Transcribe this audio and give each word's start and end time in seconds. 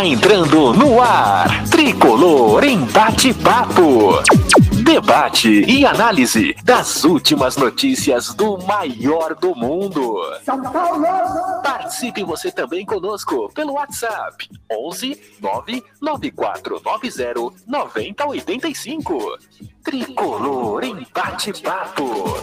Está 0.00 0.08
entrando 0.08 0.72
no 0.72 1.02
ar. 1.02 1.68
Tricolor 1.68 2.64
em 2.64 2.86
bate-papo. 2.86 4.22
Debate 4.82 5.50
e 5.50 5.84
análise 5.84 6.56
das 6.64 7.04
últimas 7.04 7.58
notícias 7.58 8.32
do 8.32 8.56
maior 8.64 9.34
do 9.34 9.54
mundo. 9.54 10.16
São 10.42 10.62
Paulo! 10.62 11.04
Participe 11.62 12.24
você 12.24 12.50
também 12.50 12.86
conosco 12.86 13.52
pelo 13.52 13.74
WhatsApp 13.74 14.48
11 14.72 15.20
99490 15.38 17.62
9085. 17.66 19.38
Tricolor 19.84 20.82
em 20.82 21.06
bate-papo. 21.14 22.40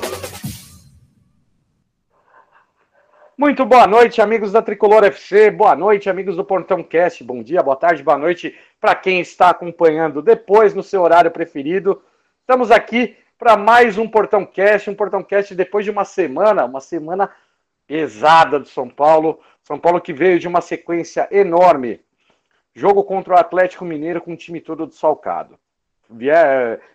Muito 3.40 3.64
boa 3.68 3.86
noite, 3.86 4.20
amigos 4.20 4.52
da 4.52 4.64
Tricolor 4.64 5.04
FC. 5.04 5.52
Boa 5.52 5.76
noite, 5.76 6.10
amigos 6.10 6.36
do 6.36 6.44
Portão 6.44 6.82
Cast. 6.82 7.24
Bom 7.24 7.44
dia, 7.44 7.62
boa 7.62 7.76
tarde, 7.76 8.02
boa 8.02 8.18
noite 8.18 8.58
para 8.82 8.96
quem 8.96 9.20
está 9.20 9.52
acompanhando 9.52 10.24
depois 10.24 10.74
no 10.74 10.82
seu 10.82 11.04
horário 11.04 11.30
preferido. 11.30 12.02
Estamos 12.40 12.72
aqui 12.72 13.16
para 13.38 13.56
mais 13.56 13.96
um 13.96 14.10
Portão 14.10 14.44
Cast, 14.44 14.90
um 14.90 14.96
Portão 14.96 15.22
Cast 15.24 15.54
depois 15.54 15.86
de 15.86 15.92
uma 15.92 16.04
semana, 16.04 16.66
uma 16.66 16.82
semana 16.82 17.30
pesada 17.86 18.60
do 18.60 18.68
São 18.68 18.90
Paulo. 18.90 19.40
São 19.62 19.78
Paulo 19.78 20.02
que 20.02 20.14
veio 20.14 20.40
de 20.40 20.48
uma 20.48 20.60
sequência 20.60 21.28
enorme. 21.30 22.02
Jogo 22.74 23.04
contra 23.04 23.36
o 23.36 23.38
Atlético 23.38 23.86
Mineiro 23.86 24.20
com 24.20 24.34
o 24.34 24.38
time 24.38 24.60
todo 24.60 24.88
desfalcado. 24.88 25.60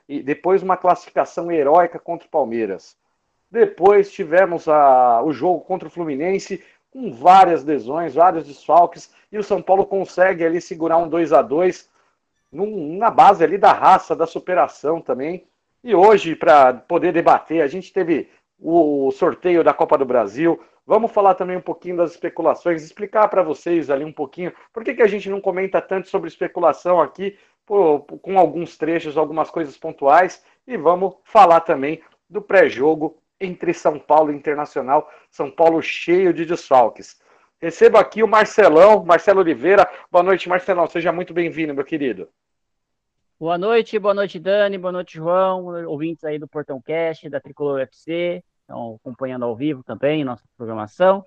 E 0.08 0.20
depois 0.24 0.60
uma 0.60 0.76
classificação 0.76 1.52
heróica 1.52 2.00
contra 2.00 2.26
o 2.26 2.30
Palmeiras. 2.30 3.00
Depois 3.52 4.10
tivemos 4.10 4.66
a, 4.66 5.22
o 5.22 5.30
jogo 5.30 5.60
contra 5.60 5.86
o 5.86 5.90
Fluminense 5.90 6.64
com 6.90 7.12
várias 7.12 7.62
lesões, 7.62 8.14
vários 8.14 8.46
desfalques, 8.46 9.12
e 9.30 9.36
o 9.36 9.42
São 9.42 9.60
Paulo 9.60 9.84
consegue 9.84 10.42
ali 10.42 10.58
segurar 10.58 10.96
um 10.96 11.06
2 11.06 11.34
a 11.34 11.42
2 11.42 11.86
num, 12.50 12.96
na 12.96 13.10
base 13.10 13.44
ali 13.44 13.58
da 13.58 13.70
raça, 13.70 14.16
da 14.16 14.26
superação 14.26 15.02
também. 15.02 15.46
E 15.84 15.94
hoje, 15.94 16.34
para 16.34 16.72
poder 16.72 17.12
debater, 17.12 17.60
a 17.62 17.66
gente 17.66 17.92
teve 17.92 18.30
o 18.58 19.10
sorteio 19.10 19.62
da 19.62 19.74
Copa 19.74 19.98
do 19.98 20.06
Brasil. 20.06 20.58
Vamos 20.86 21.12
falar 21.12 21.34
também 21.34 21.56
um 21.58 21.62
pouquinho 21.62 21.98
das 21.98 22.12
especulações, 22.12 22.82
explicar 22.82 23.28
para 23.28 23.42
vocês 23.42 23.90
ali 23.90 24.04
um 24.04 24.12
pouquinho 24.12 24.52
por 24.72 24.82
que, 24.82 24.94
que 24.94 25.02
a 25.02 25.06
gente 25.06 25.28
não 25.28 25.42
comenta 25.42 25.80
tanto 25.82 26.08
sobre 26.08 26.28
especulação 26.28 27.02
aqui, 27.02 27.36
por, 27.66 28.00
com 28.00 28.38
alguns 28.38 28.78
trechos, 28.78 29.18
algumas 29.18 29.50
coisas 29.50 29.76
pontuais. 29.76 30.42
E 30.66 30.74
vamos 30.74 31.16
falar 31.24 31.60
também 31.60 32.00
do 32.30 32.40
pré-jogo 32.40 33.21
entre 33.44 33.74
São 33.74 33.98
Paulo 33.98 34.32
e 34.32 34.36
Internacional. 34.36 35.10
São 35.30 35.50
Paulo 35.50 35.82
cheio 35.82 36.32
de 36.32 36.46
desfalques. 36.46 37.20
Recebo 37.60 37.98
aqui 37.98 38.22
o 38.22 38.28
Marcelão, 38.28 39.04
Marcelo 39.04 39.40
Oliveira. 39.40 39.88
Boa 40.10 40.22
noite, 40.22 40.48
Marcelão. 40.48 40.86
Seja 40.86 41.12
muito 41.12 41.34
bem-vindo, 41.34 41.74
meu 41.74 41.84
querido. 41.84 42.28
Boa 43.38 43.58
noite, 43.58 43.98
boa 43.98 44.14
noite, 44.14 44.38
Dani, 44.38 44.78
boa 44.78 44.92
noite, 44.92 45.16
João, 45.16 45.64
ouvintes 45.88 46.22
aí 46.22 46.38
do 46.38 46.46
Portão 46.46 46.80
Cast, 46.80 47.28
da 47.28 47.40
Tricolor 47.40 47.80
UFC, 47.80 48.40
estão 48.60 49.00
acompanhando 49.00 49.44
ao 49.44 49.56
vivo 49.56 49.82
também 49.82 50.22
nossa 50.22 50.44
programação. 50.56 51.24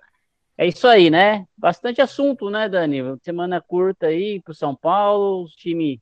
É 0.56 0.66
isso 0.66 0.88
aí, 0.88 1.10
né? 1.10 1.46
Bastante 1.54 2.00
assunto, 2.00 2.48
né, 2.48 2.70
Dani? 2.70 3.02
Semana 3.22 3.60
curta 3.60 4.06
aí 4.06 4.40
para 4.40 4.52
o 4.52 4.54
São 4.54 4.74
Paulo, 4.74 5.44
o 5.44 5.48
time 5.48 6.00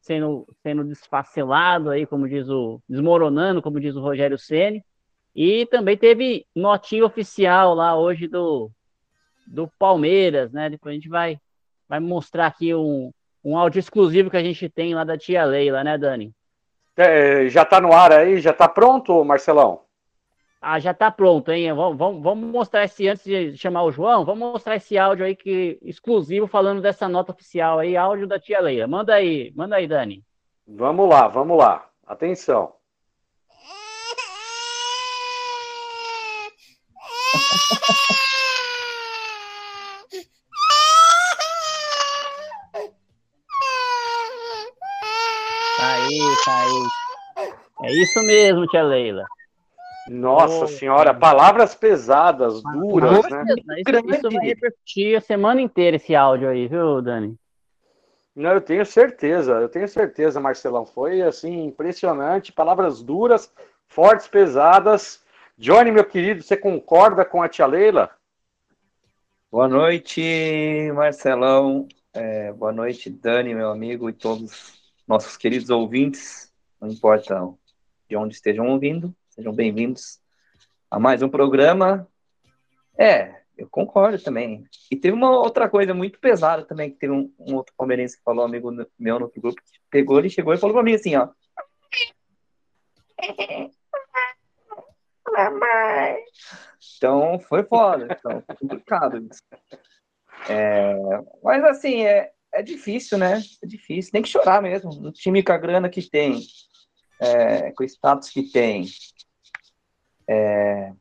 sendo, 0.00 0.46
sendo 0.62 0.84
desfacelado 0.84 1.90
aí, 1.90 2.06
como 2.06 2.28
diz 2.28 2.48
o. 2.48 2.80
desmoronando, 2.88 3.60
como 3.60 3.80
diz 3.80 3.96
o 3.96 4.00
Rogério 4.00 4.38
Ceni. 4.38 4.84
E 5.36 5.66
também 5.66 5.98
teve 5.98 6.46
notinha 6.56 7.04
oficial 7.04 7.74
lá 7.74 7.94
hoje 7.94 8.26
do, 8.26 8.70
do 9.46 9.68
Palmeiras, 9.78 10.50
né? 10.50 10.70
Depois 10.70 10.92
a 10.92 10.94
gente 10.94 11.10
vai, 11.10 11.38
vai 11.86 12.00
mostrar 12.00 12.46
aqui 12.46 12.74
um, 12.74 13.12
um 13.44 13.58
áudio 13.58 13.78
exclusivo 13.78 14.30
que 14.30 14.36
a 14.38 14.42
gente 14.42 14.66
tem 14.70 14.94
lá 14.94 15.04
da 15.04 15.18
tia 15.18 15.44
Leila, 15.44 15.84
né, 15.84 15.98
Dani? 15.98 16.32
É, 16.96 17.46
já 17.50 17.66
tá 17.66 17.82
no 17.82 17.92
ar 17.92 18.12
aí? 18.12 18.40
Já 18.40 18.54
tá 18.54 18.66
pronto, 18.66 19.22
Marcelão? 19.26 19.82
Ah, 20.58 20.80
já 20.80 20.94
tá 20.94 21.10
pronto, 21.10 21.52
hein? 21.52 21.70
Vamos, 21.74 21.98
vamos, 21.98 22.50
mostrar 22.50 22.84
esse, 22.84 23.06
antes 23.06 23.22
de 23.22 23.58
chamar 23.58 23.82
o 23.82 23.92
João, 23.92 24.24
vamos 24.24 24.52
mostrar 24.52 24.76
esse 24.76 24.96
áudio 24.96 25.26
aí 25.26 25.36
que 25.36 25.78
exclusivo 25.82 26.46
falando 26.46 26.80
dessa 26.80 27.10
nota 27.10 27.32
oficial 27.32 27.78
aí, 27.78 27.94
áudio 27.94 28.26
da 28.26 28.40
tia 28.40 28.58
Leila. 28.58 28.86
Manda 28.86 29.12
aí, 29.12 29.52
manda 29.54 29.76
aí, 29.76 29.86
Dani. 29.86 30.24
Vamos 30.66 31.06
lá, 31.10 31.28
vamos 31.28 31.58
lá. 31.58 31.86
Atenção. 32.06 32.72
Aí, 45.80 46.18
tá 46.44 46.56
aí. 46.62 47.88
É 47.88 47.92
isso 47.92 48.20
mesmo, 48.22 48.66
tia 48.66 48.82
Leila. 48.82 49.24
Nossa 50.08 50.64
oh, 50.64 50.68
senhora, 50.68 51.12
palavras 51.12 51.74
pesadas, 51.74 52.62
duras, 52.62 53.28
né? 53.28 53.44
Isso, 53.78 54.14
isso 54.14 54.30
vai 54.30 54.46
repetir 54.46 55.16
a 55.16 55.20
semana 55.20 55.60
inteira 55.60 55.96
esse 55.96 56.14
áudio 56.14 56.48
aí, 56.48 56.68
viu, 56.68 57.02
Dani? 57.02 57.36
Não, 58.34 58.52
eu 58.52 58.60
tenho 58.60 58.86
certeza, 58.86 59.52
eu 59.54 59.68
tenho 59.68 59.88
certeza, 59.88 60.38
Marcelão. 60.38 60.86
Foi 60.86 61.22
assim, 61.22 61.64
impressionante, 61.64 62.52
palavras 62.52 63.02
duras, 63.02 63.52
fortes, 63.88 64.28
pesadas. 64.28 65.24
Johnny, 65.58 65.90
meu 65.90 66.04
querido, 66.04 66.42
você 66.42 66.54
concorda 66.54 67.24
com 67.24 67.42
a 67.42 67.48
tia 67.48 67.64
Leila? 67.64 68.10
Boa 69.50 69.66
noite, 69.66 70.20
Marcelão. 70.94 71.88
É, 72.12 72.52
boa 72.52 72.72
noite, 72.72 73.08
Dani, 73.08 73.54
meu 73.54 73.70
amigo, 73.70 74.10
e 74.10 74.12
todos 74.12 74.78
nossos 75.08 75.34
queridos 75.34 75.70
ouvintes, 75.70 76.52
não 76.78 76.90
importa 76.90 77.40
de 78.06 78.16
onde 78.18 78.34
estejam 78.34 78.68
ouvindo, 78.68 79.16
sejam 79.30 79.50
bem-vindos 79.50 80.20
a 80.90 81.00
mais 81.00 81.22
um 81.22 81.28
programa. 81.30 82.06
É, 82.98 83.40
eu 83.56 83.66
concordo 83.66 84.22
também. 84.22 84.62
E 84.90 84.96
teve 84.96 85.16
uma 85.16 85.30
outra 85.30 85.70
coisa 85.70 85.94
muito 85.94 86.20
pesada 86.20 86.66
também, 86.66 86.90
que 86.90 86.98
teve 86.98 87.14
um, 87.14 87.32
um 87.38 87.54
outro 87.54 87.72
palmeirense 87.78 88.18
que 88.18 88.22
falou, 88.22 88.44
amigo 88.44 88.70
meu 88.98 89.18
no 89.18 89.24
outro 89.24 89.40
grupo, 89.40 89.56
que 89.62 89.80
pegou, 89.88 90.18
ele 90.18 90.28
chegou 90.28 90.52
e 90.52 90.58
falou 90.58 90.74
pra 90.74 90.82
mim 90.82 90.92
assim, 90.92 91.16
ó. 91.16 91.30
Mamãe. 95.36 96.16
Então 96.96 97.38
foi 97.40 97.62
foda, 97.62 98.08
então, 98.10 98.42
foi 98.46 98.56
complicado 98.56 99.18
isso. 99.18 99.42
É, 100.48 100.94
mas 101.42 101.64
assim, 101.64 102.04
é, 102.04 102.30
é 102.52 102.62
difícil, 102.62 103.18
né? 103.18 103.42
É 103.62 103.66
difícil. 103.66 104.12
Tem 104.12 104.22
que 104.22 104.28
chorar 104.28 104.62
mesmo. 104.62 104.90
Um 104.90 105.12
time 105.12 105.42
com 105.42 105.52
a 105.52 105.58
grana 105.58 105.88
que 105.90 106.08
tem, 106.08 106.40
é, 107.20 107.70
com 107.72 107.82
o 107.82 107.86
status 107.86 108.30
que 108.30 108.50
tem, 108.50 108.86
é, 110.28 110.92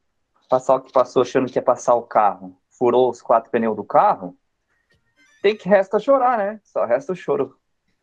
passar 0.49 0.75
o 0.75 0.81
que 0.81 0.91
passou 0.91 1.21
achando 1.21 1.49
que 1.49 1.57
ia 1.57 1.63
passar 1.63 1.95
o 1.95 2.03
carro, 2.03 2.57
furou 2.77 3.09
os 3.09 3.21
quatro 3.21 3.49
pneus 3.49 3.75
do 3.75 3.83
carro, 3.83 4.37
tem 5.41 5.55
que 5.55 5.69
resta 5.69 5.99
chorar, 5.99 6.37
né? 6.37 6.59
Só 6.63 6.85
resta 6.85 7.13
o 7.13 7.15
choro. 7.15 7.57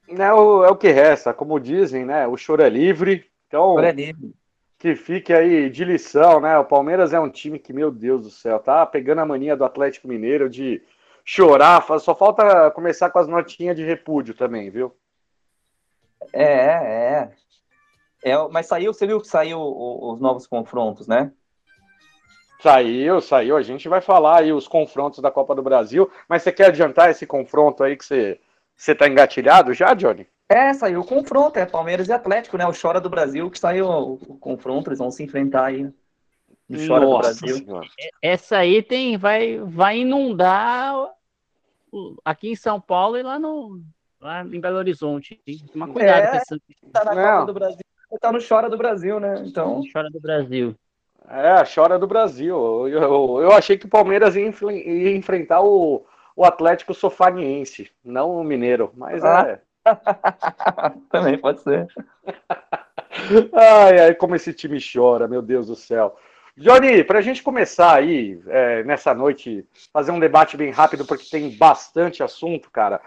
É 0.08 0.32
o, 0.32 0.64
é 0.64 0.70
o 0.70 0.76
que 0.76 0.90
resta, 0.90 1.34
como 1.34 1.60
dizem, 1.60 2.04
né? 2.04 2.26
O 2.26 2.36
choro 2.36 2.62
é 2.62 2.68
livre. 2.68 3.30
Então, 3.46 3.74
choro 3.74 3.86
é 3.86 3.92
livre. 3.92 4.34
Que 4.82 4.96
fique 4.96 5.32
aí 5.32 5.70
de 5.70 5.84
lição, 5.84 6.40
né? 6.40 6.58
O 6.58 6.64
Palmeiras 6.64 7.12
é 7.12 7.20
um 7.20 7.30
time 7.30 7.56
que, 7.56 7.72
meu 7.72 7.88
Deus 7.88 8.22
do 8.22 8.30
céu, 8.30 8.58
tá 8.58 8.84
pegando 8.84 9.20
a 9.20 9.24
mania 9.24 9.56
do 9.56 9.64
Atlético 9.64 10.08
Mineiro 10.08 10.50
de 10.50 10.82
chorar, 11.24 11.86
só 12.00 12.16
falta 12.16 12.68
começar 12.72 13.08
com 13.10 13.20
as 13.20 13.28
notinhas 13.28 13.76
de 13.76 13.84
repúdio 13.84 14.34
também, 14.34 14.70
viu? 14.70 14.92
É, 16.32 16.42
é. 16.42 17.30
é 18.24 18.48
mas 18.50 18.66
saiu, 18.66 18.92
você 18.92 19.06
viu 19.06 19.20
que 19.20 19.28
saiu 19.28 19.60
os 19.60 20.20
novos 20.20 20.48
confrontos, 20.48 21.06
né? 21.06 21.30
Saiu, 22.60 23.20
saiu. 23.20 23.56
A 23.56 23.62
gente 23.62 23.88
vai 23.88 24.00
falar 24.00 24.40
aí 24.40 24.52
os 24.52 24.66
confrontos 24.66 25.20
da 25.20 25.30
Copa 25.30 25.54
do 25.54 25.62
Brasil, 25.62 26.10
mas 26.28 26.42
você 26.42 26.50
quer 26.50 26.66
adiantar 26.66 27.08
esse 27.08 27.24
confronto 27.24 27.84
aí 27.84 27.96
que 27.96 28.04
você, 28.04 28.40
você 28.76 28.96
tá 28.96 29.06
engatilhado 29.06 29.72
já, 29.72 29.94
Johnny? 29.94 30.26
É, 30.52 30.74
saiu 30.74 31.00
o 31.00 31.06
confronto, 31.06 31.58
é 31.58 31.64
Palmeiras 31.64 32.08
e 32.08 32.12
Atlético, 32.12 32.58
né? 32.58 32.66
O 32.66 32.72
Chora 32.78 33.00
do 33.00 33.08
Brasil 33.08 33.50
que 33.50 33.58
saiu 33.58 33.86
o, 33.86 34.12
o 34.14 34.38
confronto, 34.38 34.90
eles 34.90 34.98
vão 34.98 35.10
se 35.10 35.22
enfrentar 35.22 35.66
aí. 35.66 35.90
Chora 36.86 37.06
Nossa 37.06 37.34
do 37.34 37.40
Brasil. 37.40 37.56
Senhora. 37.64 37.86
Essa 38.20 38.58
aí 38.58 38.82
tem, 38.82 39.16
vai, 39.16 39.58
vai 39.58 39.98
inundar 39.98 41.10
aqui 42.24 42.50
em 42.50 42.56
São 42.56 42.80
Paulo 42.80 43.16
e 43.16 43.22
lá 43.22 43.38
no 43.38 43.80
lá 44.20 44.42
em 44.42 44.60
Belo 44.60 44.78
Horizonte. 44.78 45.40
Toma 45.72 45.88
cuidado 45.88 46.24
é, 46.24 46.30
com 46.30 46.36
essa... 46.36 46.58
Tá 46.92 47.04
na 47.04 47.14
Copa 47.14 47.46
do 47.46 47.54
Brasil, 47.54 47.80
tá 48.20 48.32
no 48.32 48.38
Chora 48.46 48.70
do 48.70 48.76
Brasil, 48.76 49.18
né? 49.18 49.42
Então. 49.46 49.82
Chora 49.92 50.10
do 50.10 50.20
Brasil. 50.20 50.76
É, 51.28 51.64
chora 51.64 51.98
do 51.98 52.06
Brasil. 52.06 52.56
Eu, 52.56 52.88
eu, 52.88 53.40
eu 53.42 53.52
achei 53.52 53.78
que 53.78 53.86
o 53.86 53.90
Palmeiras 53.90 54.36
ia, 54.36 54.50
ia 54.50 55.16
enfrentar 55.16 55.62
o, 55.62 56.04
o 56.36 56.44
Atlético 56.44 56.92
Sofaniense, 56.92 57.90
não 58.04 58.36
o 58.36 58.44
Mineiro, 58.44 58.92
mas 58.96 59.24
ah. 59.24 59.46
é. 59.48 59.60
Também 61.10 61.38
pode 61.38 61.62
ser. 61.62 61.86
ai, 63.52 64.00
ai, 64.00 64.14
como 64.14 64.34
esse 64.34 64.52
time 64.52 64.78
chora, 64.80 65.28
meu 65.28 65.42
Deus 65.42 65.66
do 65.66 65.76
céu. 65.76 66.16
Johnny, 66.56 67.02
para 67.02 67.18
a 67.18 67.22
gente 67.22 67.42
começar 67.42 67.94
aí, 67.94 68.38
é, 68.46 68.84
nessa 68.84 69.14
noite, 69.14 69.66
fazer 69.92 70.12
um 70.12 70.20
debate 70.20 70.56
bem 70.56 70.70
rápido, 70.70 71.04
porque 71.04 71.24
tem 71.30 71.56
bastante 71.56 72.22
assunto, 72.22 72.70
cara. 72.70 73.00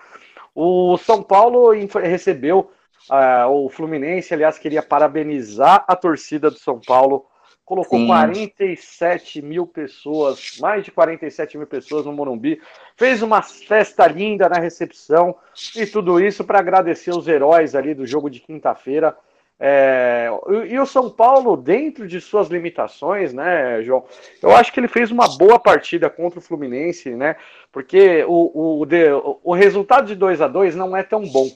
O 0.54 0.98
São 0.98 1.22
Paulo 1.22 1.72
recebeu 2.02 2.72
uh, 3.10 3.48
o 3.50 3.70
Fluminense, 3.70 4.34
aliás, 4.34 4.58
queria 4.58 4.82
parabenizar 4.82 5.86
a 5.88 5.96
torcida 5.96 6.50
do 6.50 6.58
São 6.58 6.80
Paulo. 6.80 7.26
Colocou 7.66 7.98
Sim. 7.98 8.06
47 8.06 9.42
mil 9.42 9.66
pessoas, 9.66 10.60
mais 10.60 10.86
de 10.86 10.92
47 10.92 11.58
mil 11.58 11.66
pessoas 11.66 12.06
no 12.06 12.14
Morumbi. 12.14 12.62
Fez 12.96 13.24
uma 13.24 13.42
festa 13.42 14.06
linda 14.06 14.48
na 14.48 14.60
recepção 14.60 15.36
e 15.76 15.86
tudo 15.88 16.20
isso 16.20 16.44
para 16.44 16.60
agradecer 16.60 17.10
os 17.10 17.28
heróis 17.28 17.74
ali 17.74 17.96
do 17.96 18.06
jogo 18.06 18.30
de 18.30 18.40
quinta-feira. 18.40 19.18
É, 19.60 20.30
e 20.68 20.78
o 20.78 20.86
São 20.86 21.10
Paulo, 21.10 21.56
dentro 21.58 22.08
de 22.08 22.22
suas 22.22 22.50
limitações, 22.50 23.34
né, 23.34 23.82
João? 23.82 24.04
Eu 24.44 24.56
acho 24.56 24.72
que 24.72 24.80
ele 24.80 24.88
fez 24.88 25.10
uma 25.10 25.28
boa 25.38 25.58
partida 25.58 26.10
contra 26.10 26.40
o 26.40 26.42
Fluminense, 26.42 27.16
né? 27.16 27.36
Porque 27.72 28.24
o, 28.28 28.84
o, 28.84 28.88
o 29.44 29.54
resultado 29.56 30.08
de 30.08 30.16
2 30.16 30.42
a 30.42 30.48
2 30.48 30.76
não 30.76 30.96
é 30.96 31.02
tão 31.02 31.24
bom. 31.24 31.50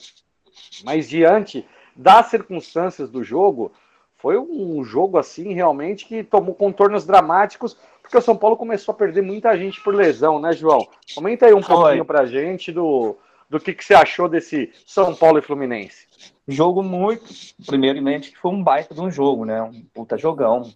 Mas 0.82 1.08
diante 1.08 1.64
das 1.94 2.26
circunstâncias 2.26 3.10
do 3.10 3.22
jogo, 3.22 3.70
foi 4.20 4.38
um 4.38 4.84
jogo 4.84 5.18
assim 5.18 5.54
realmente 5.54 6.06
que 6.06 6.22
tomou 6.22 6.54
contornos 6.54 7.06
dramáticos, 7.06 7.76
porque 8.02 8.18
o 8.18 8.20
São 8.20 8.36
Paulo 8.36 8.56
começou 8.56 8.92
a 8.92 8.96
perder 8.96 9.22
muita 9.22 9.56
gente 9.56 9.82
por 9.82 9.94
lesão, 9.94 10.40
né, 10.40 10.52
João? 10.52 10.86
Comenta 11.14 11.46
aí 11.46 11.54
um 11.54 11.62
foi. 11.62 11.76
pouquinho 11.76 12.04
pra 12.04 12.26
gente 12.26 12.70
do, 12.70 13.16
do 13.48 13.58
que, 13.58 13.72
que 13.72 13.84
você 13.84 13.94
achou 13.94 14.28
desse 14.28 14.72
São 14.86 15.14
Paulo 15.14 15.38
e 15.38 15.42
Fluminense. 15.42 16.06
Jogo 16.46 16.82
muito, 16.82 17.24
primeiramente, 17.64 18.30
que 18.30 18.38
foi 18.38 18.50
um 18.50 18.62
baita 18.62 18.94
de 18.94 19.00
um 19.00 19.10
jogo, 19.10 19.44
né? 19.44 19.62
Um 19.62 19.84
puta 19.94 20.18
jogão. 20.18 20.70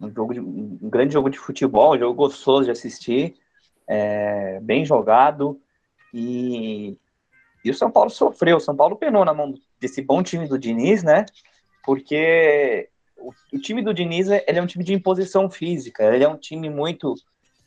Um, 0.00 0.10
jogo 0.10 0.34
de, 0.34 0.40
um 0.40 0.78
grande 0.82 1.12
jogo 1.12 1.30
de 1.30 1.38
futebol, 1.38 1.94
um 1.94 1.98
jogo 1.98 2.14
gostoso 2.14 2.64
de 2.64 2.70
assistir, 2.70 3.36
é, 3.86 4.58
bem 4.60 4.84
jogado. 4.84 5.60
E, 6.12 6.96
e 7.64 7.70
o 7.70 7.74
São 7.74 7.90
Paulo 7.90 8.10
sofreu. 8.10 8.56
O 8.56 8.60
São 8.60 8.74
Paulo 8.74 8.96
penou 8.96 9.24
na 9.24 9.34
mão 9.34 9.54
desse 9.78 10.02
bom 10.02 10.22
time 10.22 10.48
do 10.48 10.58
Diniz, 10.58 11.02
né? 11.02 11.26
Porque 11.84 12.88
o, 13.16 13.32
o 13.52 13.58
time 13.58 13.82
do 13.82 13.94
Diniz 13.94 14.28
ele 14.28 14.58
é 14.58 14.62
um 14.62 14.66
time 14.66 14.84
de 14.84 14.94
imposição 14.94 15.50
física. 15.50 16.04
Ele 16.04 16.24
é 16.24 16.28
um 16.28 16.36
time 16.36 16.68
muito. 16.68 17.14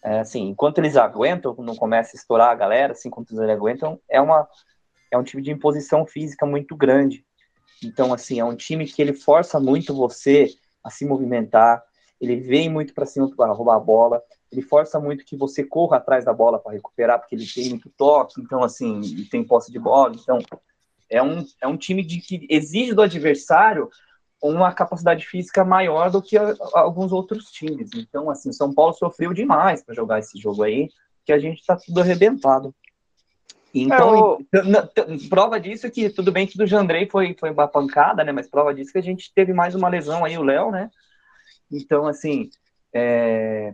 É, 0.03 0.19
assim, 0.19 0.49
enquanto 0.49 0.79
eles 0.79 0.97
aguentam, 0.97 1.55
não 1.59 1.75
começa 1.75 2.15
a 2.15 2.19
estourar 2.19 2.49
a 2.49 2.55
galera, 2.55 2.91
assim, 2.91 3.07
enquanto 3.07 3.31
eles 3.31 3.49
aguentam, 3.49 3.99
é 4.09 4.19
uma 4.19 4.47
é 5.09 5.17
um 5.17 5.23
time 5.23 5.43
de 5.43 5.51
imposição 5.51 6.05
física 6.05 6.45
muito 6.45 6.75
grande. 6.75 7.23
Então, 7.83 8.13
assim, 8.13 8.39
é 8.39 8.45
um 8.45 8.55
time 8.55 8.85
que 8.85 9.01
ele 9.01 9.13
força 9.13 9.59
muito 9.59 9.95
você 9.95 10.49
a 10.83 10.89
se 10.89 11.05
movimentar, 11.05 11.83
ele 12.19 12.37
vem 12.37 12.69
muito 12.69 12.93
para 12.93 13.05
cima 13.05 13.29
para 13.35 13.53
roubar 13.53 13.75
a 13.75 13.79
bola, 13.79 14.21
ele 14.51 14.61
força 14.61 14.99
muito 14.99 15.25
que 15.25 15.37
você 15.37 15.63
corra 15.63 15.97
atrás 15.97 16.25
da 16.25 16.33
bola 16.33 16.59
para 16.59 16.73
recuperar, 16.73 17.19
porque 17.19 17.35
ele 17.35 17.45
tem 17.45 17.69
muito 17.69 17.89
toque, 17.95 18.41
então, 18.41 18.63
assim, 18.63 19.01
tem 19.29 19.43
posse 19.43 19.71
de 19.71 19.79
bola. 19.79 20.15
Então, 20.15 20.39
é 21.13 21.21
um, 21.21 21.45
é 21.61 21.67
um 21.67 21.77
time 21.77 22.03
de, 22.03 22.19
que 22.19 22.45
exige 22.49 22.93
do 22.93 23.01
adversário 23.01 23.89
uma 24.41 24.73
capacidade 24.73 25.25
física 25.25 25.63
maior 25.63 26.11
do 26.11 26.21
que 26.21 26.37
a, 26.37 26.53
alguns 26.73 27.11
outros 27.13 27.45
times. 27.51 27.91
Então, 27.95 28.29
assim, 28.29 28.51
São 28.51 28.73
Paulo 28.73 28.93
sofreu 28.93 29.33
demais 29.33 29.83
para 29.83 29.95
jogar 29.95 30.19
esse 30.19 30.37
jogo 30.37 30.63
aí, 30.63 30.89
que 31.25 31.31
a 31.31 31.39
gente 31.39 31.59
está 31.59 31.77
tudo 31.77 32.01
arrebentado. 32.01 32.75
Então, 33.73 34.37
é, 34.53 35.29
prova 35.29 35.59
disso 35.59 35.87
é 35.87 35.89
que 35.89 36.09
tudo 36.09 36.31
bem 36.31 36.45
que 36.45 36.57
do 36.57 36.67
Jandrei 36.67 37.07
foi, 37.09 37.35
foi 37.39 37.49
uma 37.51 37.67
pancada, 37.67 38.23
né? 38.23 38.31
Mas 38.31 38.49
prova 38.49 38.73
disso 38.73 38.89
é 38.89 38.93
que 38.93 38.99
a 38.99 39.03
gente 39.03 39.31
teve 39.33 39.53
mais 39.53 39.73
uma 39.73 39.89
lesão 39.89 40.25
aí, 40.25 40.37
o 40.37 40.43
Léo, 40.43 40.71
né? 40.71 40.91
Então, 41.71 42.05
assim, 42.05 42.49
é, 42.93 43.73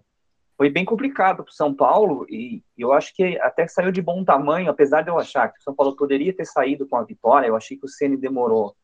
foi 0.59 0.69
bem 0.69 0.83
complicado 0.83 1.37
para 1.37 1.51
o 1.51 1.53
São 1.53 1.73
Paulo 1.73 2.25
e 2.29 2.61
eu 2.77 2.91
acho 2.91 3.15
que 3.15 3.39
até 3.39 3.65
saiu 3.65 3.93
de 3.93 4.01
bom 4.01 4.25
tamanho, 4.25 4.69
apesar 4.69 5.01
de 5.01 5.09
eu 5.09 5.17
achar 5.17 5.47
que 5.47 5.57
o 5.57 5.63
São 5.63 5.73
Paulo 5.73 5.95
poderia 5.95 6.35
ter 6.35 6.43
saído 6.43 6.85
com 6.85 6.97
a 6.97 7.03
vitória. 7.05 7.47
Eu 7.47 7.55
achei 7.55 7.77
que 7.77 7.85
o 7.85 7.87
Ceni 7.87 8.17
demorou 8.17 8.75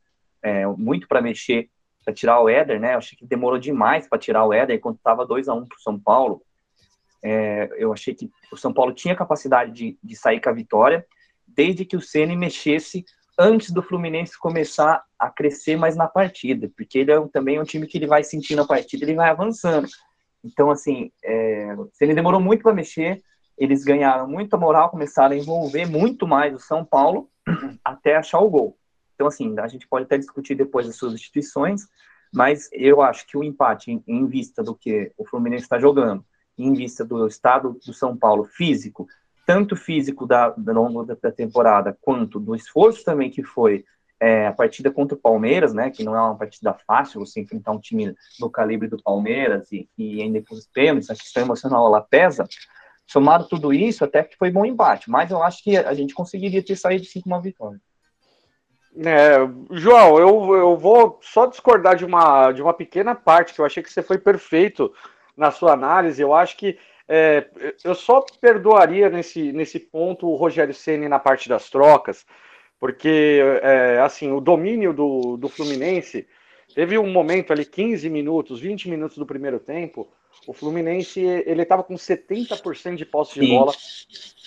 é, 0.42 0.66
muito 0.66 1.06
para 1.06 1.22
mexer, 1.22 1.70
para 2.06 2.14
tirar 2.14 2.40
o 2.40 2.48
Éder, 2.48 2.80
né? 2.80 2.94
Eu 2.94 3.00
achei 3.00 3.18
que 3.18 3.26
demorou 3.26 3.60
demais 3.60 4.08
para 4.08 4.18
tirar 4.18 4.46
o 4.46 4.54
Éder 4.54 4.80
quando 4.80 4.96
estava 4.96 5.26
2 5.26 5.50
a 5.50 5.54
1 5.54 5.58
um 5.58 5.66
para 5.66 5.76
o 5.76 5.82
São 5.82 6.00
Paulo. 6.00 6.42
É, 7.22 7.70
eu 7.78 7.92
achei 7.92 8.16
que 8.16 8.32
o 8.54 8.56
São 8.56 8.72
Paulo 8.72 8.94
tinha 8.94 9.14
capacidade 9.14 9.74
de, 9.74 10.00
de 10.02 10.16
sair 10.16 10.40
com 10.40 10.50
a 10.50 10.54
vitória, 10.54 11.06
desde 11.46 11.84
que 11.84 11.98
o 11.98 12.02
Ceni 12.02 12.38
mexesse 12.38 13.04
antes 13.38 13.72
do 13.72 13.84
Fluminense 13.84 14.40
começar 14.40 15.04
a 15.20 15.30
crescer 15.30 15.76
mais 15.76 15.98
na 15.98 16.08
partida, 16.08 16.72
porque 16.78 17.00
ele 17.00 17.12
é 17.12 17.28
também 17.34 17.60
um 17.60 17.66
time 17.66 17.86
que 17.86 17.98
ele 17.98 18.08
vai 18.08 18.24
sentindo 18.24 18.62
a 18.62 18.66
partida, 18.66 19.04
ele 19.04 19.16
vai 19.16 19.30
avançando. 19.30 19.90
Então, 20.46 20.70
assim, 20.70 21.12
é, 21.24 21.74
o 21.76 21.90
Ceni 21.92 22.14
demorou 22.14 22.40
muito 22.40 22.62
para 22.62 22.74
mexer, 22.74 23.24
eles 23.58 23.84
ganharam 23.84 24.28
muita 24.28 24.56
moral, 24.56 24.92
começaram 24.92 25.34
a 25.34 25.38
envolver 25.38 25.86
muito 25.88 26.28
mais 26.28 26.54
o 26.54 26.60
São 26.60 26.86
Paulo 26.86 27.30
até 27.84 28.16
achar 28.16 28.40
o 28.40 28.50
gol. 28.50 28.78
Então, 29.16 29.26
assim, 29.26 29.58
a 29.60 29.68
gente 29.68 29.88
pode 29.88 30.06
até 30.06 30.18
discutir 30.18 30.54
depois 30.54 30.88
as 30.88 30.98
substituições, 30.98 31.88
mas 32.32 32.70
eu 32.72 33.02
acho 33.02 33.26
que 33.26 33.36
o 33.36 33.44
empate, 33.44 33.92
em, 33.92 34.04
em 34.08 34.28
vista 34.28 34.62
do 34.62 34.76
que 34.76 35.12
o 35.18 35.26
Fluminense 35.26 35.64
está 35.64 35.80
jogando, 35.80 36.24
em 36.58 36.74
vista 36.74 37.04
do 37.04 37.26
estado 37.26 37.80
do 37.84 37.94
São 37.94 38.16
Paulo 38.16 38.46
físico, 38.46 39.08
tanto 39.48 39.76
físico 39.76 40.28
da, 40.28 40.50
da 40.50 40.74
longo 40.74 41.04
da 41.04 41.32
temporada, 41.32 41.98
quanto 42.02 42.40
do 42.40 42.56
esforço 42.56 43.04
também 43.04 43.32
que 43.32 43.44
foi 43.44 43.84
é, 44.20 44.48
a 44.48 44.54
partida 44.54 44.92
contra 44.92 45.16
o 45.16 45.20
Palmeiras, 45.20 45.74
né, 45.74 45.90
que 45.90 46.04
não 46.04 46.16
é 46.16 46.22
uma 46.22 46.38
partida 46.38 46.74
fácil, 46.88 47.20
você 47.20 47.42
enfrentar 47.42 47.72
um 47.72 47.80
time 47.80 48.16
do 48.40 48.50
calibre 48.50 48.88
do 48.88 49.02
Palmeiras 49.02 49.72
e, 49.72 49.90
e 49.98 50.22
ainda 50.22 50.42
com 50.42 50.56
os 50.56 50.68
pênaltis, 50.68 51.10
a 51.10 51.16
questão 51.16 51.44
emocional 51.44 51.86
ela 51.86 52.02
pesa, 52.02 52.48
somado 53.06 53.48
tudo 53.48 53.74
isso, 53.74 54.04
até 54.04 54.24
que 54.24 54.38
foi 54.38 54.50
bom 54.50 54.66
embate, 54.66 55.10
mas 55.10 55.32
eu 55.32 55.44
acho 55.44 55.64
que 55.64 55.78
a 55.78 55.94
gente 55.94 56.14
conseguiria 56.14 56.64
ter 56.64 56.76
saído 56.76 57.06
sim 57.06 57.22
com 57.22 57.30
uma 57.30 57.42
vitória. 57.42 57.80
É, 58.98 59.38
João, 59.72 60.18
eu, 60.18 60.56
eu 60.56 60.78
vou 60.78 61.20
só 61.22 61.46
discordar 61.46 61.98
de 61.98 62.06
uma, 62.06 62.52
de 62.54 62.62
uma 62.62 62.74
pequena 62.74 63.14
parte, 63.14 63.54
que 63.54 63.60
eu 63.60 63.66
achei 63.66 63.84
que 63.84 63.92
você 63.92 64.02
foi 64.02 64.18
perfeito 64.18 64.94
na 65.36 65.52
sua 65.52 65.74
análise. 65.74 66.22
Eu 66.22 66.34
acho 66.34 66.56
que 66.56 66.78
é, 67.08 67.48
eu 67.84 67.94
só 67.94 68.24
perdoaria 68.40 69.10
nesse, 69.10 69.52
nesse 69.52 69.80
ponto 69.80 70.28
o 70.28 70.36
Rogério 70.36 70.74
Ceni 70.74 71.10
na 71.10 71.20
parte 71.20 71.50
das 71.50 71.70
trocas, 71.70 72.26
porque 72.86 73.42
é, 73.64 74.00
assim 74.00 74.32
o 74.32 74.40
domínio 74.40 74.94
do, 74.94 75.38
do 75.38 75.50
Fluminense 75.50 76.28
teve 76.76 77.00
um 77.00 77.12
momento 77.12 77.52
ali, 77.52 77.66
15 77.66 78.08
minutos, 78.12 78.60
20 78.60 78.92
minutos 78.92 79.18
do 79.18 79.26
primeiro 79.26 79.60
tempo. 79.60 80.08
O 80.46 80.54
Fluminense 80.54 81.20
ele 81.20 81.64
estava 81.64 81.84
com 81.84 81.96
70% 81.96 82.96
de 82.96 83.04
posse 83.04 83.40
de 83.40 83.48
bola. 83.48 83.74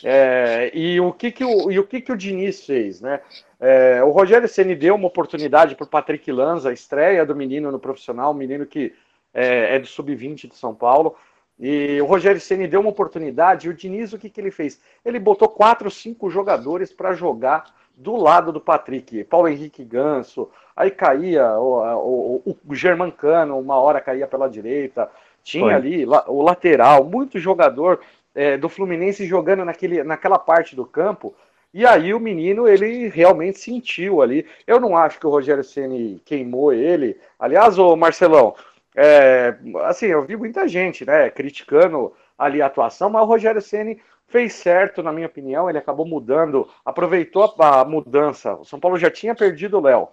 É, 0.04 0.70
e 0.72 1.00
o 1.00 1.12
que 1.12 1.32
que 1.32 1.44
o, 1.44 1.68
e 1.68 1.80
o 1.80 1.84
que 1.84 2.00
que 2.00 2.12
o 2.12 2.16
Diniz 2.16 2.64
fez, 2.64 3.00
né? 3.00 3.20
É, 3.58 4.04
o 4.04 4.10
Rogério 4.12 4.48
Ceni 4.48 4.76
deu 4.76 4.94
uma 4.94 5.08
oportunidade 5.08 5.74
para 5.74 5.84
o 5.84 5.90
Patrick 5.90 6.30
Lanza, 6.30 6.70
a 6.70 6.72
estreia 6.72 7.26
do 7.26 7.34
menino 7.34 7.72
no 7.72 7.80
profissional, 7.80 8.30
um 8.30 8.36
menino 8.36 8.64
que 8.66 8.94
é, 9.34 9.74
é 9.74 9.78
do 9.80 9.88
sub-20 9.88 10.48
de 10.48 10.54
São 10.54 10.76
Paulo. 10.76 11.16
E 11.58 12.00
o 12.00 12.06
Rogério 12.06 12.40
Ceni 12.40 12.68
deu 12.68 12.78
uma 12.78 12.90
oportunidade. 12.90 13.66
E 13.66 13.70
o 13.70 13.74
Diniz, 13.74 14.12
o 14.12 14.18
que, 14.18 14.30
que 14.30 14.40
ele 14.40 14.52
fez? 14.52 14.80
Ele 15.04 15.18
botou 15.18 15.48
quatro, 15.48 15.90
cinco 15.90 16.30
jogadores 16.30 16.92
para 16.92 17.14
jogar 17.14 17.76
do 17.98 18.16
lado 18.16 18.52
do 18.52 18.60
Patrick. 18.60 19.24
Paulo 19.24 19.48
Henrique 19.48 19.84
Ganso, 19.84 20.48
aí 20.76 20.90
caía 20.90 21.58
o, 21.58 22.42
o, 22.46 22.56
o 22.66 22.74
Germancano, 22.74 23.58
uma 23.58 23.76
hora 23.76 24.00
caía 24.00 24.26
pela 24.26 24.48
direita. 24.48 25.10
Tinha 25.42 25.64
Foi. 25.64 25.74
ali 25.74 26.06
o 26.06 26.42
lateral, 26.42 27.04
muito 27.04 27.38
jogador 27.38 28.00
é, 28.34 28.56
do 28.56 28.68
Fluminense 28.68 29.26
jogando 29.26 29.64
naquele, 29.64 30.04
naquela 30.04 30.38
parte 30.38 30.76
do 30.76 30.86
campo. 30.86 31.34
E 31.74 31.84
aí 31.84 32.14
o 32.14 32.20
menino, 32.20 32.68
ele 32.68 33.08
realmente 33.08 33.58
sentiu 33.58 34.22
ali. 34.22 34.46
Eu 34.66 34.80
não 34.80 34.96
acho 34.96 35.18
que 35.18 35.26
o 35.26 35.30
Rogério 35.30 35.64
Ceni 35.64 36.22
queimou 36.24 36.72
ele. 36.72 37.18
Aliás, 37.38 37.78
o 37.78 37.96
Marcelão, 37.96 38.54
é, 38.94 39.56
assim, 39.84 40.06
eu 40.06 40.24
vi 40.24 40.36
muita 40.36 40.68
gente, 40.68 41.04
né, 41.04 41.30
criticando 41.30 42.12
ali 42.38 42.62
a 42.62 42.66
atuação, 42.66 43.10
mas 43.10 43.22
o 43.22 43.26
Rogério 43.26 43.60
Ceni 43.60 44.00
fez 44.28 44.54
certo, 44.54 45.02
na 45.02 45.12
minha 45.12 45.26
opinião. 45.26 45.68
Ele 45.68 45.78
acabou 45.78 46.06
mudando, 46.06 46.68
aproveitou 46.84 47.54
a, 47.58 47.80
a 47.80 47.84
mudança. 47.84 48.54
O 48.54 48.64
São 48.64 48.78
Paulo 48.78 48.98
já 48.98 49.10
tinha 49.10 49.34
perdido 49.34 49.78
o 49.78 49.82
Léo. 49.82 50.08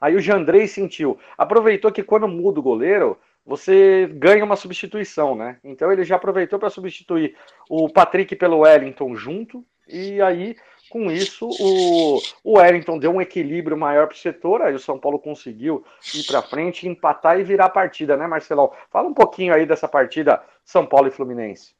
Aí 0.00 0.14
o 0.14 0.20
Jandrei 0.20 0.66
sentiu, 0.66 1.18
aproveitou 1.36 1.92
que 1.92 2.02
quando 2.02 2.26
muda 2.26 2.58
o 2.58 2.62
goleiro, 2.62 3.18
você 3.44 4.06
ganha 4.14 4.44
uma 4.44 4.56
substituição, 4.56 5.34
né? 5.34 5.58
Então 5.62 5.92
ele 5.92 6.04
já 6.04 6.16
aproveitou 6.16 6.58
para 6.58 6.70
substituir 6.70 7.36
o 7.68 7.88
Patrick 7.88 8.34
pelo 8.36 8.60
Wellington 8.60 9.14
junto, 9.14 9.64
e 9.86 10.22
aí 10.22 10.56
com 10.90 11.10
isso, 11.10 11.48
o, 11.48 12.18
o 12.42 12.58
Wellington 12.58 12.98
deu 12.98 13.10
um 13.10 13.20
equilíbrio 13.20 13.76
maior 13.76 14.06
para 14.06 14.14
o 14.14 14.18
setor, 14.18 14.62
aí 14.62 14.74
o 14.74 14.78
São 14.78 14.98
Paulo 14.98 15.18
conseguiu 15.18 15.84
ir 16.14 16.26
para 16.26 16.40
frente, 16.40 16.88
empatar 16.88 17.38
e 17.38 17.44
virar 17.44 17.66
a 17.66 17.70
partida, 17.70 18.16
né, 18.16 18.26
Marcelão? 18.26 18.72
Fala 18.90 19.06
um 19.08 19.14
pouquinho 19.14 19.52
aí 19.52 19.66
dessa 19.66 19.86
partida 19.86 20.42
São 20.64 20.86
Paulo 20.86 21.08
e 21.08 21.10
Fluminense. 21.10 21.77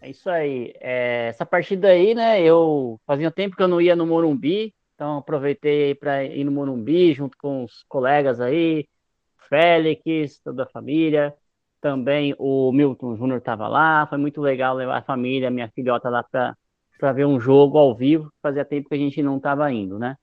É 0.00 0.10
isso 0.10 0.30
aí. 0.30 0.72
É, 0.80 1.28
essa 1.28 1.44
partida 1.44 1.88
aí, 1.88 2.14
né? 2.14 2.40
Eu 2.40 3.00
fazia 3.06 3.30
tempo 3.30 3.56
que 3.56 3.62
eu 3.62 3.68
não 3.68 3.80
ia 3.80 3.96
no 3.96 4.06
Morumbi, 4.06 4.72
então 4.94 5.18
aproveitei 5.18 5.94
para 5.94 6.24
ir 6.24 6.44
no 6.44 6.52
Morumbi 6.52 7.12
junto 7.12 7.36
com 7.36 7.64
os 7.64 7.84
colegas 7.88 8.40
aí, 8.40 8.86
Félix, 9.48 10.40
toda 10.42 10.64
a 10.64 10.68
família. 10.68 11.34
Também 11.80 12.34
o 12.38 12.72
Milton 12.72 13.16
Júnior 13.16 13.38
estava 13.38 13.68
lá. 13.68 14.06
Foi 14.06 14.18
muito 14.18 14.40
legal 14.40 14.74
levar 14.74 14.98
a 14.98 15.02
família, 15.02 15.50
minha 15.50 15.68
filhota 15.68 16.08
lá 16.08 16.24
para 16.24 17.12
ver 17.12 17.24
um 17.24 17.38
jogo 17.38 17.78
ao 17.78 17.94
vivo. 17.94 18.32
Fazia 18.42 18.64
tempo 18.64 18.88
que 18.88 18.94
a 18.94 18.98
gente 18.98 19.22
não 19.22 19.36
estava 19.36 19.70
indo, 19.72 19.98
né? 19.98 20.16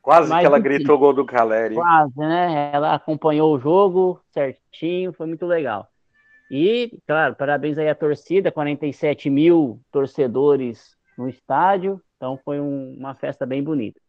Quase 0.00 0.30
Mas, 0.30 0.40
que 0.40 0.46
ela 0.46 0.60
gritou 0.60 0.94
o 0.94 0.98
gol 0.98 1.12
do 1.12 1.26
Caleri. 1.26 1.74
Quase, 1.74 2.16
né? 2.16 2.70
Ela 2.72 2.94
acompanhou 2.94 3.52
o 3.52 3.58
jogo 3.58 4.20
certinho, 4.30 5.12
foi 5.12 5.26
muito 5.26 5.44
legal. 5.44 5.88
E, 6.50 6.98
claro, 7.06 7.34
parabéns 7.34 7.76
aí 7.78 7.88
à 7.88 7.94
torcida, 7.94 8.52
47 8.52 9.28
mil 9.28 9.80
torcedores 9.90 10.96
no 11.18 11.28
estádio, 11.28 12.00
então 12.16 12.38
foi 12.44 12.60
um, 12.60 12.94
uma 12.98 13.14
festa 13.14 13.44
bem 13.44 13.62
bonita. 13.62 14.00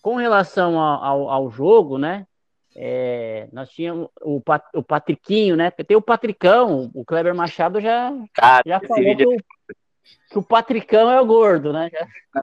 Com 0.00 0.16
relação 0.16 0.78
ao, 0.78 1.04
ao, 1.04 1.30
ao 1.30 1.50
jogo, 1.50 1.98
né? 1.98 2.26
É, 2.74 3.48
nós 3.52 3.68
tínhamos 3.70 4.08
o, 4.22 4.40
Pat, 4.40 4.64
o 4.74 4.82
Patriquinho, 4.82 5.56
né? 5.56 5.70
Tem 5.70 5.96
o 5.96 6.02
Patricão, 6.02 6.90
o 6.94 7.04
Kleber 7.04 7.34
Machado 7.34 7.80
já, 7.80 8.12
cara, 8.32 8.62
já 8.64 8.80
falou 8.80 9.16
que 9.16 9.26
o, 9.26 9.36
que 10.30 10.38
o 10.38 10.42
Patricão 10.42 11.10
é 11.10 11.20
o 11.20 11.26
gordo, 11.26 11.72
né? 11.72 11.90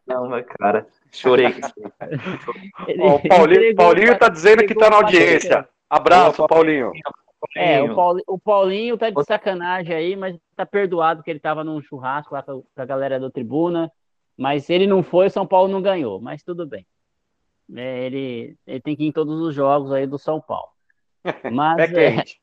Não, 0.05 0.29
cara, 0.59 0.85
chorei. 1.11 1.47
ele, 2.87 3.01
o 3.01 3.19
Paulinho, 3.27 3.75
Paulinho 3.75 4.19
tá 4.19 4.29
dizendo 4.29 4.65
que 4.65 4.75
tá 4.75 4.89
na 4.89 4.97
audiência. 4.97 5.67
Abraço, 5.89 6.45
Paulinho. 6.47 6.91
É, 7.55 7.81
o 7.81 7.95
Paulinho, 7.95 8.23
o 8.27 8.39
Paulinho 8.39 8.97
tá 8.97 9.09
de 9.09 9.23
sacanagem 9.23 9.95
aí, 9.95 10.15
mas 10.15 10.37
tá 10.55 10.65
perdoado 10.65 11.23
que 11.23 11.29
ele 11.29 11.39
tava 11.39 11.63
num 11.63 11.81
churrasco 11.81 12.33
lá 12.33 12.43
com 12.43 12.63
a 12.75 12.85
galera 12.85 13.19
da 13.19 13.29
tribuna. 13.29 13.91
Mas 14.37 14.69
ele 14.69 14.87
não 14.87 15.03
foi, 15.03 15.27
o 15.27 15.29
São 15.29 15.45
Paulo 15.45 15.71
não 15.71 15.81
ganhou, 15.81 16.21
mas 16.21 16.43
tudo 16.43 16.65
bem. 16.65 16.85
É, 17.75 18.05
ele, 18.05 18.57
ele 18.65 18.79
tem 18.79 18.95
que 18.95 19.03
ir 19.03 19.07
em 19.07 19.11
todos 19.11 19.41
os 19.41 19.53
jogos 19.53 19.91
aí 19.91 20.07
do 20.07 20.17
São 20.17 20.41
Paulo. 20.41 20.69
Mas, 21.53 21.91
pé 21.91 22.11
quente. 22.15 22.41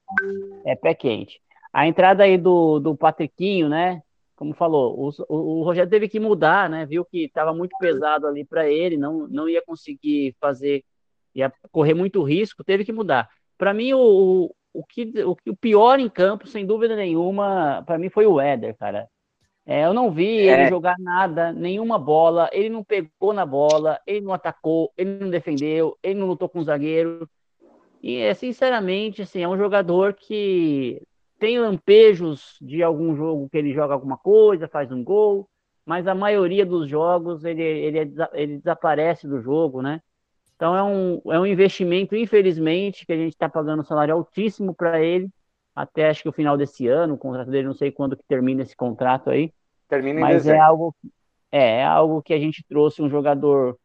É, 0.64 0.72
é, 0.72 0.76
pé 0.76 0.94
quente. 0.94 1.40
A 1.72 1.86
entrada 1.86 2.22
aí 2.24 2.36
do, 2.36 2.78
do 2.78 2.94
Patriquinho, 2.94 3.68
né? 3.68 4.02
Como 4.36 4.52
falou, 4.52 4.94
o, 4.98 5.10
o, 5.28 5.60
o 5.60 5.62
Rogério 5.62 5.90
teve 5.90 6.08
que 6.08 6.20
mudar, 6.20 6.68
né? 6.68 6.84
Viu 6.84 7.04
que 7.04 7.24
estava 7.24 7.54
muito 7.54 7.74
pesado 7.78 8.26
ali 8.26 8.44
para 8.44 8.68
ele, 8.68 8.98
não, 8.98 9.26
não 9.28 9.48
ia 9.48 9.62
conseguir 9.62 10.36
fazer, 10.38 10.84
ia 11.34 11.50
correr 11.72 11.94
muito 11.94 12.22
risco, 12.22 12.62
teve 12.62 12.84
que 12.84 12.92
mudar. 12.92 13.28
Para 13.56 13.72
mim, 13.72 13.94
o, 13.94 14.54
o 14.78 14.84
que, 14.84 15.12
o, 15.24 15.36
o 15.50 15.56
pior 15.56 15.98
em 15.98 16.08
campo, 16.08 16.46
sem 16.46 16.66
dúvida 16.66 16.94
nenhuma, 16.94 17.82
para 17.86 17.98
mim 17.98 18.10
foi 18.10 18.26
o 18.26 18.40
Éder, 18.40 18.76
cara. 18.76 19.08
É, 19.64 19.84
eu 19.84 19.92
não 19.92 20.12
vi 20.12 20.48
é. 20.48 20.52
ele 20.52 20.68
jogar 20.68 20.96
nada, 20.98 21.52
nenhuma 21.52 21.98
bola, 21.98 22.48
ele 22.52 22.68
não 22.68 22.84
pegou 22.84 23.32
na 23.32 23.44
bola, 23.44 24.00
ele 24.06 24.20
não 24.20 24.32
atacou, 24.32 24.92
ele 24.96 25.18
não 25.18 25.28
defendeu, 25.28 25.98
ele 26.02 26.20
não 26.20 26.28
lutou 26.28 26.48
com 26.48 26.60
o 26.60 26.64
zagueiro. 26.64 27.28
E, 28.00 28.18
é, 28.18 28.32
sinceramente, 28.34 29.22
assim, 29.22 29.42
é 29.42 29.48
um 29.48 29.56
jogador 29.56 30.14
que 30.14 31.02
tem 31.38 31.58
lampejos 31.58 32.56
de 32.60 32.82
algum 32.82 33.16
jogo 33.16 33.48
que 33.48 33.58
ele 33.58 33.72
joga 33.72 33.94
alguma 33.94 34.16
coisa, 34.16 34.68
faz 34.68 34.92
um 34.92 35.02
gol, 35.02 35.48
mas 35.84 36.06
a 36.06 36.14
maioria 36.14 36.64
dos 36.64 36.88
jogos 36.88 37.44
ele, 37.44 37.62
ele, 37.62 37.98
é 37.98 38.08
ele 38.34 38.58
desaparece 38.58 39.26
do 39.26 39.40
jogo, 39.40 39.82
né? 39.82 40.00
Então 40.56 40.74
é 40.74 40.82
um, 40.82 41.20
é 41.32 41.38
um 41.38 41.46
investimento, 41.46 42.16
infelizmente, 42.16 43.04
que 43.04 43.12
a 43.12 43.16
gente 43.16 43.34
está 43.34 43.48
pagando 43.48 43.82
um 43.82 43.84
salário 43.84 44.14
altíssimo 44.14 44.74
para 44.74 45.02
ele, 45.02 45.28
até 45.74 46.08
acho 46.08 46.22
que 46.22 46.28
o 46.28 46.32
final 46.32 46.56
desse 46.56 46.88
ano, 46.88 47.14
o 47.14 47.18
contrato 47.18 47.50
dele, 47.50 47.66
não 47.66 47.74
sei 47.74 47.92
quando 47.92 48.16
que 48.16 48.24
termina 48.26 48.62
esse 48.62 48.74
contrato 48.74 49.28
aí. 49.28 49.52
Termina 49.88 50.18
em 50.18 50.22
mas 50.22 50.32
é 50.32 50.38
dezembro. 50.38 50.58
é 50.58 50.64
algo, 50.64 50.96
é, 51.52 51.78
é 51.80 51.84
algo 51.84 52.22
que 52.22 52.32
a 52.32 52.38
gente 52.38 52.64
trouxe 52.66 53.02
um 53.02 53.10
jogador 53.10 53.78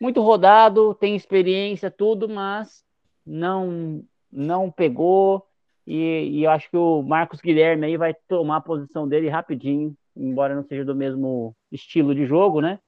muito 0.00 0.22
rodado, 0.22 0.94
tem 0.94 1.16
experiência, 1.16 1.90
tudo, 1.90 2.28
mas 2.28 2.84
não 3.26 4.02
não 4.32 4.70
pegou. 4.70 5.44
E, 5.84 6.30
e 6.30 6.44
eu 6.44 6.50
acho 6.50 6.70
que 6.70 6.76
o 6.76 7.02
Marcos 7.02 7.40
Guilherme 7.40 7.86
aí 7.86 7.96
vai 7.96 8.14
tomar 8.28 8.56
a 8.56 8.60
posição 8.60 9.08
dele 9.08 9.28
rapidinho, 9.28 9.96
embora 10.16 10.54
não 10.54 10.62
seja 10.62 10.84
do 10.84 10.94
mesmo 10.94 11.54
estilo 11.72 12.14
de 12.14 12.24
jogo, 12.26 12.60
né? 12.60 12.78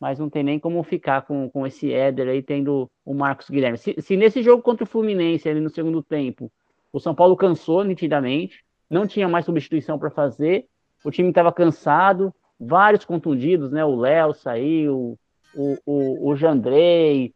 Mas 0.00 0.18
não 0.18 0.28
tem 0.28 0.42
nem 0.42 0.58
como 0.58 0.82
ficar 0.82 1.22
com, 1.22 1.48
com 1.50 1.66
esse 1.66 1.92
Éder 1.92 2.28
aí, 2.28 2.42
tendo 2.42 2.90
o 3.04 3.14
Marcos 3.14 3.48
Guilherme. 3.48 3.78
Se, 3.78 3.94
se 4.00 4.16
nesse 4.16 4.42
jogo 4.42 4.62
contra 4.62 4.84
o 4.84 4.86
Fluminense, 4.86 5.48
ali 5.48 5.60
no 5.60 5.70
segundo 5.70 6.02
tempo, 6.02 6.50
o 6.92 7.00
São 7.00 7.14
Paulo 7.14 7.36
cansou 7.36 7.82
nitidamente, 7.84 8.64
não 8.88 9.06
tinha 9.06 9.28
mais 9.28 9.44
substituição 9.44 9.98
para 9.98 10.10
fazer, 10.10 10.66
o 11.04 11.10
time 11.10 11.30
estava 11.30 11.52
cansado, 11.52 12.32
vários 12.58 13.04
contundidos, 13.04 13.70
né? 13.70 13.84
O 13.84 13.96
Léo 13.96 14.34
saiu, 14.34 15.18
o, 15.54 15.78
o, 15.84 16.30
o 16.30 16.36
Jandrei, 16.36 17.34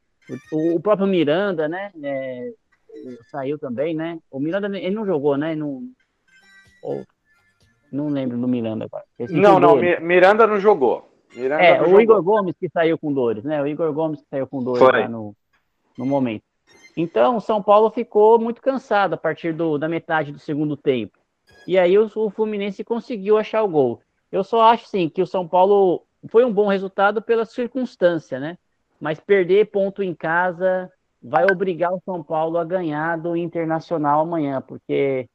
o, 0.52 0.76
o 0.76 0.80
próprio 0.80 1.06
Miranda, 1.06 1.68
né? 1.68 1.92
É, 2.02 2.52
saiu 3.30 3.58
também, 3.58 3.94
né? 3.94 4.18
O 4.30 4.38
Miranda, 4.38 4.66
ele 4.66 4.94
não 4.94 5.06
jogou, 5.06 5.36
né? 5.36 5.54
Não, 5.54 5.82
ou, 6.82 7.04
não 7.92 8.08
lembro 8.08 8.38
do 8.38 8.48
Miranda 8.48 8.84
agora. 8.84 9.04
Não, 9.30 9.58
não, 9.58 9.76
Miranda 9.76 10.46
não 10.46 10.58
jogou. 10.58 11.09
Miranda 11.34 11.62
é, 11.62 11.80
o 11.80 11.84
jogou. 11.84 12.00
Igor 12.00 12.22
Gomes 12.22 12.54
que 12.58 12.68
saiu 12.68 12.98
com 12.98 13.12
dores, 13.12 13.44
né? 13.44 13.62
O 13.62 13.66
Igor 13.66 13.92
Gomes 13.92 14.20
que 14.20 14.28
saiu 14.28 14.46
com 14.46 14.62
dores 14.62 14.82
lá 14.82 15.08
no, 15.08 15.34
no 15.96 16.06
momento. 16.06 16.44
Então, 16.96 17.36
o 17.36 17.40
São 17.40 17.62
Paulo 17.62 17.90
ficou 17.90 18.38
muito 18.38 18.60
cansado 18.60 19.14
a 19.14 19.16
partir 19.16 19.52
do, 19.52 19.78
da 19.78 19.88
metade 19.88 20.32
do 20.32 20.38
segundo 20.38 20.76
tempo. 20.76 21.18
E 21.66 21.78
aí 21.78 21.96
o, 21.98 22.10
o 22.16 22.30
Fluminense 22.30 22.82
conseguiu 22.82 23.38
achar 23.38 23.62
o 23.62 23.68
gol. 23.68 24.00
Eu 24.30 24.44
só 24.44 24.62
acho, 24.62 24.86
sim, 24.86 25.08
que 25.08 25.22
o 25.22 25.26
São 25.26 25.46
Paulo 25.46 26.04
foi 26.28 26.44
um 26.44 26.52
bom 26.52 26.68
resultado 26.68 27.22
pela 27.22 27.44
circunstância, 27.44 28.38
né? 28.38 28.58
Mas 29.00 29.18
perder 29.18 29.70
ponto 29.70 30.02
em 30.02 30.14
casa 30.14 30.90
vai 31.22 31.44
obrigar 31.44 31.92
o 31.92 32.02
São 32.04 32.22
Paulo 32.22 32.58
a 32.58 32.64
ganhar 32.64 33.16
do 33.18 33.36
Internacional 33.36 34.20
amanhã, 34.20 34.60
porque 34.60 35.28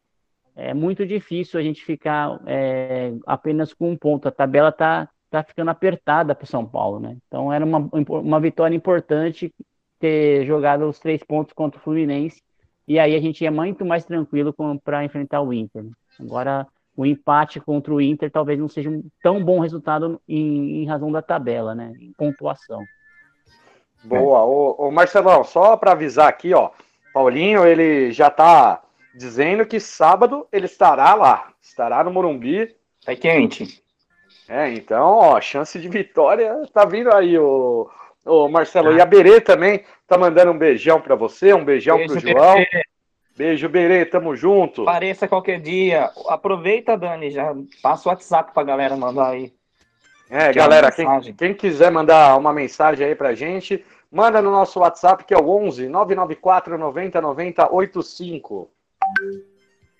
é 0.55 0.73
muito 0.73 1.05
difícil 1.05 1.59
a 1.59 1.63
gente 1.63 1.83
ficar 1.83 2.39
é, 2.45 3.13
apenas 3.25 3.73
com 3.73 3.91
um 3.91 3.97
ponto. 3.97 4.27
A 4.27 4.31
tabela 4.31 4.69
está 4.69 5.09
tá 5.43 5.47
ficando 5.47 5.71
apertada 5.71 6.35
para 6.35 6.43
o 6.43 6.47
São 6.47 6.65
Paulo, 6.65 6.99
né? 6.99 7.17
Então 7.27 7.51
era 7.51 7.65
uma, 7.65 7.89
uma 8.07 8.39
vitória 8.39 8.75
importante 8.75 9.53
ter 9.99 10.45
jogado 10.45 10.87
os 10.87 10.99
três 10.99 11.23
pontos 11.23 11.53
contra 11.53 11.79
o 11.79 11.83
Fluminense 11.83 12.41
e 12.87 12.99
aí 12.99 13.15
a 13.15 13.19
gente 13.19 13.43
ia 13.43 13.51
muito 13.51 13.85
mais 13.85 14.05
tranquilo 14.05 14.53
para 14.83 15.03
enfrentar 15.03 15.41
o 15.41 15.53
Inter. 15.53 15.83
Né? 15.83 15.91
Agora 16.19 16.67
o 16.95 17.05
empate 17.05 17.59
contra 17.59 17.93
o 17.93 17.99
Inter 17.99 18.31
talvez 18.31 18.59
não 18.59 18.69
seja 18.69 18.89
um 18.89 19.03
tão 19.21 19.43
bom 19.43 19.59
resultado 19.59 20.21
em, 20.27 20.83
em 20.83 20.85
razão 20.85 21.11
da 21.11 21.21
tabela, 21.21 21.75
né? 21.75 21.93
Em 21.99 22.13
pontuação. 22.13 22.83
Boa, 24.03 24.43
ô, 24.43 24.87
ô 24.87 24.91
Marcelão, 24.91 25.43
só 25.43 25.75
para 25.75 25.93
avisar 25.93 26.27
aqui, 26.27 26.53
ó, 26.53 26.69
Paulinho 27.13 27.65
ele 27.65 28.11
já 28.11 28.27
está 28.27 28.81
dizendo 29.15 29.65
que 29.65 29.79
sábado 29.79 30.47
ele 30.51 30.65
estará 30.65 31.15
lá, 31.15 31.51
estará 31.61 32.03
no 32.03 32.11
Morumbi. 32.11 32.75
É 33.07 33.15
quente. 33.15 33.83
É, 34.47 34.69
então, 34.69 35.03
ó, 35.03 35.41
chance 35.41 35.79
de 35.79 35.89
vitória 35.89 36.61
tá 36.71 36.85
vindo 36.85 37.11
aí, 37.13 37.37
o, 37.37 37.89
o 38.25 38.47
Marcelo. 38.47 38.89
Ah. 38.89 38.93
E 38.93 39.01
a 39.01 39.05
Berê 39.05 39.41
também 39.41 39.83
tá 40.07 40.17
mandando 40.17 40.51
um 40.51 40.57
beijão 40.57 41.01
para 41.01 41.15
você, 41.15 41.53
um 41.53 41.65
beijão 41.65 41.97
Beijo, 41.97 42.13
pro 42.13 42.19
João. 42.21 42.55
Berê. 42.55 42.83
Beijo, 43.37 43.67
Berê, 43.67 44.05
tamo 44.05 44.35
junto. 44.35 44.83
Apareça 44.83 45.27
qualquer 45.27 45.59
dia. 45.59 46.09
Aproveita, 46.29 46.97
Dani, 46.97 47.31
já 47.31 47.53
passa 47.81 48.07
o 48.07 48.11
WhatsApp 48.11 48.53
pra 48.53 48.63
galera 48.63 48.95
mandar 48.95 49.31
aí. 49.31 49.51
É, 50.29 50.49
que 50.49 50.57
galera, 50.57 50.91
quem, 50.91 51.33
quem, 51.33 51.53
quiser 51.53 51.91
mandar 51.91 52.37
uma 52.37 52.53
mensagem 52.53 53.05
aí 53.05 53.13
pra 53.13 53.35
gente, 53.35 53.83
manda 54.11 54.41
no 54.41 54.51
nosso 54.51 54.79
WhatsApp 54.79 55.23
que 55.23 55.33
é 55.33 55.37
o 55.37 55.47
11 55.47 55.87
994 55.87 56.77
90 56.77 57.21
90 57.21 57.73
85. 57.73 58.71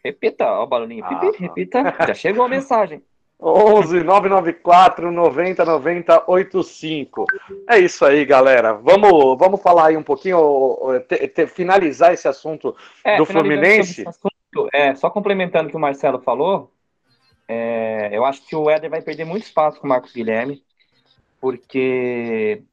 Repita, 0.03 0.45
ó, 0.45 0.63
o 0.63 0.67
baloninho. 0.67 1.03
Ah, 1.03 1.19
repita, 1.37 1.83
já 2.07 2.13
chegou 2.13 2.45
a 2.45 2.49
mensagem. 2.49 3.03
11 3.41 4.03
994 4.03 5.11
90 5.11 5.65
90 5.65 6.23
85. 6.27 7.25
É 7.69 7.77
isso 7.77 8.05
aí, 8.05 8.25
galera. 8.25 8.73
Vamos, 8.73 9.37
vamos 9.37 9.61
falar 9.61 9.87
aí 9.87 9.97
um 9.97 10.03
pouquinho, 10.03 10.85
te, 11.07 11.27
te, 11.27 11.47
finalizar 11.47 12.13
esse 12.13 12.27
assunto 12.27 12.75
é, 13.03 13.17
do 13.17 13.25
Fluminense. 13.25 14.07
Assunto, 14.07 14.69
é, 14.73 14.95
só 14.95 15.09
complementando 15.09 15.67
o 15.67 15.69
que 15.69 15.77
o 15.77 15.79
Marcelo 15.79 16.21
falou, 16.21 16.71
é, 17.47 18.09
eu 18.11 18.25
acho 18.25 18.45
que 18.47 18.55
o 18.55 18.69
Éder 18.69 18.89
vai 18.89 19.01
perder 19.01 19.25
muito 19.25 19.43
espaço 19.43 19.79
com 19.79 19.85
o 19.85 19.89
Marcos 19.89 20.13
Guilherme, 20.13 20.63
porque 21.39 22.63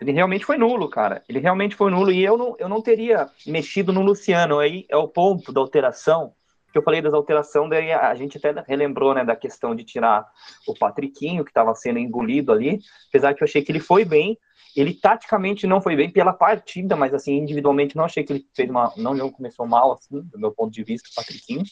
ele 0.00 0.12
realmente 0.12 0.44
foi 0.44 0.58
nulo, 0.58 0.90
cara. 0.90 1.22
Ele 1.28 1.38
realmente 1.38 1.76
foi 1.76 1.90
nulo 1.90 2.10
e 2.10 2.24
eu 2.24 2.36
não, 2.36 2.56
eu 2.58 2.68
não 2.68 2.82
teria 2.82 3.30
mexido 3.46 3.92
no 3.92 4.02
Luciano. 4.02 4.58
Aí 4.58 4.84
é 4.88 4.96
o 4.96 5.08
ponto 5.08 5.52
da 5.52 5.60
alteração 5.60 6.34
que 6.72 6.78
eu 6.78 6.82
falei 6.82 7.02
das 7.02 7.14
alterações, 7.14 7.70
daí 7.70 7.92
a 7.92 8.14
gente 8.14 8.38
até 8.38 8.64
relembrou, 8.66 9.14
né, 9.14 9.24
da 9.24 9.36
questão 9.36 9.74
de 9.74 9.84
tirar 9.84 10.26
o 10.66 10.74
Patriquinho, 10.74 11.44
que 11.44 11.50
estava 11.50 11.74
sendo 11.74 11.98
engolido 11.98 12.50
ali, 12.50 12.80
apesar 13.08 13.34
que 13.34 13.42
eu 13.42 13.46
achei 13.46 13.62
que 13.62 13.70
ele 13.70 13.80
foi 13.80 14.04
bem, 14.04 14.38
ele 14.74 14.94
taticamente 14.94 15.66
não 15.66 15.82
foi 15.82 15.94
bem 15.94 16.10
pela 16.10 16.32
partida, 16.32 16.96
mas 16.96 17.12
assim, 17.12 17.36
individualmente 17.36 17.94
não 17.94 18.04
achei 18.04 18.24
que 18.24 18.32
ele 18.32 18.46
fez 18.56 18.70
uma, 18.70 18.92
não, 18.96 19.14
não 19.14 19.30
começou 19.30 19.66
mal, 19.66 19.92
assim, 19.92 20.22
do 20.22 20.38
meu 20.38 20.50
ponto 20.50 20.72
de 20.72 20.82
vista, 20.82 21.08
o 21.10 21.14
Patriquinho, 21.14 21.62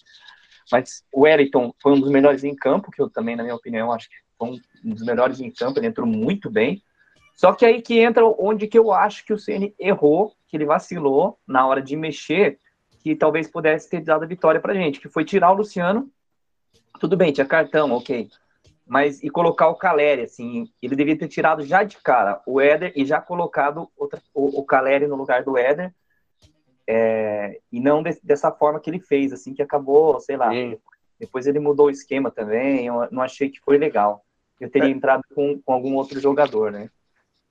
Mas 0.71 1.03
o 1.13 1.23
Wellington 1.23 1.75
foi 1.81 1.93
um 1.93 2.01
dos 2.01 2.11
melhores 2.11 2.45
em 2.45 2.55
campo, 2.55 2.91
que 2.91 3.01
eu 3.01 3.09
também, 3.09 3.35
na 3.35 3.43
minha 3.43 3.55
opinião, 3.55 3.91
acho 3.91 4.09
que 4.09 4.17
foi 4.39 4.51
um 4.85 4.95
dos 4.95 5.03
melhores 5.05 5.41
em 5.41 5.51
campo, 5.51 5.79
ele 5.79 5.87
entrou 5.87 6.07
muito 6.07 6.51
bem. 6.51 6.83
Só 7.35 7.55
que 7.55 7.65
aí 7.65 7.81
que 7.81 7.99
entra 7.99 8.25
onde 8.25 8.67
que 8.67 8.79
eu 8.79 8.93
acho 8.93 9.25
que 9.25 9.33
o 9.33 9.39
Ceni 9.39 9.75
errou, 9.79 10.35
que 10.47 10.57
ele 10.57 10.67
vacilou 10.67 11.39
na 11.49 11.67
hora 11.67 11.81
de 11.81 11.97
mexer, 11.97 12.59
que 13.01 13.17
talvez 13.17 13.49
pudesse 13.49 13.89
ter 13.89 14.01
dado 14.03 14.25
a 14.25 14.27
vitória 14.27 14.61
pra 14.61 14.75
gente, 14.75 15.01
que 15.01 15.09
foi 15.09 15.25
tirar 15.25 15.51
o 15.51 15.57
Luciano. 15.57 16.11
Tudo 17.01 17.17
bem, 17.17 17.33
tinha 17.33 17.47
cartão, 17.47 17.91
ok. 17.93 18.29
Mas 18.87 19.23
e 19.23 19.31
colocar 19.31 19.69
o 19.69 19.75
Caleri, 19.75 20.23
assim, 20.23 20.71
ele 20.83 20.97
devia 20.97 21.17
ter 21.17 21.29
tirado 21.29 21.65
já 21.65 21.83
de 21.83 21.97
cara 21.99 22.43
o 22.47 22.61
Éder 22.61 22.93
e 22.95 23.05
já 23.05 23.21
colocado 23.21 23.89
outra, 23.97 24.21
o, 24.35 24.61
o 24.61 24.65
Caleri 24.65 25.07
no 25.07 25.17
lugar 25.17 25.43
do 25.43 25.57
Éder. 25.57 25.95
É, 26.87 27.61
e 27.71 27.81
não 27.81 28.03
de, 28.03 28.19
dessa 28.23 28.51
forma 28.51 28.81
que 28.81 28.91
ele 28.91 28.99
fez, 28.99 29.33
assim, 29.33 29.55
que 29.55 29.63
acabou, 29.63 30.21
sei 30.21 30.37
lá. 30.37 30.51
Sim. 30.51 30.77
Depois 31.19 31.47
ele 31.47 31.61
mudou 31.61 31.87
o 31.87 31.91
esquema 31.91 32.31
também, 32.31 32.87
eu 32.87 33.09
não 33.11 33.23
achei 33.23 33.49
que 33.49 33.61
foi 33.61 33.79
legal. 33.79 34.25
Eu 34.59 34.71
teria 34.71 34.89
é. 34.89 34.93
entrado 34.93 35.23
com, 35.35 35.61
com 35.61 35.73
algum 35.73 35.95
outro 35.95 36.21
jogador, 36.21 36.73
né? 36.73 36.91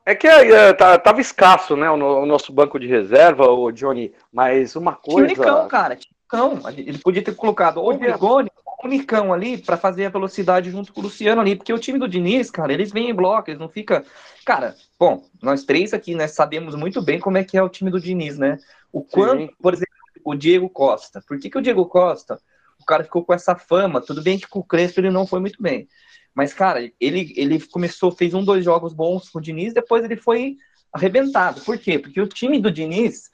É 0.05 0.15
que 0.15 0.27
é, 0.27 0.73
tá, 0.73 0.97
tava 0.97 1.21
escasso, 1.21 1.75
né, 1.75 1.89
o, 1.89 1.95
o, 1.95 2.25
nosso 2.25 2.51
banco 2.51 2.79
de 2.79 2.87
reserva, 2.87 3.47
o 3.47 3.71
Johnny, 3.71 4.13
mas 4.31 4.75
uma 4.75 4.93
coisa... 4.93 5.27
Ticão, 5.27 5.67
cara, 5.67 5.95
Ticão. 5.95 6.59
Ele 6.75 6.97
podia 6.97 7.23
ter 7.23 7.35
colocado 7.35 7.77
ou 7.77 7.93
o 7.93 7.97
Rigoni 7.97 8.49
ou 8.65 8.85
o 8.85 8.87
Nicão 8.87 9.33
ali 9.33 9.57
para 9.57 9.77
fazer 9.77 10.05
a 10.05 10.09
velocidade 10.09 10.71
junto 10.71 10.91
com 10.93 11.01
o 11.01 11.03
Luciano 11.03 11.41
ali, 11.41 11.55
porque 11.55 11.73
o 11.73 11.77
time 11.77 11.99
do 11.99 12.07
Diniz, 12.07 12.49
cara, 12.49 12.73
eles 12.73 12.91
vêm 12.91 13.09
em 13.09 13.13
bloco, 13.13 13.49
eles 13.49 13.59
não 13.59 13.69
fica... 13.69 14.03
Cara, 14.45 14.75
bom, 14.99 15.23
nós 15.41 15.63
três 15.63 15.93
aqui, 15.93 16.15
né, 16.15 16.27
sabemos 16.27 16.75
muito 16.75 17.01
bem 17.01 17.19
como 17.19 17.37
é 17.37 17.43
que 17.43 17.57
é 17.57 17.61
o 17.61 17.69
time 17.69 17.91
do 17.91 17.99
Diniz, 17.99 18.37
né? 18.37 18.57
O 18.91 19.03
quanto, 19.03 19.43
Sim. 19.43 19.49
por 19.61 19.73
exemplo, 19.73 19.93
o 20.23 20.35
Diego 20.35 20.69
Costa. 20.69 21.21
Por 21.27 21.39
que, 21.39 21.49
que 21.49 21.57
o 21.57 21.61
Diego 21.61 21.85
Costa, 21.85 22.39
o 22.79 22.85
cara 22.85 23.03
ficou 23.03 23.23
com 23.23 23.33
essa 23.33 23.55
fama? 23.55 24.01
Tudo 24.01 24.21
bem 24.21 24.39
que 24.39 24.47
com 24.47 24.59
o 24.59 24.63
Crespo 24.63 24.99
ele 24.99 25.11
não 25.11 25.27
foi 25.27 25.39
muito 25.39 25.61
bem, 25.61 25.87
mas, 26.33 26.53
cara, 26.53 26.79
ele, 27.00 27.33
ele 27.36 27.59
começou, 27.67 28.12
fez 28.12 28.33
um, 28.33 28.43
dois 28.43 28.63
jogos 28.63 28.93
bons 28.93 29.29
com 29.29 29.39
o 29.39 29.41
Diniz, 29.41 29.74
depois 29.74 30.03
ele 30.03 30.15
foi 30.15 30.57
arrebentado. 30.91 31.62
Por 31.62 31.77
quê? 31.77 32.00
Porque 32.00 32.21
o 32.21 32.27
time 32.27 32.59
do 32.59 32.71
Diniz, 32.71 33.29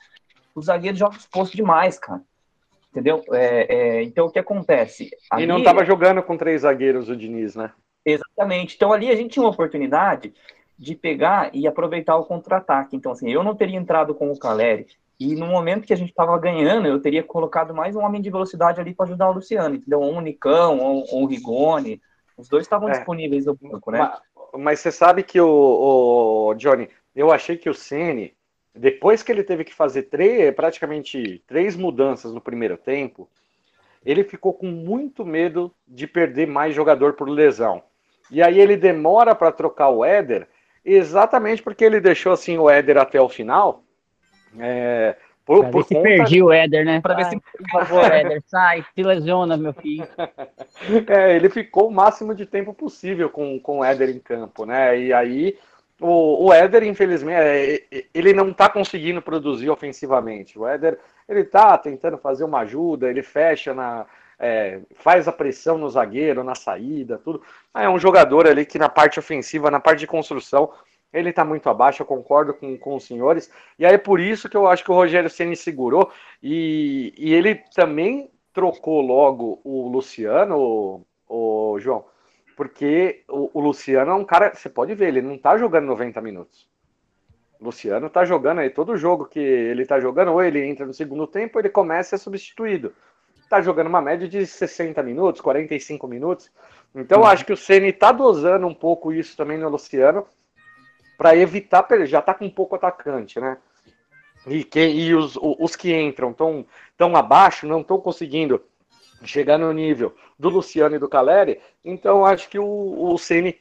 os 0.54 0.66
zagueiros 0.66 1.00
jogam 1.00 1.18
exposto 1.18 1.56
demais, 1.56 1.98
cara. 1.98 2.22
Entendeu? 2.92 3.24
É, 3.34 3.76
é, 3.76 4.04
então, 4.04 4.28
o 4.28 4.32
que 4.32 4.40
acontece? 4.40 5.10
Ali, 5.30 5.44
e 5.44 5.48
não 5.48 5.58
estava 5.58 5.84
jogando 5.84 6.24
com 6.24 6.38
três 6.38 6.62
zagueiros 6.62 7.10
o 7.10 7.16
Diniz, 7.16 7.56
né? 7.56 7.72
Exatamente. 8.06 8.76
Então, 8.76 8.94
ali 8.94 9.10
a 9.10 9.16
gente 9.16 9.34
tinha 9.34 9.44
uma 9.44 9.52
oportunidade 9.52 10.34
de 10.78 10.96
pegar 10.96 11.50
e 11.54 11.68
aproveitar 11.68 12.16
o 12.16 12.26
contra-ataque. 12.26 12.96
Então, 12.96 13.12
assim, 13.12 13.30
eu 13.30 13.44
não 13.44 13.56
teria 13.56 13.78
entrado 13.78 14.16
com 14.16 14.32
o 14.32 14.40
Caleri. 14.40 14.88
E 15.20 15.36
no 15.36 15.48
momento 15.48 15.86
que 15.86 15.94
a 15.94 15.98
gente 15.98 16.10
estava 16.10 16.38
ganhando, 16.38 16.88
eu 16.88 17.00
teria 17.00 17.24
colocado 17.24 17.74
mais 17.74 17.96
um 17.96 18.02
homem 18.02 18.22
de 18.22 18.30
velocidade 18.30 18.80
ali 18.80 18.94
para 18.94 19.06
ajudar 19.06 19.30
o 19.30 19.34
Luciano, 19.34 19.76
entendeu? 19.76 20.02
Um 20.02 20.18
Unicão, 20.18 20.78
um, 20.78 21.04
um 21.12 21.26
Rigoni, 21.26 22.02
os 22.38 22.50
dois 22.50 22.66
estavam 22.66 22.90
é. 22.90 22.92
disponíveis 22.94 23.46
no 23.46 23.56
banco, 23.56 23.92
né? 23.92 24.00
Mas, 24.00 24.22
mas, 24.58 24.80
você 24.80 24.92
sabe 24.92 25.24
que 25.24 25.40
o, 25.40 26.50
o, 26.50 26.54
Johnny, 26.56 26.90
eu 27.16 27.32
achei 27.32 27.58
que 27.58 27.70
o 27.70 27.74
Ceni, 27.74 28.36
depois 28.74 29.24
que 29.24 29.32
ele 29.32 29.44
teve 29.44 29.64
que 29.64 29.74
fazer 29.74 30.04
três, 30.04 30.54
praticamente 30.54 31.42
três 31.48 31.76
mudanças 31.76 32.34
no 32.34 32.42
primeiro 32.42 32.78
tempo, 32.78 33.30
ele 34.06 34.24
ficou 34.24 34.54
com 34.54 34.68
muito 34.68 35.26
medo 35.26 35.74
de 35.88 36.06
perder 36.06 36.48
mais 36.48 36.76
jogador 36.76 37.14
por 37.14 37.28
lesão. 37.28 37.82
E 38.30 38.42
aí 38.42 38.60
ele 38.60 38.76
demora 38.76 39.34
para 39.34 39.52
trocar 39.52 39.90
o 39.90 40.04
Éder, 40.04 40.48
exatamente 40.84 41.64
porque 41.64 41.84
ele 41.84 42.00
deixou 42.00 42.32
assim 42.32 42.58
o 42.58 42.70
Éder 42.70 42.98
até 42.98 43.20
o 43.20 43.30
final. 43.30 43.84
É, 44.60 45.16
por, 45.46 45.62
pra 45.62 45.70
por 45.70 45.84
ver 45.84 45.88
se 45.88 46.02
perdi 46.02 46.42
o 46.42 46.52
Éder, 46.52 46.84
né? 46.84 47.00
Pra 47.00 47.14
ver 47.14 47.26
se, 47.26 47.40
por 47.40 47.70
favor, 47.70 48.12
Éder, 48.12 48.42
sai, 48.48 48.84
se 48.96 49.04
lesiona, 49.04 49.56
meu 49.56 49.74
filho. 49.74 50.08
É, 51.08 51.36
ele 51.36 51.50
ficou 51.50 51.88
o 51.88 51.92
máximo 51.92 52.36
de 52.36 52.46
tempo 52.46 52.74
possível 52.74 53.30
com, 53.30 53.60
com 53.60 53.80
o 53.80 53.84
Éder 53.84 54.10
em 54.10 54.20
campo, 54.20 54.66
né? 54.66 55.00
E 55.00 55.14
aí, 55.14 55.58
o, 56.00 56.48
o 56.48 56.54
Éder, 56.54 56.84
infelizmente, 56.84 57.38
é, 57.40 58.06
ele 58.14 58.34
não 58.34 58.52
tá 58.52 58.68
conseguindo 58.68 59.22
produzir 59.22 59.70
ofensivamente. 59.70 60.60
O 60.60 60.68
Éder, 60.68 61.00
ele 61.28 61.44
tá 61.44 61.78
tentando 61.78 62.18
fazer 62.18 62.44
uma 62.44 62.60
ajuda, 62.60 63.10
ele 63.10 63.24
fecha 63.24 63.74
na... 63.74 64.06
É, 64.38 64.82
faz 64.96 65.30
a 65.30 65.32
pressão 65.32 65.78
no 65.78 65.90
zagueiro, 65.90 66.44
na 66.44 66.56
saída, 66.56 67.18
tudo. 67.24 67.42
É 67.74 67.88
um 67.88 67.98
jogador 67.98 68.46
ali 68.48 68.66
que 68.66 68.78
na 68.78 68.90
parte 68.90 69.18
ofensiva, 69.18 69.72
na 69.72 69.80
parte 69.80 70.00
de 70.00 70.08
construção, 70.08 70.72
ele 71.16 71.30
está 71.30 71.46
muito 71.46 71.70
abaixo, 71.70 72.02
eu 72.02 72.06
concordo 72.06 72.54
com, 72.54 72.78
com 72.78 72.96
os 72.96 73.06
senhores. 73.06 73.50
E 73.80 73.86
aí 73.86 73.96
é 73.96 73.98
por 73.98 74.20
isso 74.20 74.50
que 74.50 74.58
eu 74.58 74.68
acho 74.68 74.84
que 74.84 74.92
o 74.92 74.96
Rogério 74.96 75.30
Ceni 75.30 75.56
segurou. 75.56 76.12
E, 76.44 77.14
e 77.18 77.34
ele 77.34 77.56
também 77.74 78.30
trocou 78.54 79.02
logo 79.02 79.62
o 79.64 79.88
Luciano, 79.88 80.58
o, 80.58 81.74
o 81.74 81.80
João, 81.80 82.06
porque 82.56 83.24
o, 83.30 83.50
o, 83.54 83.62
Luciano 83.62 84.12
é 84.12 84.14
um 84.14 84.26
cara, 84.26 84.54
você 84.54 84.70
pode 84.70 84.94
ver, 84.94 85.08
ele 85.08 85.22
não 85.22 85.36
está 85.36 85.58
jogando 85.58 85.86
90 85.86 86.22
minutos. 86.22 86.70
O 87.60 87.66
Luciano 87.66 88.08
está 88.08 88.26
jogando 88.26 88.60
aí, 88.60 88.70
todo 88.70 88.98
jogo 88.98 89.26
que 89.26 89.40
ele 89.40 89.84
está 89.84 90.00
jogando, 90.00 90.32
ou 90.34 90.44
ele 90.44 90.66
entra 90.66 90.86
no 90.86 90.94
segundo 90.94 91.26
tempo, 91.26 91.60
ele 91.60 91.70
começa 91.70 92.16
a 92.16 92.18
ser 92.18 92.24
substituído. 92.24 92.94
Está 93.42 93.62
jogando 93.62 93.88
uma 93.88 94.02
média 94.02 94.28
de 94.28 94.46
60 94.46 95.02
minutos, 95.04 95.40
45 95.40 96.08
minutos. 96.08 96.52
Então, 96.94 97.22
uhum. 97.22 97.28
acho 97.28 97.46
que 97.46 97.54
o 97.54 97.58
Ceni 97.58 97.90
está 97.90 98.12
dosando 98.12 98.68
um 98.68 98.74
pouco 98.74 99.14
isso 99.14 99.38
também 99.38 99.58
no 99.58 99.70
Luciano 99.70 100.26
para 101.18 101.36
evitar, 101.36 101.86
já 102.06 102.20
está 102.20 102.34
com 102.34 102.46
um 102.46 102.50
pouco 102.50 102.76
atacante, 102.76 103.40
né? 103.40 103.58
E, 104.48 104.64
que, 104.64 104.80
e 104.80 105.16
os, 105.16 105.38
os 105.42 105.76
que 105.76 105.96
entram 105.96 106.32
tão, 106.32 106.66
tão 106.96 107.16
abaixo, 107.16 107.66
não 107.66 107.82
estão 107.82 108.00
conseguindo 108.00 108.62
chegar 109.24 109.58
no 109.58 109.72
nível 109.74 110.16
do 110.38 110.50
Luciano 110.50 110.96
e 110.96 111.00
do 111.00 111.10
Caleri, 111.10 111.60
então 111.84 112.26
acho 112.26 112.48
que 112.50 112.60
o, 112.60 113.12
o 113.14 113.18
Ceni 113.18 113.60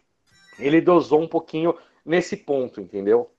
ele 0.58 0.80
dosou 0.80 1.20
um 1.20 1.28
pouquinho 1.28 1.74
nesse 2.04 2.36
ponto, 2.36 2.80
entendeu? 2.80 3.30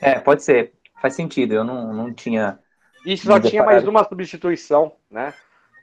É, 0.00 0.18
pode 0.20 0.42
ser, 0.44 0.72
faz 1.00 1.14
sentido, 1.14 1.54
eu 1.54 1.64
não, 1.64 1.92
não 1.92 2.14
tinha. 2.14 2.58
E 3.04 3.16
só 3.16 3.40
tinha 3.40 3.64
mais 3.64 3.86
uma 3.86 4.04
substituição, 4.04 4.92
né? 5.10 5.34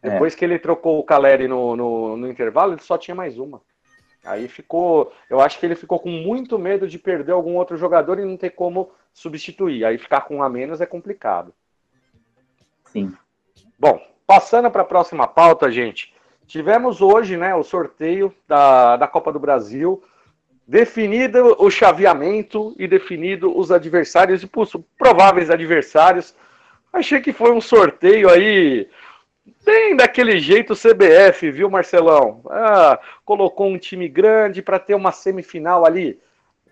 É. 0.02 0.12
Depois 0.12 0.36
que 0.36 0.44
ele 0.44 0.60
trocou 0.60 1.00
o 1.00 1.04
Caleri 1.04 1.48
no, 1.48 1.76
no, 1.76 2.18
no 2.18 2.30
intervalo, 2.30 2.74
ele 2.74 2.82
só 2.82 2.98
tinha 2.98 3.16
mais 3.16 3.38
uma. 3.38 3.62
Aí 4.24 4.48
ficou. 4.48 5.12
Eu 5.30 5.42
acho 5.42 5.60
que 5.60 5.66
ele 5.66 5.76
ficou 5.76 6.00
com 6.00 6.10
muito 6.10 6.58
medo 6.58 6.88
de 6.88 6.98
perder 6.98 7.34
algum 7.34 7.56
outro 7.56 7.76
jogador 7.78 8.20
e 8.20 8.26
não 8.26 8.38
ter 8.38 8.52
como 8.52 8.92
substituir. 9.14 9.84
Aí 9.84 9.98
ficar 9.98 10.22
com 10.22 10.38
um 10.38 10.44
a 10.44 10.50
menos 10.50 10.80
é 10.80 10.86
complicado. 10.86 11.54
Sim. 12.86 13.14
Bom, 13.78 14.02
passando 14.26 14.72
para 14.72 14.84
a 14.84 14.86
próxima 14.86 15.28
pauta, 15.28 15.72
gente. 15.72 16.14
Tivemos 16.48 17.02
hoje 17.02 17.36
né, 17.36 17.54
o 17.56 17.64
sorteio 17.64 18.34
da, 18.48 18.96
da 18.98 19.08
Copa 19.08 19.32
do 19.32 19.40
Brasil, 19.40 20.04
definido 20.68 21.56
o 21.60 21.70
chaveamento 21.70 22.74
e 22.78 22.88
definido 22.88 23.58
os 23.58 23.72
adversários 23.72 24.44
e 24.44 24.50
prováveis 24.98 25.50
adversários. 25.50 26.36
Achei 26.92 27.20
que 27.22 27.34
foi 27.34 27.52
um 27.52 27.62
sorteio 27.62 28.30
aí 28.30 28.88
Bem 29.66 29.96
daquele 29.96 30.40
jeito 30.40 30.74
CBF, 30.74 31.52
viu, 31.52 31.70
Marcelão? 31.70 32.42
Ah, 32.50 32.98
colocou 33.26 33.68
um 33.68 33.78
time 33.78 34.08
grande 34.08 34.62
para 34.62 34.80
ter 34.80 34.96
uma 34.96 35.12
semifinal 35.12 35.86
ali. 35.86 36.18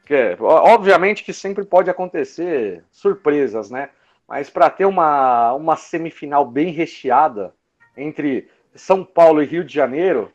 Que, 0.05 0.37
obviamente 0.39 1.23
que 1.23 1.33
sempre 1.33 1.65
pode 1.65 1.89
acontecer 1.89 2.83
surpresas, 2.89 3.69
né? 3.69 3.89
Mas 4.27 4.49
para 4.49 4.69
ter 4.69 4.85
uma, 4.85 5.53
uma 5.53 5.75
semifinal 5.75 6.45
bem 6.45 6.71
recheada 6.71 7.53
entre 7.97 8.49
São 8.73 9.03
Paulo 9.03 9.43
e 9.43 9.45
Rio 9.45 9.65
de 9.65 9.73
Janeiro, 9.73 10.31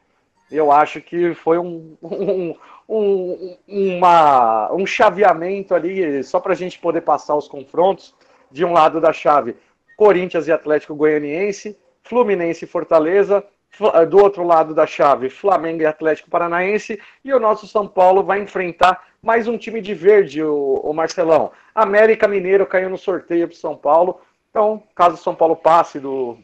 eu 0.51 0.70
acho 0.70 1.01
que 1.01 1.33
foi 1.35 1.59
um, 1.59 1.96
um, 2.03 2.55
um, 2.87 3.57
uma, 3.66 4.72
um 4.75 4.87
chaveamento 4.87 5.75
ali, 5.75 6.22
só 6.22 6.38
para 6.38 6.53
a 6.53 6.57
gente 6.57 6.79
poder 6.79 7.01
passar 7.01 7.35
os 7.35 7.49
confrontos. 7.49 8.14
De 8.49 8.64
um 8.64 8.72
lado 8.72 9.01
da 9.01 9.12
chave, 9.12 9.57
Corinthians 9.96 10.46
e 10.46 10.53
Atlético 10.53 10.94
Goianiense 10.94 11.77
Fluminense 12.08 12.64
e 12.64 12.68
Fortaleza, 12.68 13.44
eh, 13.80 14.06
do 14.06 14.18
outro 14.18 14.44
lado 14.44 14.74
da 14.74 14.86
chave, 14.86 15.28
Flamengo 15.28 15.82
e 15.82 15.86
Atlético 15.86 16.30
Paranaense, 16.30 17.00
e 17.24 17.32
o 17.32 17.40
nosso 17.40 17.66
São 17.66 17.86
Paulo 17.86 18.22
vai 18.22 18.40
enfrentar 18.40 19.04
mais 19.22 19.48
um 19.48 19.58
time 19.58 19.80
de 19.80 19.92
verde, 19.92 20.42
o, 20.42 20.80
o 20.84 20.92
Marcelão. 20.92 21.50
América 21.74 22.28
Mineiro 22.28 22.66
caiu 22.66 22.88
no 22.88 22.96
sorteio 22.96 23.48
para 23.48 23.56
São 23.56 23.76
Paulo, 23.76 24.20
então, 24.50 24.82
caso 24.94 25.16
São 25.16 25.34
Paulo 25.34 25.56
passe 25.56 26.00
do, 26.00 26.38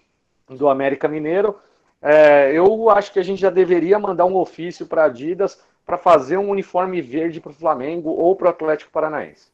do 0.48 0.68
América 0.68 1.08
Mineiro, 1.08 1.58
é, 2.02 2.52
eu 2.52 2.90
acho 2.90 3.12
que 3.12 3.20
a 3.20 3.22
gente 3.22 3.40
já 3.40 3.50
deveria 3.50 3.98
mandar 3.98 4.24
um 4.24 4.36
ofício 4.36 4.86
para 4.86 5.04
Adidas 5.04 5.62
para 5.86 5.96
fazer 5.96 6.36
um 6.36 6.50
uniforme 6.50 7.00
verde 7.00 7.40
para 7.40 7.52
o 7.52 7.54
Flamengo 7.54 8.10
ou 8.10 8.34
para 8.34 8.48
o 8.48 8.50
Atlético 8.50 8.90
Paranaense. 8.90 9.50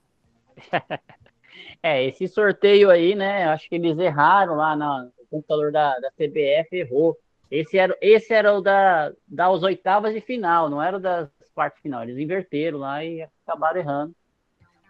é, 1.82 2.04
esse 2.04 2.26
sorteio 2.26 2.90
aí, 2.90 3.14
né? 3.14 3.44
Acho 3.48 3.68
que 3.68 3.74
eles 3.74 3.98
erraram 3.98 4.56
lá 4.56 4.74
na, 4.74 5.08
computador 5.30 5.72
da, 5.72 5.98
da 5.98 6.10
CBF 6.10 6.68
errou. 6.72 7.16
Esse 7.50 7.78
era, 7.78 7.96
esse 8.00 8.32
era 8.32 8.54
o 8.54 8.60
da, 8.60 9.12
das 9.26 9.62
oitavas 9.62 10.12
de 10.12 10.20
final, 10.20 10.68
não 10.68 10.82
era 10.82 10.98
das 11.00 11.30
quartas 11.54 11.78
de 11.78 11.82
final. 11.82 12.02
Eles 12.02 12.18
inverteram 12.18 12.78
lá 12.78 13.04
e 13.04 13.26
acabaram 13.46 13.80
errando. 13.80 14.14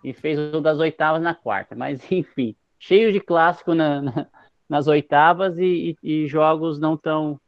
E 0.02 0.12
fez 0.12 0.38
o 0.38 0.60
das 0.60 0.78
oitavas 0.78 1.22
na 1.22 1.34
quarta. 1.34 1.74
Mas, 1.74 2.00
enfim, 2.10 2.56
cheio 2.78 3.12
de 3.12 3.20
clássico 3.20 3.74
na, 3.74 4.02
na, 4.02 4.26
nas 4.68 4.86
oitavas 4.86 5.58
e, 5.58 5.96
e, 6.02 6.24
e, 6.24 6.26
jogos 6.26 6.78
não 6.78 6.96
tão 6.96 7.40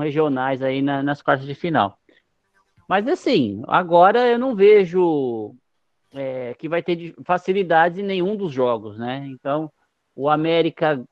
regionais 0.00 0.62
aí 0.62 0.82
na, 0.82 1.02
nas 1.02 1.22
quartas 1.22 1.46
de 1.46 1.54
final. 1.54 1.98
Mas 2.88 3.06
assim, 3.06 3.62
agora 3.68 4.26
eu 4.26 4.38
não 4.38 4.54
vejo 4.54 5.54
é, 6.12 6.54
que 6.54 6.68
vai 6.68 6.82
ter 6.82 7.14
facilidades 7.24 7.98
em 7.98 8.02
nenhum 8.02 8.36
dos 8.36 8.52
jogos, 8.52 8.98
né? 8.98 9.26
Então, 9.28 9.70
o 10.16 10.28
América 10.28 11.04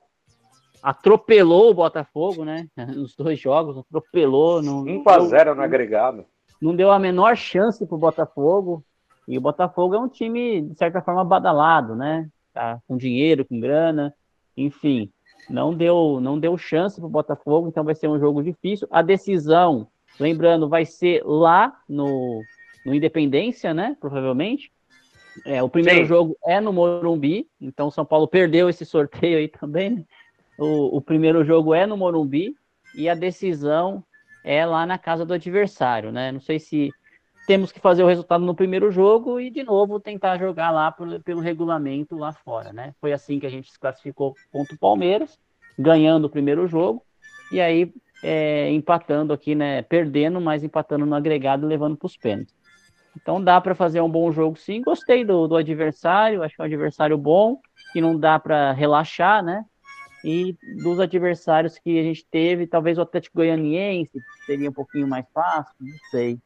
atropelou 0.86 1.72
o 1.72 1.74
Botafogo, 1.74 2.44
né? 2.44 2.68
Nos 2.94 3.16
dois 3.16 3.40
jogos, 3.40 3.76
atropelou. 3.76 4.62
5 4.62 5.10
a 5.10 5.18
0 5.18 5.54
no 5.56 5.62
agregado. 5.62 6.24
Não 6.62 6.76
deu 6.76 6.92
a 6.92 6.98
menor 6.98 7.36
chance 7.36 7.84
pro 7.84 7.98
Botafogo. 7.98 8.84
E 9.26 9.36
o 9.36 9.40
Botafogo 9.40 9.96
é 9.96 9.98
um 9.98 10.08
time, 10.08 10.62
de 10.62 10.78
certa 10.78 11.02
forma, 11.02 11.24
badalado, 11.24 11.96
né? 11.96 12.28
Tá 12.54 12.78
com 12.86 12.96
dinheiro, 12.96 13.44
com 13.44 13.58
grana, 13.58 14.14
enfim. 14.56 15.10
Não 15.50 15.74
deu, 15.74 16.20
não 16.20 16.38
deu 16.38 16.56
chance 16.56 17.00
pro 17.00 17.08
Botafogo, 17.08 17.66
então 17.66 17.82
vai 17.82 17.96
ser 17.96 18.06
um 18.06 18.20
jogo 18.20 18.40
difícil. 18.40 18.86
A 18.88 19.02
decisão, 19.02 19.88
lembrando, 20.20 20.68
vai 20.68 20.86
ser 20.86 21.20
lá 21.24 21.76
no, 21.88 22.40
no 22.84 22.94
Independência, 22.94 23.74
né? 23.74 23.96
Provavelmente. 24.00 24.70
É, 25.44 25.60
o 25.62 25.68
primeiro 25.68 26.00
Sim. 26.02 26.06
jogo 26.06 26.36
é 26.46 26.60
no 26.60 26.72
Morumbi, 26.72 27.46
então 27.60 27.90
São 27.90 28.04
Paulo 28.06 28.28
perdeu 28.28 28.70
esse 28.70 28.86
sorteio 28.86 29.38
aí 29.38 29.48
também. 29.48 29.90
Né? 29.90 30.04
O, 30.58 30.96
o 30.96 31.00
primeiro 31.00 31.44
jogo 31.44 31.74
é 31.74 31.86
no 31.86 31.96
Morumbi 31.96 32.54
e 32.94 33.08
a 33.08 33.14
decisão 33.14 34.02
é 34.44 34.64
lá 34.64 34.86
na 34.86 34.96
casa 34.96 35.24
do 35.24 35.34
adversário, 35.34 36.12
né? 36.12 36.32
Não 36.32 36.40
sei 36.40 36.58
se 36.58 36.90
temos 37.46 37.70
que 37.70 37.80
fazer 37.80 38.02
o 38.02 38.06
resultado 38.06 38.44
no 38.44 38.54
primeiro 38.54 38.90
jogo 38.90 39.38
e 39.40 39.50
de 39.50 39.62
novo 39.62 40.00
tentar 40.00 40.38
jogar 40.38 40.70
lá 40.70 40.90
pelo, 40.90 41.20
pelo 41.20 41.40
regulamento 41.40 42.16
lá 42.16 42.32
fora, 42.32 42.72
né? 42.72 42.94
Foi 43.00 43.12
assim 43.12 43.38
que 43.38 43.46
a 43.46 43.50
gente 43.50 43.70
se 43.70 43.78
classificou 43.78 44.34
contra 44.50 44.74
o 44.74 44.78
Palmeiras, 44.78 45.38
ganhando 45.78 46.24
o 46.24 46.30
primeiro 46.30 46.66
jogo 46.66 47.02
e 47.52 47.60
aí 47.60 47.92
é, 48.22 48.70
empatando 48.70 49.32
aqui, 49.32 49.54
né? 49.54 49.82
Perdendo, 49.82 50.40
mas 50.40 50.64
empatando 50.64 51.06
no 51.06 51.14
agregado 51.14 51.66
e 51.66 51.68
levando 51.68 51.96
para 51.96 52.06
os 52.06 52.16
pênaltis. 52.16 52.54
Então 53.16 53.42
dá 53.42 53.60
para 53.60 53.74
fazer 53.74 54.00
um 54.00 54.10
bom 54.10 54.30
jogo 54.30 54.56
sim. 54.56 54.82
Gostei 54.82 55.24
do, 55.24 55.46
do 55.46 55.56
adversário, 55.56 56.42
acho 56.42 56.54
que 56.54 56.60
é 56.60 56.64
um 56.64 56.66
adversário 56.66 57.16
bom, 57.16 57.60
que 57.92 58.00
não 58.00 58.18
dá 58.18 58.38
para 58.38 58.72
relaxar, 58.72 59.42
né? 59.42 59.64
E 60.28 60.56
dos 60.82 60.98
adversários 60.98 61.78
que 61.78 62.00
a 62.00 62.02
gente 62.02 62.26
teve, 62.28 62.66
talvez 62.66 62.98
o 62.98 63.02
Atlético 63.02 63.36
Goianiense 63.36 64.18
seria 64.44 64.68
um 64.68 64.72
pouquinho 64.72 65.06
mais 65.06 65.24
fácil, 65.32 65.72
não 65.78 65.96
sei. 66.10 66.36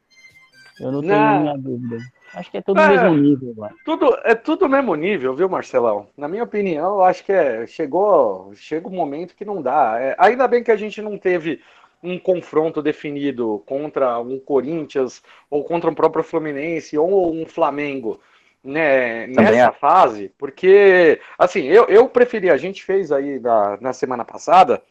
Eu 0.79 0.91
não 0.91 1.01
tenho 1.01 1.15
não. 1.15 1.31
nenhuma 1.31 1.57
dúvida. 1.57 1.97
Acho 2.35 2.51
que 2.51 2.57
é 2.57 2.61
tudo 2.61 2.79
é, 2.79 2.87
mesmo 2.89 3.17
nível. 3.17 3.55
Tudo, 3.83 4.15
é 4.23 4.35
tudo 4.35 4.69
mesmo 4.69 4.93
nível, 4.93 5.35
viu, 5.35 5.49
Marcelão? 5.49 6.07
Na 6.15 6.27
minha 6.27 6.43
opinião, 6.43 6.97
eu 6.97 7.03
acho 7.03 7.25
que 7.25 7.31
é, 7.31 7.65
chegou, 7.65 8.53
chega 8.53 8.87
um 8.87 8.91
momento 8.91 9.35
que 9.35 9.43
não 9.43 9.63
dá. 9.63 9.97
É, 9.99 10.15
ainda 10.19 10.47
bem 10.47 10.63
que 10.63 10.71
a 10.71 10.77
gente 10.77 11.01
não 11.01 11.17
teve 11.17 11.59
um 12.03 12.19
confronto 12.19 12.83
definido 12.83 13.63
contra 13.65 14.19
um 14.19 14.37
Corinthians 14.37 15.23
ou 15.49 15.63
contra 15.63 15.89
um 15.89 15.95
próprio 15.95 16.23
Fluminense 16.23 16.95
ou 16.99 17.33
um 17.33 17.47
Flamengo 17.47 18.19
né, 18.63 19.27
nessa 19.27 19.69
é. 19.69 19.71
fase, 19.71 20.31
porque 20.37 21.19
assim, 21.37 21.63
eu, 21.63 21.85
eu 21.85 22.07
preferi, 22.07 22.49
a 22.49 22.57
gente 22.57 22.83
fez 22.83 23.11
aí 23.11 23.39
na, 23.39 23.77
na 23.81 23.93
semana 23.93 24.23
passada, 24.23 24.81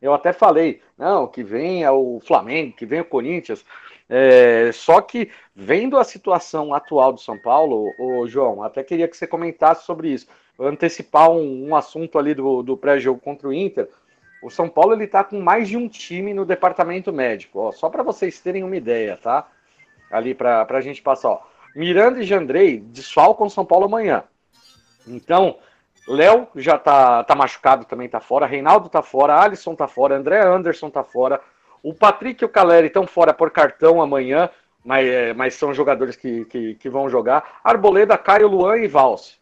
eu 0.00 0.12
até 0.12 0.32
falei, 0.32 0.80
não, 0.98 1.28
que 1.28 1.44
venha 1.44 1.92
o 1.92 2.20
Flamengo, 2.26 2.74
que 2.74 2.84
venha 2.84 3.02
o 3.02 3.06
Corinthians, 3.06 3.64
é, 4.08 4.70
só 4.72 5.00
que 5.00 5.30
vendo 5.54 5.96
a 5.96 6.04
situação 6.04 6.74
atual 6.74 7.12
do 7.12 7.20
São 7.20 7.38
Paulo, 7.38 7.92
o 7.98 8.26
João, 8.26 8.62
até 8.62 8.82
queria 8.82 9.06
que 9.06 9.16
você 9.16 9.26
comentasse 9.26 9.84
sobre 9.84 10.08
isso, 10.08 10.26
antecipar 10.58 11.30
um, 11.30 11.68
um 11.68 11.76
assunto 11.76 12.18
ali 12.18 12.34
do, 12.34 12.62
do 12.62 12.76
pré-jogo 12.76 13.20
contra 13.20 13.48
o 13.48 13.52
Inter, 13.52 13.88
o 14.42 14.50
São 14.50 14.68
Paulo 14.68 14.92
ele 14.92 15.06
tá 15.06 15.22
com 15.22 15.40
mais 15.40 15.68
de 15.68 15.76
um 15.76 15.88
time 15.88 16.34
no 16.34 16.44
departamento 16.44 17.12
médico. 17.12 17.60
Ó, 17.60 17.70
só 17.72 17.88
para 17.88 18.02
vocês 18.02 18.40
terem 18.40 18.64
uma 18.64 18.76
ideia, 18.76 19.16
tá? 19.16 19.48
Ali 20.10 20.34
para 20.34 20.66
a 20.68 20.80
gente 20.80 21.00
passar. 21.00 21.28
Ó. 21.28 21.51
Miranda 21.74 22.20
e 22.20 22.24
Jandrei 22.24 22.80
desfalcam 22.80 23.48
São 23.48 23.64
Paulo 23.64 23.86
amanhã. 23.86 24.24
Então, 25.06 25.58
Léo 26.06 26.48
já 26.56 26.78
tá, 26.78 27.24
tá 27.24 27.34
machucado, 27.34 27.84
também 27.84 28.08
tá 28.08 28.20
fora. 28.20 28.46
Reinaldo 28.46 28.88
tá 28.88 29.02
fora. 29.02 29.40
Alisson 29.40 29.74
tá 29.74 29.88
fora. 29.88 30.16
André 30.16 30.40
Anderson 30.40 30.90
tá 30.90 31.02
fora. 31.02 31.40
O 31.82 31.94
Patrick 31.94 32.42
e 32.42 32.46
o 32.46 32.48
Caleri 32.48 32.86
estão 32.86 33.06
fora 33.06 33.34
por 33.34 33.50
cartão 33.50 34.00
amanhã, 34.00 34.48
mas, 34.84 35.06
é, 35.06 35.32
mas 35.34 35.54
são 35.54 35.74
jogadores 35.74 36.14
que, 36.14 36.44
que, 36.44 36.74
que, 36.74 36.88
vão 36.88 37.08
jogar. 37.08 37.60
Arboleda, 37.64 38.16
Caio, 38.16 38.48
Luan 38.48 38.78
e 38.78 38.86
Valse. 38.86 39.34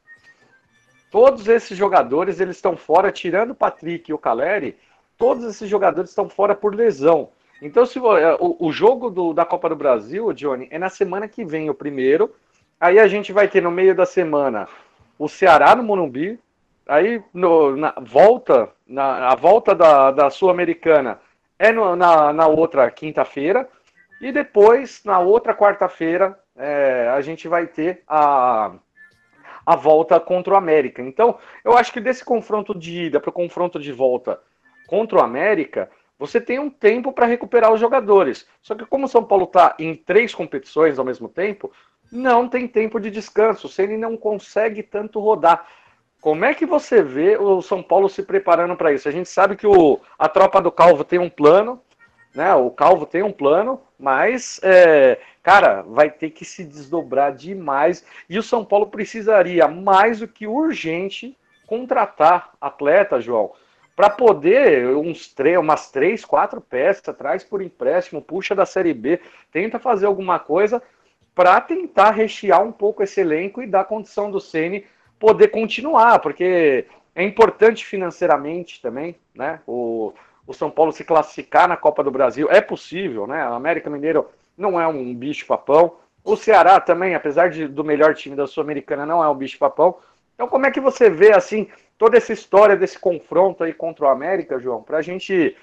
Todos 1.10 1.48
esses 1.48 1.76
jogadores 1.76 2.40
eles 2.40 2.56
estão 2.56 2.76
fora, 2.76 3.12
tirando 3.12 3.50
o 3.50 3.54
Patrick 3.54 4.10
e 4.10 4.14
o 4.14 4.18
Caleri 4.18 4.78
todos 5.20 5.44
esses 5.44 5.68
jogadores 5.68 6.10
estão 6.10 6.30
fora 6.30 6.54
por 6.54 6.74
lesão. 6.74 7.28
Então, 7.62 7.84
se 7.84 7.98
é, 7.98 8.36
o, 8.40 8.56
o 8.68 8.72
jogo 8.72 9.10
do, 9.10 9.32
da 9.32 9.44
Copa 9.44 9.68
do 9.68 9.76
Brasil, 9.76 10.32
Johnny, 10.32 10.68
é 10.70 10.78
na 10.78 10.88
semana 10.88 11.28
que 11.28 11.44
vem 11.44 11.68
o 11.68 11.74
primeiro. 11.74 12.34
Aí 12.80 12.98
a 12.98 13.06
gente 13.06 13.32
vai 13.32 13.48
ter 13.48 13.62
no 13.62 13.70
meio 13.70 13.94
da 13.94 14.06
semana 14.06 14.66
o 15.18 15.28
Ceará 15.28 15.74
no 15.74 15.82
Morumbi. 15.82 16.38
Aí 16.88 17.22
no, 17.32 17.76
na 17.76 17.94
volta, 18.00 18.70
na, 18.86 19.28
a 19.28 19.34
volta 19.34 19.74
da, 19.74 20.10
da 20.10 20.30
Sul-Americana 20.30 21.20
é 21.58 21.70
no, 21.70 21.94
na, 21.94 22.32
na 22.32 22.46
outra 22.46 22.90
quinta-feira. 22.90 23.68
E 24.20 24.32
depois, 24.32 25.02
na 25.04 25.18
outra 25.18 25.54
quarta-feira, 25.54 26.38
é, 26.56 27.08
a 27.14 27.20
gente 27.20 27.48
vai 27.48 27.66
ter 27.66 28.02
a, 28.08 28.72
a 29.64 29.76
volta 29.76 30.18
contra 30.18 30.54
o 30.54 30.56
América. 30.56 31.02
Então, 31.02 31.38
eu 31.64 31.76
acho 31.76 31.92
que 31.92 32.00
desse 32.00 32.24
confronto 32.24 32.74
de 32.78 33.04
ida 33.04 33.20
para 33.20 33.30
o 33.30 33.32
confronto 33.32 33.78
de 33.78 33.92
volta 33.92 34.40
contra 34.86 35.18
o 35.18 35.22
América, 35.22 35.90
você 36.20 36.38
tem 36.38 36.58
um 36.58 36.68
tempo 36.68 37.12
para 37.14 37.24
recuperar 37.24 37.72
os 37.72 37.80
jogadores. 37.80 38.46
Só 38.60 38.74
que 38.74 38.84
como 38.84 39.06
o 39.06 39.08
São 39.08 39.24
Paulo 39.24 39.44
está 39.44 39.74
em 39.78 39.96
três 39.96 40.34
competições 40.34 40.98
ao 40.98 41.04
mesmo 41.04 41.30
tempo, 41.30 41.72
não 42.12 42.46
tem 42.46 42.68
tempo 42.68 43.00
de 43.00 43.10
descanso. 43.10 43.66
O 43.66 43.70
Ceni 43.70 43.96
não 43.96 44.18
consegue 44.18 44.82
tanto 44.82 45.18
rodar. 45.18 45.66
Como 46.20 46.44
é 46.44 46.52
que 46.52 46.66
você 46.66 47.02
vê 47.02 47.38
o 47.38 47.62
São 47.62 47.82
Paulo 47.82 48.06
se 48.06 48.22
preparando 48.22 48.76
para 48.76 48.92
isso? 48.92 49.08
A 49.08 49.10
gente 49.10 49.30
sabe 49.30 49.56
que 49.56 49.66
o, 49.66 49.98
a 50.18 50.28
tropa 50.28 50.60
do 50.60 50.70
Calvo 50.70 51.04
tem 51.04 51.18
um 51.18 51.30
plano, 51.30 51.80
né? 52.34 52.54
O 52.54 52.70
Calvo 52.70 53.06
tem 53.06 53.22
um 53.22 53.32
plano, 53.32 53.80
mas, 53.98 54.60
é, 54.62 55.18
cara, 55.42 55.80
vai 55.80 56.10
ter 56.10 56.28
que 56.28 56.44
se 56.44 56.64
desdobrar 56.64 57.34
demais. 57.34 58.04
E 58.28 58.38
o 58.38 58.42
São 58.42 58.62
Paulo 58.62 58.88
precisaria, 58.88 59.66
mais 59.66 60.20
do 60.20 60.28
que 60.28 60.46
urgente, 60.46 61.34
contratar 61.66 62.52
atleta, 62.60 63.22
João 63.22 63.52
para 64.00 64.08
poder 64.08 64.96
uns 64.96 65.28
três, 65.28 65.58
umas 65.58 65.90
três, 65.90 66.24
quatro 66.24 66.58
peças, 66.58 67.14
traz 67.14 67.44
por 67.44 67.60
empréstimo, 67.60 68.22
puxa 68.22 68.54
da 68.54 68.64
Série 68.64 68.94
B, 68.94 69.20
tenta 69.52 69.78
fazer 69.78 70.06
alguma 70.06 70.38
coisa 70.38 70.82
para 71.34 71.60
tentar 71.60 72.12
rechear 72.12 72.64
um 72.64 72.72
pouco 72.72 73.02
esse 73.02 73.20
elenco 73.20 73.60
e 73.60 73.66
dar 73.66 73.84
condição 73.84 74.30
do 74.30 74.40
Ceni 74.40 74.86
poder 75.18 75.48
continuar, 75.48 76.18
porque 76.20 76.86
é 77.14 77.22
importante 77.22 77.84
financeiramente 77.84 78.80
também, 78.80 79.16
né? 79.34 79.60
O, 79.66 80.14
o 80.46 80.54
São 80.54 80.70
Paulo 80.70 80.92
se 80.92 81.04
classificar 81.04 81.68
na 81.68 81.76
Copa 81.76 82.02
do 82.02 82.10
Brasil 82.10 82.48
é 82.50 82.62
possível, 82.62 83.26
né? 83.26 83.46
O 83.50 83.52
América 83.52 83.90
Mineiro 83.90 84.30
não 84.56 84.80
é 84.80 84.86
um 84.86 85.14
bicho 85.14 85.44
papão. 85.44 85.96
O 86.24 86.36
Ceará 86.36 86.80
também, 86.80 87.14
apesar 87.14 87.50
de, 87.50 87.68
do 87.68 87.84
melhor 87.84 88.14
time 88.14 88.34
da 88.34 88.46
Sul-Americana, 88.46 89.04
não 89.04 89.22
é 89.22 89.28
um 89.28 89.34
bicho 89.34 89.58
papão. 89.58 89.98
Então, 90.40 90.48
como 90.48 90.64
é 90.64 90.70
que 90.70 90.80
você 90.80 91.10
vê 91.10 91.34
assim 91.34 91.68
toda 91.98 92.16
essa 92.16 92.32
história 92.32 92.74
desse 92.74 92.98
confronto 92.98 93.62
aí 93.62 93.74
contra 93.74 94.06
o 94.06 94.08
América, 94.08 94.58
João, 94.58 94.82
para 94.82 94.96
a 94.96 95.02
gente. 95.02 95.54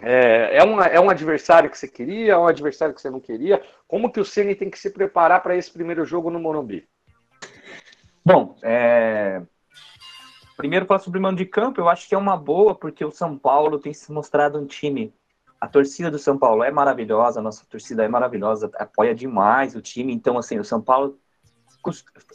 É, 0.00 0.56
é, 0.56 0.64
uma, 0.64 0.86
é 0.86 0.98
um 0.98 1.10
adversário 1.10 1.68
que 1.68 1.76
você 1.76 1.86
queria, 1.86 2.32
é 2.32 2.38
um 2.38 2.46
adversário 2.46 2.94
que 2.94 3.02
você 3.02 3.10
não 3.10 3.20
queria? 3.20 3.60
Como 3.86 4.10
que 4.10 4.18
o 4.18 4.24
Ceni 4.24 4.54
tem 4.54 4.70
que 4.70 4.78
se 4.78 4.88
preparar 4.88 5.42
para 5.42 5.56
esse 5.56 5.70
primeiro 5.70 6.06
jogo 6.06 6.30
no 6.30 6.40
Morumbi? 6.40 6.88
Bom, 8.24 8.56
é... 8.62 9.42
primeiro 10.56 10.86
falar 10.86 11.00
sobre 11.00 11.18
o 11.18 11.22
mando 11.22 11.36
de 11.36 11.44
campo, 11.44 11.78
eu 11.78 11.88
acho 11.90 12.08
que 12.08 12.14
é 12.14 12.18
uma 12.18 12.36
boa, 12.36 12.74
porque 12.74 13.04
o 13.04 13.10
São 13.10 13.36
Paulo 13.36 13.78
tem 13.78 13.92
se 13.92 14.10
mostrado 14.10 14.58
um 14.58 14.64
time. 14.64 15.12
A 15.60 15.68
torcida 15.68 16.10
do 16.10 16.18
São 16.18 16.38
Paulo 16.38 16.64
é 16.64 16.70
maravilhosa, 16.70 17.40
a 17.40 17.42
nossa 17.42 17.66
torcida 17.68 18.04
é 18.04 18.08
maravilhosa, 18.08 18.70
apoia 18.76 19.14
demais 19.14 19.76
o 19.76 19.82
time. 19.82 20.14
Então, 20.14 20.38
assim, 20.38 20.58
o 20.58 20.64
São 20.64 20.80
Paulo 20.80 21.18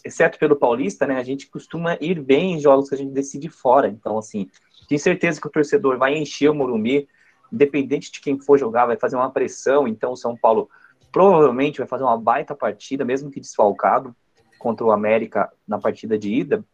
exceto 0.03 0.37
pelo 0.37 0.55
Paulista, 0.55 1.05
né, 1.05 1.17
a 1.17 1.23
gente 1.23 1.47
costuma 1.47 1.97
ir 1.99 2.21
bem 2.21 2.53
em 2.53 2.59
jogos 2.59 2.89
que 2.89 2.95
a 2.95 2.97
gente 2.97 3.11
decide 3.11 3.49
fora. 3.49 3.87
Então, 3.87 4.17
assim, 4.17 4.49
tenho 4.87 4.99
certeza 4.99 5.39
que 5.39 5.47
o 5.47 5.51
torcedor 5.51 5.97
vai 5.97 6.17
encher 6.17 6.49
o 6.49 6.55
Morumbi, 6.55 7.07
independente 7.51 8.11
de 8.11 8.19
quem 8.19 8.39
for 8.39 8.57
jogar, 8.57 8.85
vai 8.85 8.97
fazer 8.97 9.15
uma 9.15 9.31
pressão. 9.31 9.87
Então, 9.87 10.11
o 10.11 10.17
São 10.17 10.35
Paulo 10.35 10.69
provavelmente 11.11 11.77
vai 11.77 11.87
fazer 11.87 12.03
uma 12.03 12.17
baita 12.17 12.55
partida, 12.55 13.05
mesmo 13.05 13.29
que 13.29 13.39
desfalcado, 13.39 14.15
contra 14.57 14.85
o 14.85 14.91
América 14.91 15.51
na 15.67 15.77
partida 15.77 16.17
de 16.17 16.33
ida. 16.33 16.65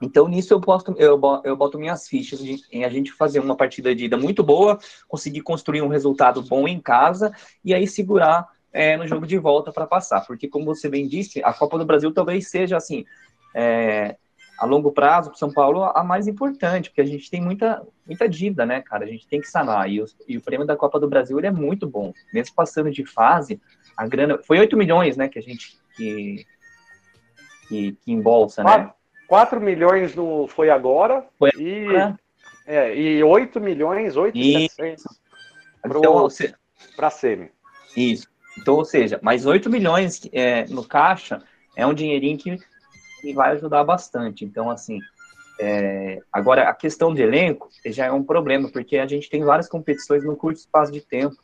Então, 0.00 0.28
nisso 0.28 0.52
eu, 0.52 0.60
posto, 0.60 0.94
eu, 0.98 1.20
eu 1.44 1.56
boto 1.56 1.78
minhas 1.78 2.06
fichas 2.06 2.40
em 2.70 2.84
a 2.84 2.88
gente 2.88 3.12
fazer 3.12 3.40
uma 3.40 3.56
partida 3.56 3.94
de 3.94 4.04
ida 4.04 4.16
muito 4.16 4.42
boa, 4.42 4.78
conseguir 5.08 5.40
construir 5.40 5.82
um 5.82 5.88
resultado 5.88 6.42
bom 6.42 6.68
em 6.68 6.80
casa 6.80 7.32
e 7.64 7.72
aí 7.72 7.86
segurar 7.86 8.46
é, 8.76 8.94
no 8.94 9.06
jogo 9.06 9.26
de 9.26 9.38
volta 9.38 9.72
para 9.72 9.86
passar, 9.86 10.20
porque 10.26 10.46
como 10.46 10.66
você 10.66 10.86
bem 10.86 11.08
disse, 11.08 11.42
a 11.42 11.50
Copa 11.50 11.78
do 11.78 11.86
Brasil 11.86 12.12
talvez 12.12 12.50
seja 12.50 12.76
assim, 12.76 13.06
é, 13.54 14.16
a 14.58 14.66
longo 14.66 14.92
prazo, 14.92 15.30
para 15.30 15.38
São 15.38 15.50
Paulo, 15.50 15.82
a 15.82 16.04
mais 16.04 16.28
importante, 16.28 16.90
porque 16.90 17.00
a 17.00 17.06
gente 17.06 17.30
tem 17.30 17.40
muita, 17.40 17.82
muita 18.06 18.28
dívida, 18.28 18.66
né, 18.66 18.82
cara? 18.82 19.04
A 19.04 19.08
gente 19.08 19.26
tem 19.26 19.40
que 19.40 19.48
sanar. 19.48 19.90
E 19.90 20.02
o, 20.02 20.06
e 20.28 20.36
o 20.36 20.42
prêmio 20.42 20.66
da 20.66 20.76
Copa 20.76 21.00
do 21.00 21.08
Brasil 21.08 21.38
ele 21.38 21.46
é 21.46 21.50
muito 21.50 21.86
bom. 21.86 22.12
Mesmo 22.32 22.54
passando 22.54 22.90
de 22.90 23.04
fase, 23.06 23.60
a 23.96 24.06
grana. 24.06 24.38
Foi 24.42 24.58
8 24.58 24.76
milhões, 24.76 25.16
né, 25.16 25.28
que 25.28 25.38
a 25.38 25.42
gente. 25.42 25.78
Que, 25.94 26.46
que, 27.68 27.92
que 27.92 28.12
embolsa, 28.12 28.62
4, 28.62 28.86
né? 28.86 28.94
4 29.26 29.60
milhões 29.60 30.14
no, 30.14 30.46
foi 30.48 30.68
agora. 30.68 31.26
Foi 31.38 31.50
e, 31.58 31.86
agora. 31.88 32.18
É, 32.66 32.94
e 32.94 33.22
8 33.22 33.60
milhões, 33.60 34.16
8 34.16 34.36
e 34.36 34.68
700 34.68 35.04
então, 35.84 36.28
para 36.96 37.06
a 37.06 37.10
SEMI. 37.10 37.50
Isso. 37.96 38.26
Então, 38.58 38.74
ou 38.74 38.84
seja, 38.84 39.18
mais 39.22 39.46
8 39.46 39.68
milhões 39.68 40.28
é, 40.32 40.64
no 40.66 40.84
caixa 40.84 41.42
é 41.76 41.86
um 41.86 41.94
dinheirinho 41.94 42.38
que 42.38 43.34
vai 43.34 43.52
ajudar 43.52 43.84
bastante. 43.84 44.44
Então, 44.44 44.70
assim, 44.70 44.98
é... 45.60 46.20
agora 46.32 46.68
a 46.68 46.74
questão 46.74 47.14
de 47.14 47.22
elenco 47.22 47.68
já 47.86 48.06
é 48.06 48.12
um 48.12 48.22
problema, 48.22 48.70
porque 48.70 48.98
a 48.98 49.06
gente 49.06 49.28
tem 49.28 49.42
várias 49.42 49.68
competições 49.68 50.24
no 50.24 50.36
curto 50.36 50.58
espaço 50.58 50.92
de 50.92 51.00
tempo. 51.00 51.36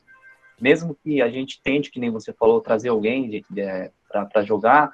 Mesmo 0.61 0.97
que 1.03 1.21
a 1.21 1.29
gente 1.29 1.61
tente, 1.63 1.91
que 1.91 1.99
nem 1.99 2.11
você 2.11 2.33
falou, 2.33 2.61
trazer 2.61 2.89
alguém 2.89 3.43
é, 3.57 3.91
para 4.33 4.43
jogar, 4.43 4.93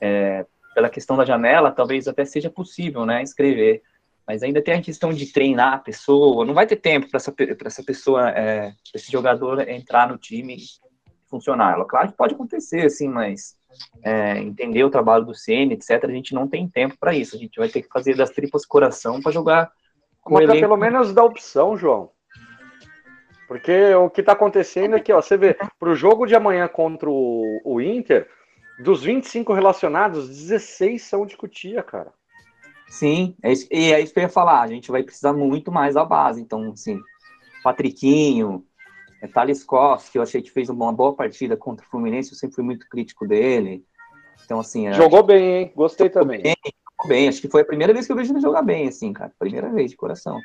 é, 0.00 0.46
pela 0.74 0.88
questão 0.88 1.16
da 1.16 1.24
janela, 1.24 1.70
talvez 1.70 2.08
até 2.08 2.24
seja 2.24 2.48
possível, 2.48 3.04
né, 3.04 3.22
escrever. 3.22 3.82
Mas 4.26 4.42
ainda 4.42 4.62
tem 4.62 4.74
a 4.74 4.82
questão 4.82 5.12
de 5.12 5.30
treinar 5.30 5.74
a 5.74 5.78
pessoa, 5.78 6.44
não 6.46 6.54
vai 6.54 6.66
ter 6.66 6.76
tempo 6.76 7.10
para 7.10 7.18
essa, 7.18 7.34
essa 7.66 7.82
pessoa, 7.82 8.30
é, 8.30 8.72
esse 8.94 9.12
jogador 9.12 9.68
entrar 9.68 10.08
no 10.08 10.16
time 10.16 10.56
funcionar. 11.32 11.82
Claro 11.86 12.08
que 12.08 12.16
pode 12.16 12.34
acontecer, 12.34 12.84
assim, 12.84 13.08
mas 13.08 13.56
é, 14.04 14.38
entender 14.38 14.84
o 14.84 14.90
trabalho 14.90 15.24
do 15.24 15.34
CN, 15.34 15.72
etc., 15.72 16.04
a 16.04 16.12
gente 16.12 16.34
não 16.34 16.46
tem 16.46 16.68
tempo 16.68 16.96
para 17.00 17.14
isso. 17.14 17.34
A 17.34 17.38
gente 17.38 17.58
vai 17.58 17.68
ter 17.68 17.82
que 17.82 17.88
fazer 17.88 18.14
das 18.14 18.30
tripas 18.30 18.66
coração 18.66 19.20
para 19.20 19.32
jogar 19.32 19.72
com 20.20 20.34
Mas 20.34 20.60
pelo 20.60 20.76
menos 20.76 21.12
dá 21.12 21.24
opção, 21.24 21.76
João. 21.76 22.10
Porque 23.48 23.94
o 23.94 24.08
que 24.08 24.20
está 24.20 24.32
acontecendo 24.32 24.96
é 24.96 25.00
que, 25.00 25.12
ó, 25.12 25.20
você 25.20 25.36
vê, 25.36 25.56
para 25.78 25.90
o 25.90 25.94
jogo 25.94 26.26
de 26.26 26.34
amanhã 26.34 26.68
contra 26.68 27.10
o, 27.10 27.60
o 27.64 27.80
Inter, 27.80 28.28
dos 28.82 29.02
25 29.02 29.52
relacionados, 29.52 30.28
16 30.28 31.02
são 31.02 31.26
de 31.26 31.36
Cutia, 31.36 31.82
cara. 31.82 32.12
Sim, 32.88 33.34
é 33.42 33.52
isso, 33.52 33.66
e 33.70 33.92
é 33.92 34.00
isso 34.00 34.12
que 34.12 34.20
eu 34.20 34.24
ia 34.24 34.28
falar. 34.28 34.60
A 34.60 34.66
gente 34.66 34.90
vai 34.90 35.02
precisar 35.02 35.32
muito 35.32 35.72
mais 35.72 35.94
da 35.94 36.04
base. 36.04 36.40
Então, 36.40 36.72
assim, 36.72 37.00
Patriquinho, 37.62 38.64
é, 39.22 39.28
Thales 39.28 39.62
Costa, 39.62 40.10
que 40.10 40.18
eu 40.18 40.22
achei 40.22 40.42
que 40.42 40.50
fez 40.50 40.68
uma 40.68 40.92
boa 40.92 41.14
partida 41.14 41.56
contra 41.56 41.86
o 41.86 41.88
Fluminense, 41.88 42.32
eu 42.32 42.36
sempre 42.36 42.56
fui 42.56 42.64
muito 42.64 42.88
crítico 42.88 43.26
dele. 43.26 43.86
Então, 44.44 44.58
assim. 44.58 44.92
Jogou 44.92 45.22
bem, 45.22 45.62
hein? 45.62 45.72
Gostei 45.76 46.10
também. 46.10 46.42
Bem, 46.42 46.56
jogou 46.64 47.08
bem. 47.08 47.28
Acho 47.28 47.40
que 47.40 47.48
foi 47.48 47.62
a 47.62 47.64
primeira 47.64 47.92
vez 47.92 48.04
que 48.04 48.12
eu 48.12 48.16
vejo 48.16 48.32
ele 48.32 48.40
jogar 48.40 48.62
bem, 48.62 48.88
assim, 48.88 49.12
cara. 49.12 49.32
Primeira 49.38 49.70
vez, 49.70 49.92
de 49.92 49.96
coração. 49.96 50.40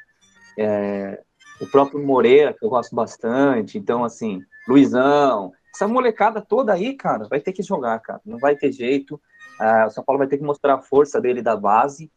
É, 0.59 1.19
o 1.59 1.65
próprio 1.65 2.05
Moreira, 2.05 2.53
que 2.53 2.63
eu 2.63 2.69
gosto 2.69 2.95
bastante. 2.95 3.79
Então, 3.79 4.03
assim, 4.03 4.41
Luizão. 4.67 5.51
Essa 5.73 5.87
molecada 5.87 6.39
toda 6.39 6.73
aí, 6.73 6.93
cara, 6.93 7.27
vai 7.27 7.39
ter 7.39 7.53
que 7.53 7.63
jogar, 7.63 7.99
cara. 7.99 8.21
Não 8.23 8.37
vai 8.37 8.55
ter 8.55 8.71
jeito. 8.71 9.19
Ah, 9.59 9.85
o 9.87 9.91
São 9.91 10.03
Paulo 10.03 10.19
vai 10.19 10.27
ter 10.27 10.37
que 10.37 10.43
mostrar 10.43 10.75
a 10.75 10.81
força 10.81 11.19
dele 11.19 11.41
da 11.41 11.55
base. 11.55 12.11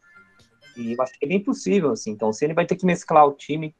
E 0.77 0.93
eu 0.93 1.01
acho 1.01 1.17
que 1.17 1.25
é 1.25 1.27
bem 1.27 1.43
possível, 1.43 1.91
assim. 1.91 2.11
Então, 2.11 2.31
se 2.31 2.45
ele 2.45 2.53
vai 2.53 2.67
ter 2.67 2.75
que 2.75 2.85
mesclar 2.85 3.25
o 3.25 3.33
time, 3.33 3.75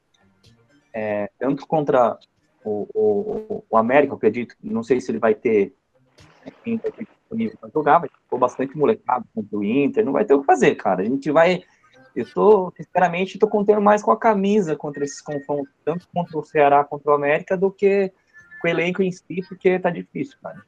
é, 0.92 1.30
tanto 1.38 1.66
contra 1.66 2.18
o, 2.64 2.88
o, 2.94 3.64
o 3.68 3.76
América, 3.76 4.12
eu 4.12 4.16
acredito, 4.16 4.54
não 4.62 4.82
sei 4.82 5.00
se 5.00 5.10
ele 5.10 5.18
vai 5.18 5.34
ter 5.34 5.74
quem 6.64 6.76
vai 6.76 6.90
ter 6.90 7.04
disponível 7.04 7.56
para 7.60 7.70
jogar, 7.70 7.98
vai 7.98 8.08
ter 8.08 8.38
bastante 8.38 8.76
molecado 8.76 9.24
contra 9.34 9.56
o 9.56 9.64
Inter, 9.64 10.04
não 10.04 10.12
vai 10.12 10.24
ter 10.24 10.34
o 10.34 10.40
que 10.40 10.46
fazer, 10.46 10.74
cara. 10.74 11.02
A 11.02 11.04
gente 11.04 11.30
vai. 11.30 11.62
Eu 12.14 12.30
tô, 12.30 12.72
sinceramente, 12.76 13.38
tô 13.38 13.48
contando 13.48 13.80
mais 13.80 14.02
com 14.02 14.10
a 14.10 14.18
camisa 14.18 14.76
contra 14.76 15.04
esses 15.04 15.20
confrontos, 15.20 15.72
tanto 15.84 16.06
contra 16.12 16.38
o 16.38 16.42
Ceará 16.42 16.84
contra 16.84 17.10
o 17.10 17.14
América, 17.14 17.56
do 17.56 17.70
que 17.70 18.12
com 18.60 18.68
o 18.68 18.70
elenco 18.70 19.02
em 19.02 19.10
si, 19.10 19.42
porque 19.48 19.78
tá 19.78 19.88
difícil, 19.88 20.36
cara. 20.42 20.62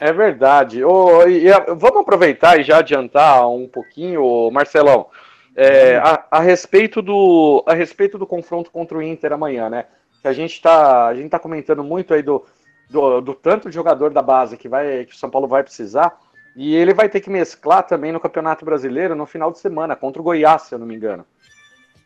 É 0.00 0.12
verdade. 0.12 0.82
Oh, 0.82 1.26
e, 1.28 1.48
vamos 1.76 2.00
aproveitar 2.00 2.58
e 2.58 2.64
já 2.64 2.78
adiantar 2.78 3.48
um 3.48 3.68
pouquinho, 3.68 4.50
Marcelão, 4.50 5.08
é, 5.54 5.98
a, 5.98 6.26
a, 6.30 6.40
respeito 6.40 7.02
do, 7.02 7.62
a 7.68 7.74
respeito 7.74 8.16
do 8.16 8.26
confronto 8.26 8.70
contra 8.70 8.96
o 8.96 9.02
Inter 9.02 9.32
amanhã, 9.32 9.68
né? 9.68 9.84
Que 10.22 10.28
a 10.28 10.32
gente 10.32 10.52
está 10.52 11.08
a 11.08 11.14
gente 11.14 11.28
tá 11.28 11.38
comentando 11.38 11.82
muito 11.82 12.14
aí 12.14 12.22
do, 12.22 12.46
do, 12.88 13.20
do, 13.20 13.34
tanto 13.34 13.68
de 13.68 13.74
jogador 13.74 14.10
da 14.10 14.22
base 14.22 14.56
que 14.56 14.68
vai 14.68 15.04
que 15.04 15.14
o 15.14 15.18
São 15.18 15.28
Paulo 15.28 15.48
vai 15.48 15.62
precisar 15.62 16.18
e 16.54 16.74
ele 16.74 16.94
vai 16.94 17.08
ter 17.08 17.20
que 17.20 17.28
mesclar 17.28 17.82
também 17.82 18.12
no 18.12 18.20
Campeonato 18.20 18.64
Brasileiro 18.64 19.16
no 19.16 19.26
final 19.26 19.50
de 19.50 19.58
semana 19.58 19.96
contra 19.96 20.20
o 20.20 20.24
Goiás, 20.24 20.62
se 20.62 20.74
eu 20.74 20.78
não 20.78 20.86
me 20.86 20.94
engano. 20.94 21.26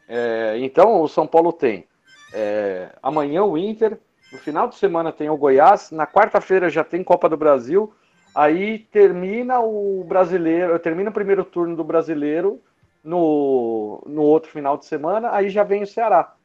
É, 0.09 0.57
então 0.59 1.03
o 1.03 1.09
São 1.09 1.27
Paulo 1.27 1.53
tem 1.53 1.87
é, 2.33 2.91
amanhã 3.03 3.43
o 3.43 3.59
Inter, 3.59 3.99
no 4.33 4.39
final 4.39 4.69
de 4.69 4.77
semana 4.77 5.13
tem 5.13 5.29
o 5.29 5.37
Goiás, 5.37 5.91
na 5.91 6.07
quarta-feira 6.07 6.71
já 6.71 6.85
tem 6.85 7.03
Copa 7.03 7.29
do 7.29 7.37
Brasil, 7.37 7.93
aí 8.35 8.79
termina 8.79 9.61
o 9.61 10.05
brasileiro, 10.05 10.79
termina 10.79 11.11
o 11.11 11.13
primeiro 11.13 11.45
turno 11.45 11.77
do 11.77 11.83
brasileiro 11.85 12.61
no, 13.03 14.03
no 14.07 14.23
outro 14.23 14.51
final 14.51 14.77
de 14.77 14.87
semana, 14.87 15.31
aí 15.33 15.49
já 15.49 15.65
vem 15.65 15.83
o 15.83 15.87
Ceará. 15.87 16.36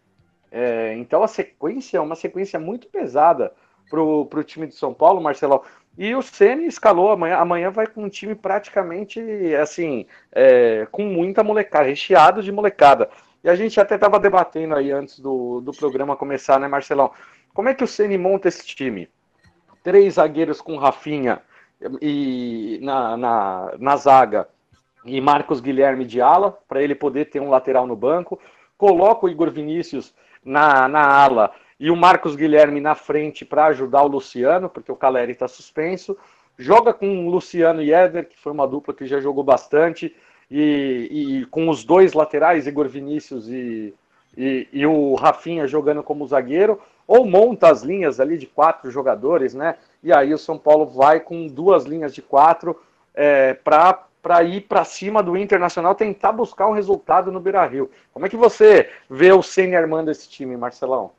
É, 0.51 0.93
então 0.97 1.23
a 1.23 1.27
sequência 1.27 1.97
é 1.97 2.01
uma 2.01 2.15
sequência 2.15 2.59
muito 2.59 2.87
pesada 2.87 3.53
para 3.89 4.01
o 4.01 4.43
time 4.43 4.67
de 4.67 4.75
São 4.75 4.93
Paulo, 4.93 5.21
Marcelão. 5.21 5.61
E 5.97 6.15
o 6.15 6.21
Ceni 6.21 6.65
escalou 6.65 7.11
amanhã. 7.11 7.37
Amanhã 7.37 7.69
vai 7.69 7.87
com 7.87 8.03
um 8.03 8.09
time 8.09 8.35
praticamente 8.35 9.19
assim, 9.55 10.05
é, 10.31 10.87
com 10.91 11.03
muita 11.03 11.43
molecada, 11.43 11.85
recheado 11.85 12.41
de 12.41 12.51
molecada. 12.51 13.09
E 13.43 13.49
a 13.49 13.55
gente 13.55 13.79
até 13.79 13.95
estava 13.95 14.19
debatendo 14.19 14.75
aí 14.75 14.91
antes 14.91 15.19
do, 15.19 15.61
do 15.61 15.71
programa 15.71 16.15
começar, 16.15 16.59
né, 16.59 16.67
Marcelão? 16.67 17.11
Como 17.53 17.67
é 17.67 17.73
que 17.73 17.83
o 17.83 17.87
Ceni 17.87 18.17
monta 18.17 18.47
esse 18.47 18.65
time? 18.65 19.09
Três 19.83 20.13
zagueiros 20.13 20.61
com 20.61 20.77
Rafinha 20.77 21.41
e 22.01 22.79
na, 22.81 23.17
na, 23.17 23.73
na 23.79 23.95
zaga 23.97 24.47
e 25.03 25.19
Marcos 25.19 25.59
Guilherme 25.59 26.05
de 26.05 26.21
ala, 26.21 26.57
para 26.67 26.81
ele 26.81 26.93
poder 26.93 27.25
ter 27.25 27.39
um 27.39 27.49
lateral 27.49 27.87
no 27.87 27.95
banco. 27.95 28.39
Coloca 28.77 29.25
o 29.25 29.29
Igor 29.29 29.49
Vinícius 29.49 30.13
na, 30.43 30.87
na 30.87 31.05
ala 31.05 31.51
e 31.81 31.89
o 31.89 31.95
Marcos 31.95 32.35
Guilherme 32.35 32.79
na 32.79 32.93
frente 32.93 33.43
para 33.43 33.65
ajudar 33.65 34.03
o 34.03 34.07
Luciano, 34.07 34.69
porque 34.69 34.91
o 34.91 34.95
Caleri 34.95 35.31
está 35.31 35.47
suspenso. 35.47 36.15
Joga 36.55 36.93
com 36.93 37.25
o 37.25 37.29
Luciano 37.31 37.81
e 37.81 37.91
Éder, 37.91 38.29
que 38.29 38.37
foi 38.37 38.51
uma 38.51 38.67
dupla 38.67 38.93
que 38.93 39.07
já 39.07 39.19
jogou 39.19 39.43
bastante, 39.43 40.15
e, 40.49 41.09
e 41.41 41.45
com 41.47 41.69
os 41.69 41.83
dois 41.83 42.13
laterais, 42.13 42.67
Igor 42.67 42.87
Vinícius 42.87 43.47
e, 43.47 43.95
e, 44.37 44.67
e, 44.71 44.85
o 44.85 45.15
Rafinha 45.15 45.67
jogando 45.67 46.03
como 46.03 46.27
zagueiro, 46.27 46.79
ou 47.07 47.25
monta 47.25 47.71
as 47.71 47.81
linhas 47.81 48.19
ali 48.19 48.37
de 48.37 48.45
quatro 48.45 48.91
jogadores, 48.91 49.55
né? 49.55 49.75
E 50.03 50.13
aí 50.13 50.35
o 50.35 50.37
São 50.37 50.59
Paulo 50.59 50.85
vai 50.85 51.19
com 51.19 51.47
duas 51.47 51.85
linhas 51.85 52.13
de 52.13 52.21
quatro 52.21 52.79
é, 53.15 53.55
para 53.55 54.05
para 54.21 54.43
ir 54.43 54.61
para 54.61 54.83
cima 54.85 55.23
do 55.23 55.35
Internacional, 55.35 55.95
tentar 55.95 56.31
buscar 56.31 56.67
um 56.67 56.73
resultado 56.73 57.31
no 57.31 57.39
Beira 57.39 57.65
Rio. 57.65 57.89
Como 58.13 58.25
é 58.25 58.29
que 58.29 58.37
você 58.37 58.89
vê 59.09 59.31
o 59.31 59.41
Ceni 59.41 59.75
armando 59.75 60.11
esse 60.11 60.29
time, 60.29 60.55
Marcelão? 60.55 61.11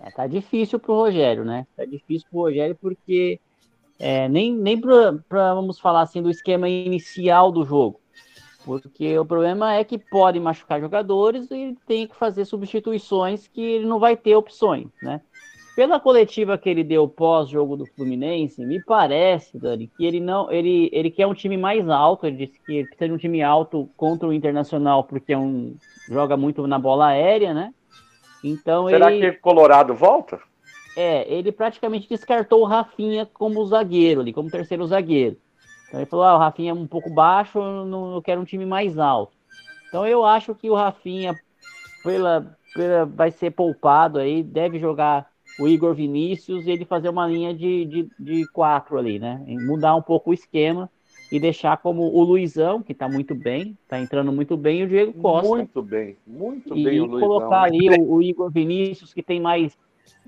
É, 0.00 0.10
tá 0.10 0.26
difícil 0.26 0.78
pro 0.78 0.94
Rogério, 0.94 1.44
né? 1.44 1.66
Tá 1.76 1.84
difícil 1.84 2.26
pro 2.30 2.40
Rogério 2.40 2.76
porque 2.80 3.40
é, 3.98 4.28
nem, 4.28 4.52
nem 4.52 4.80
para 4.80 5.54
vamos 5.54 5.78
falar 5.78 6.02
assim 6.02 6.20
do 6.20 6.30
esquema 6.30 6.68
inicial 6.68 7.52
do 7.52 7.64
jogo. 7.64 8.00
Porque 8.64 9.16
o 9.18 9.26
problema 9.26 9.74
é 9.74 9.84
que 9.84 9.98
pode 9.98 10.40
machucar 10.40 10.80
jogadores 10.80 11.50
e 11.50 11.76
tem 11.86 12.06
que 12.08 12.16
fazer 12.16 12.44
substituições 12.46 13.46
que 13.46 13.60
ele 13.60 13.86
não 13.86 13.98
vai 13.98 14.16
ter 14.16 14.34
opções, 14.34 14.88
né? 15.02 15.20
Pela 15.74 15.98
coletiva 15.98 16.56
que 16.56 16.68
ele 16.68 16.84
deu 16.84 17.08
pós-jogo 17.08 17.76
do 17.76 17.84
Fluminense, 17.84 18.64
me 18.64 18.80
parece, 18.80 19.58
Dani, 19.58 19.88
que 19.88 20.06
ele 20.06 20.20
não, 20.20 20.50
ele, 20.50 20.88
ele 20.92 21.10
quer 21.10 21.26
um 21.26 21.34
time 21.34 21.56
mais 21.56 21.88
alto. 21.88 22.26
Ele 22.26 22.46
disse 22.46 22.60
que 22.60 22.76
ele 22.76 22.86
precisa 22.86 23.08
de 23.08 23.14
um 23.14 23.18
time 23.18 23.42
alto 23.42 23.90
contra 23.96 24.28
o 24.28 24.32
Internacional, 24.32 25.02
porque 25.02 25.32
é 25.32 25.38
um, 25.38 25.74
joga 26.08 26.36
muito 26.36 26.64
na 26.68 26.78
bola 26.78 27.08
aérea, 27.08 27.52
né? 27.52 27.74
Então 28.42 28.88
Será 28.88 29.12
ele, 29.12 29.32
que 29.32 29.38
Colorado 29.38 29.94
volta? 29.94 30.38
É, 30.96 31.26
ele 31.32 31.50
praticamente 31.50 32.08
descartou 32.08 32.60
o 32.60 32.66
Rafinha 32.66 33.26
como 33.26 33.66
zagueiro 33.66 34.20
ali, 34.20 34.32
como 34.32 34.50
terceiro 34.50 34.86
zagueiro. 34.86 35.36
Então 35.88 35.98
ele 35.98 36.08
falou: 36.08 36.24
ah, 36.24 36.36
o 36.36 36.38
Rafinha 36.38 36.70
é 36.70 36.74
um 36.74 36.86
pouco 36.86 37.10
baixo, 37.10 37.58
eu, 37.58 37.84
não, 37.84 38.14
eu 38.14 38.22
quero 38.22 38.40
um 38.40 38.44
time 38.44 38.64
mais 38.64 38.96
alto. 38.96 39.32
Então 39.88 40.06
eu 40.06 40.24
acho 40.24 40.54
que 40.54 40.70
o 40.70 40.74
Rafinha 40.74 41.34
pela, 42.04 42.56
pela, 42.74 43.06
vai 43.06 43.32
ser 43.32 43.50
poupado 43.50 44.20
aí, 44.20 44.42
deve 44.42 44.78
jogar 44.78 45.33
o 45.58 45.68
Igor 45.68 45.94
Vinícius 45.94 46.66
e 46.66 46.70
ele 46.70 46.84
fazer 46.84 47.08
uma 47.08 47.26
linha 47.26 47.54
de, 47.54 47.84
de, 47.84 48.08
de 48.18 48.46
quatro 48.52 48.98
ali, 48.98 49.18
né? 49.18 49.42
Mudar 49.46 49.94
um 49.94 50.02
pouco 50.02 50.30
o 50.30 50.34
esquema 50.34 50.90
e 51.30 51.40
deixar 51.40 51.76
como 51.78 52.02
o 52.02 52.22
Luizão, 52.22 52.82
que 52.82 52.94
tá 52.94 53.08
muito 53.08 53.34
bem, 53.34 53.76
tá 53.88 53.98
entrando 53.98 54.32
muito 54.32 54.56
bem, 54.56 54.80
e 54.80 54.84
o 54.84 54.88
Diego 54.88 55.12
Costa. 55.14 55.48
Muito 55.48 55.82
bem, 55.82 56.16
muito 56.26 56.76
e 56.76 56.84
bem 56.84 57.00
o 57.00 57.06
Luizão. 57.06 57.18
E 57.18 57.22
colocar 57.22 57.62
ali 57.62 57.90
o, 57.90 58.14
o, 58.14 58.22
Igor 58.22 58.50
Vinícius, 58.50 59.12
que 59.12 59.22
tem 59.22 59.40
mais 59.40 59.76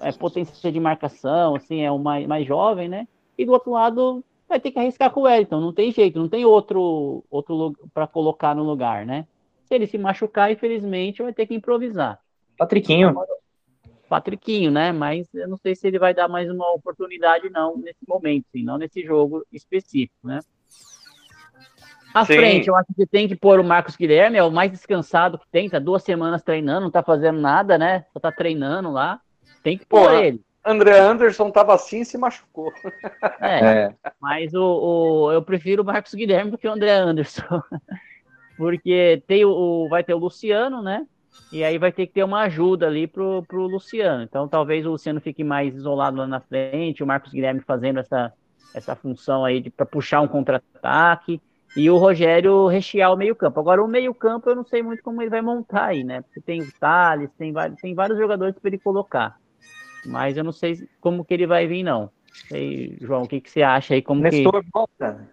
é, 0.00 0.10
potência 0.12 0.72
de 0.72 0.80
marcação, 0.80 1.54
assim, 1.54 1.82
é 1.82 1.90
o 1.90 1.98
mais, 1.98 2.26
mais 2.26 2.46
jovem, 2.46 2.88
né? 2.88 3.06
E 3.36 3.44
do 3.44 3.52
outro 3.52 3.72
lado, 3.72 4.24
vai 4.48 4.58
ter 4.58 4.70
que 4.70 4.78
arriscar 4.78 5.10
com 5.10 5.20
o 5.20 5.22
Wellington, 5.24 5.60
não 5.60 5.72
tem 5.72 5.92
jeito, 5.92 6.18
não 6.18 6.28
tem 6.28 6.44
outro 6.44 7.22
outro 7.30 7.74
para 7.92 8.06
colocar 8.06 8.54
no 8.54 8.64
lugar, 8.64 9.04
né? 9.04 9.26
Se 9.66 9.74
ele 9.74 9.86
se 9.86 9.98
machucar, 9.98 10.50
infelizmente, 10.50 11.22
vai 11.22 11.32
ter 11.32 11.46
que 11.46 11.54
improvisar. 11.54 12.18
Patriquinho. 12.56 13.14
Patriquinho, 14.08 14.70
né? 14.70 14.92
Mas 14.92 15.32
eu 15.34 15.48
não 15.48 15.56
sei 15.56 15.74
se 15.74 15.86
ele 15.86 15.98
vai 15.98 16.14
dar 16.14 16.28
mais 16.28 16.50
uma 16.50 16.72
oportunidade, 16.72 17.50
não, 17.50 17.76
nesse 17.76 18.06
momento, 18.06 18.46
sim, 18.52 18.62
não 18.62 18.78
nesse 18.78 19.02
jogo 19.02 19.44
específico, 19.52 20.26
né? 20.26 20.40
À 22.14 22.24
Sim. 22.24 22.36
frente, 22.36 22.68
eu 22.68 22.74
acho 22.74 22.88
que 22.96 23.06
tem 23.06 23.28
que 23.28 23.36
pôr 23.36 23.60
o 23.60 23.64
Marcos 23.64 23.94
Guilherme, 23.94 24.38
é 24.38 24.42
o 24.42 24.50
mais 24.50 24.70
descansado 24.70 25.38
que 25.38 25.46
tem, 25.50 25.68
tá 25.68 25.78
duas 25.78 26.02
semanas 26.02 26.42
treinando, 26.42 26.84
não 26.84 26.90
tá 26.90 27.02
fazendo 27.02 27.38
nada, 27.38 27.76
né? 27.76 28.06
Só 28.10 28.18
tá 28.18 28.32
treinando 28.32 28.90
lá. 28.90 29.20
Tem 29.62 29.76
que 29.76 29.84
pôr 29.84 30.10
ele. 30.14 30.40
André 30.64 30.98
Anderson 30.98 31.50
tava 31.50 31.74
assim 31.74 32.00
e 32.00 32.04
se 32.06 32.16
machucou. 32.16 32.72
É, 33.38 33.58
é. 33.58 33.94
mas 34.18 34.54
o, 34.54 34.62
o, 34.62 35.32
eu 35.32 35.42
prefiro 35.42 35.82
o 35.82 35.84
Marcos 35.84 36.14
Guilherme 36.14 36.50
do 36.50 36.56
que 36.56 36.66
o 36.66 36.72
André 36.72 36.90
Anderson. 36.90 37.62
Porque 38.56 39.22
tem 39.26 39.44
o, 39.44 39.86
vai 39.90 40.02
ter 40.02 40.14
o 40.14 40.18
Luciano, 40.18 40.80
né? 40.80 41.06
E 41.52 41.62
aí 41.62 41.78
vai 41.78 41.92
ter 41.92 42.06
que 42.06 42.14
ter 42.14 42.24
uma 42.24 42.42
ajuda 42.42 42.86
ali 42.86 43.06
pro, 43.06 43.44
pro 43.46 43.66
Luciano. 43.66 44.22
Então 44.22 44.48
talvez 44.48 44.84
o 44.84 44.90
Luciano 44.90 45.20
fique 45.20 45.44
mais 45.44 45.74
isolado 45.74 46.16
lá 46.16 46.26
na 46.26 46.40
frente, 46.40 47.02
o 47.02 47.06
Marcos 47.06 47.32
Guilherme 47.32 47.60
fazendo 47.60 48.00
essa, 48.00 48.32
essa 48.74 48.96
função 48.96 49.44
aí 49.44 49.70
para 49.70 49.86
puxar 49.86 50.20
um 50.20 50.28
contra-ataque 50.28 51.40
e 51.76 51.90
o 51.90 51.98
Rogério 51.98 52.66
rechear 52.66 53.12
o 53.12 53.16
meio-campo. 53.16 53.60
Agora, 53.60 53.84
o 53.84 53.88
meio-campo 53.88 54.48
eu 54.48 54.56
não 54.56 54.64
sei 54.64 54.82
muito 54.82 55.02
como 55.02 55.20
ele 55.20 55.30
vai 55.30 55.42
montar 55.42 55.86
aí, 55.86 56.02
né? 56.02 56.22
Porque 56.22 56.40
tem 56.40 56.62
o 56.62 56.72
Thales, 56.80 57.30
tem 57.36 57.52
vários, 57.52 57.78
tem 57.80 57.94
vários 57.94 58.18
jogadores 58.18 58.58
para 58.58 58.68
ele 58.68 58.78
colocar. 58.78 59.38
Mas 60.06 60.36
eu 60.36 60.44
não 60.44 60.52
sei 60.52 60.88
como 61.00 61.24
que 61.24 61.34
ele 61.34 61.46
vai 61.46 61.66
vir, 61.66 61.82
não. 61.82 62.10
Sei, 62.48 62.96
João, 63.00 63.22
o 63.22 63.28
que, 63.28 63.40
que 63.40 63.50
você 63.50 63.62
acha 63.62 63.94
aí? 63.94 64.00
Como 64.00 64.22
Nestor 64.22 64.62
que... 64.64 64.70
volta. 64.72 65.28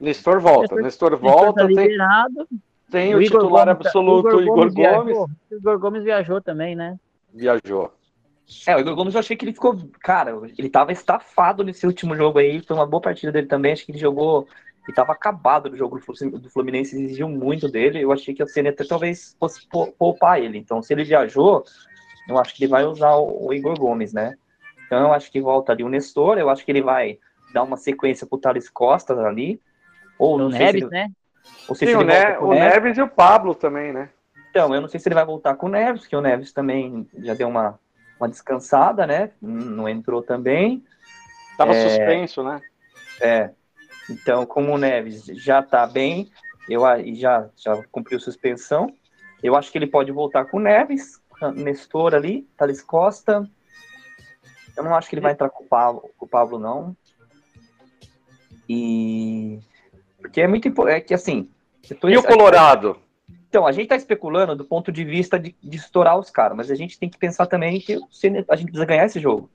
Nestor 0.00 0.40
volta. 0.40 0.74
Nestor, 0.76 0.82
Nestor 0.82 1.16
volta. 1.16 1.64
Nestor 1.66 1.96
tá 1.98 2.26
tem, 2.28 2.46
tem 2.90 3.14
o, 3.14 3.18
o 3.18 3.22
titular 3.22 3.66
Gomes, 3.66 3.82
tá- 3.82 3.88
absoluto, 3.88 4.36
o 4.36 4.42
Igor, 4.42 4.66
Igor 4.66 4.74
Gomes. 4.74 5.16
Gomes. 5.16 5.36
O 5.50 5.54
Igor 5.54 5.78
Gomes 5.78 6.04
viajou 6.04 6.40
também, 6.40 6.74
né? 6.74 6.98
Viajou. 7.32 7.92
É, 8.66 8.76
o 8.76 8.80
Igor 8.80 8.94
Gomes 8.94 9.14
eu 9.14 9.20
achei 9.20 9.36
que 9.36 9.44
ele 9.44 9.52
ficou. 9.52 9.76
Cara, 10.00 10.32
ele 10.56 10.68
tava 10.68 10.92
estafado 10.92 11.64
nesse 11.64 11.86
último 11.86 12.14
jogo 12.14 12.38
aí. 12.38 12.60
Foi 12.60 12.76
uma 12.76 12.86
boa 12.86 13.00
partida 13.00 13.32
dele 13.32 13.46
também. 13.46 13.72
Acho 13.72 13.84
que 13.84 13.92
ele 13.92 13.98
jogou 13.98 14.46
e 14.86 14.90
estava 14.90 15.12
acabado 15.12 15.68
do 15.68 15.76
jogo 15.76 15.98
do 15.98 16.50
Fluminense, 16.50 16.94
exigiu 16.94 17.28
muito 17.28 17.68
dele. 17.68 18.00
Eu 18.00 18.12
achei 18.12 18.32
que 18.32 18.42
a 18.42 18.46
CNT 18.46 18.86
talvez 18.86 19.36
fosse 19.38 19.66
poupar 19.98 20.40
ele. 20.40 20.58
Então, 20.58 20.80
se 20.80 20.94
ele 20.94 21.02
viajou, 21.02 21.64
eu 22.28 22.38
acho 22.38 22.54
que 22.54 22.64
ele 22.64 22.70
vai 22.70 22.84
usar 22.84 23.16
o 23.16 23.52
Igor 23.52 23.76
Gomes, 23.76 24.12
né? 24.12 24.36
Então, 24.86 25.00
eu 25.00 25.12
acho 25.12 25.30
que 25.32 25.40
volta 25.40 25.72
ali 25.72 25.82
o 25.82 25.88
Nestor. 25.88 26.38
Eu 26.38 26.48
acho 26.48 26.64
que 26.64 26.70
ele 26.70 26.82
vai 26.82 27.18
dar 27.52 27.64
uma 27.64 27.76
sequência 27.76 28.26
pro 28.28 28.38
Thales 28.38 28.70
Costa 28.70 29.12
ali. 29.26 29.60
Ou 30.18 30.38
o 30.38 30.48
Neves, 30.48 30.82
ele... 30.82 30.90
né? 30.90 31.10
Ou 31.68 31.74
se 31.74 31.86
Sim, 31.86 31.94
o, 31.94 32.02
ne 32.02 32.04
o 32.38 32.50
Neves. 32.50 32.74
Neves 32.74 32.98
e 32.98 33.02
o 33.02 33.08
Pablo 33.08 33.54
também, 33.54 33.92
né? 33.92 34.10
Então, 34.50 34.74
eu 34.74 34.80
não 34.80 34.88
sei 34.88 34.98
se 34.98 35.08
ele 35.08 35.14
vai 35.14 35.24
voltar 35.24 35.54
com 35.56 35.66
o 35.66 35.70
Neves, 35.70 36.02
porque 36.02 36.16
o 36.16 36.20
Neves 36.20 36.52
também 36.52 37.08
já 37.18 37.34
deu 37.34 37.48
uma, 37.48 37.78
uma 38.18 38.28
descansada, 38.28 39.06
né? 39.06 39.30
Não 39.40 39.88
entrou 39.88 40.22
também. 40.22 40.84
Tava 41.58 41.74
é... 41.74 41.88
suspenso, 41.88 42.42
né? 42.42 42.60
É. 43.20 43.50
Então, 44.08 44.46
como 44.46 44.72
o 44.72 44.78
Neves 44.78 45.24
já 45.26 45.60
está 45.60 45.86
bem, 45.86 46.30
eu 46.68 46.82
já, 47.14 47.48
já 47.56 47.82
cumpriu 47.90 48.20
suspensão, 48.20 48.92
eu 49.42 49.54
acho 49.56 49.70
que 49.70 49.78
ele 49.78 49.86
pode 49.86 50.10
voltar 50.12 50.46
com 50.46 50.56
o 50.56 50.60
Neves, 50.60 51.20
Nestor 51.54 52.14
ali, 52.14 52.48
Thales 52.56 52.82
Costa. 52.82 53.48
Eu 54.76 54.84
não 54.84 54.94
acho 54.94 55.08
que 55.08 55.14
ele 55.14 55.22
vai 55.22 55.32
entrar 55.32 55.50
com 55.50 55.64
o 55.64 55.66
Pablo, 55.66 56.10
com 56.16 56.26
o 56.26 56.28
Pablo 56.28 56.58
não. 56.58 56.96
E. 58.68 59.60
Porque 60.26 60.40
é 60.40 60.48
muito 60.48 60.68
importante. 60.68 60.96
É 60.96 61.00
que 61.00 61.14
assim. 61.14 61.48
E 62.04 62.16
o 62.16 62.22
Colorado? 62.22 62.98
Então, 63.48 63.66
a 63.66 63.72
gente 63.72 63.84
está 63.84 63.96
especulando 63.96 64.56
do 64.56 64.64
ponto 64.64 64.90
de 64.90 65.04
vista 65.04 65.38
de, 65.38 65.54
de 65.62 65.76
estourar 65.76 66.18
os 66.18 66.30
caras, 66.30 66.56
mas 66.56 66.70
a 66.70 66.74
gente 66.74 66.98
tem 66.98 67.08
que 67.08 67.16
pensar 67.16 67.46
também 67.46 67.80
que 67.80 67.94
a 67.94 68.56
gente 68.56 68.66
precisa 68.66 68.84
ganhar 68.84 69.06
esse 69.06 69.20
jogo. 69.20 69.48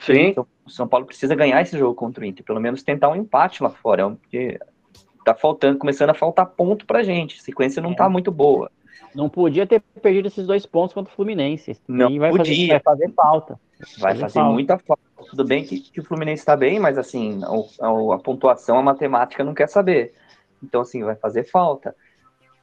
Sim. 0.00 0.28
Então, 0.28 0.46
o 0.64 0.70
São 0.70 0.88
Paulo 0.88 1.06
precisa 1.06 1.34
ganhar 1.34 1.60
esse 1.62 1.78
jogo 1.78 1.94
contra 1.94 2.22
o 2.22 2.26
Inter, 2.26 2.44
pelo 2.44 2.60
menos 2.60 2.82
tentar 2.82 3.10
um 3.10 3.16
empate 3.16 3.62
lá 3.62 3.70
fora, 3.70 4.10
porque 4.10 4.58
tá 5.24 5.34
faltando, 5.34 5.78
começando 5.78 6.10
a 6.10 6.14
faltar 6.14 6.46
ponto 6.46 6.86
pra 6.86 7.02
gente. 7.02 7.38
A 7.38 7.42
sequência 7.42 7.82
não 7.82 7.92
é. 7.92 7.94
tá 7.94 8.08
muito 8.08 8.30
boa. 8.30 8.70
Não 9.14 9.28
podia 9.28 9.66
ter 9.66 9.80
perdido 10.02 10.28
esses 10.28 10.46
dois 10.46 10.66
pontos 10.66 10.92
contra 10.92 11.12
o 11.12 11.16
Fluminense. 11.16 11.80
Não 11.86 12.18
vai 12.18 12.30
podia. 12.30 12.54
Fazer, 12.54 12.68
vai 12.68 12.80
fazer 12.80 13.12
falta. 13.14 13.60
Vai 13.78 14.12
fazer, 14.12 14.20
fazer 14.20 14.38
falta. 14.40 14.52
muita 14.52 14.78
falta. 14.78 15.02
Tudo 15.30 15.44
bem 15.44 15.64
que, 15.64 15.80
que 15.80 16.00
o 16.00 16.04
Fluminense 16.04 16.42
está 16.42 16.56
bem, 16.56 16.78
mas 16.78 16.98
assim, 16.98 17.40
a, 17.44 18.14
a, 18.14 18.18
pontuação, 18.18 18.78
a 18.78 18.82
matemática 18.82 19.44
não 19.44 19.54
quer 19.54 19.68
saber. 19.68 20.14
Então, 20.62 20.80
assim, 20.80 21.02
vai 21.02 21.14
fazer 21.14 21.44
falta. 21.44 21.94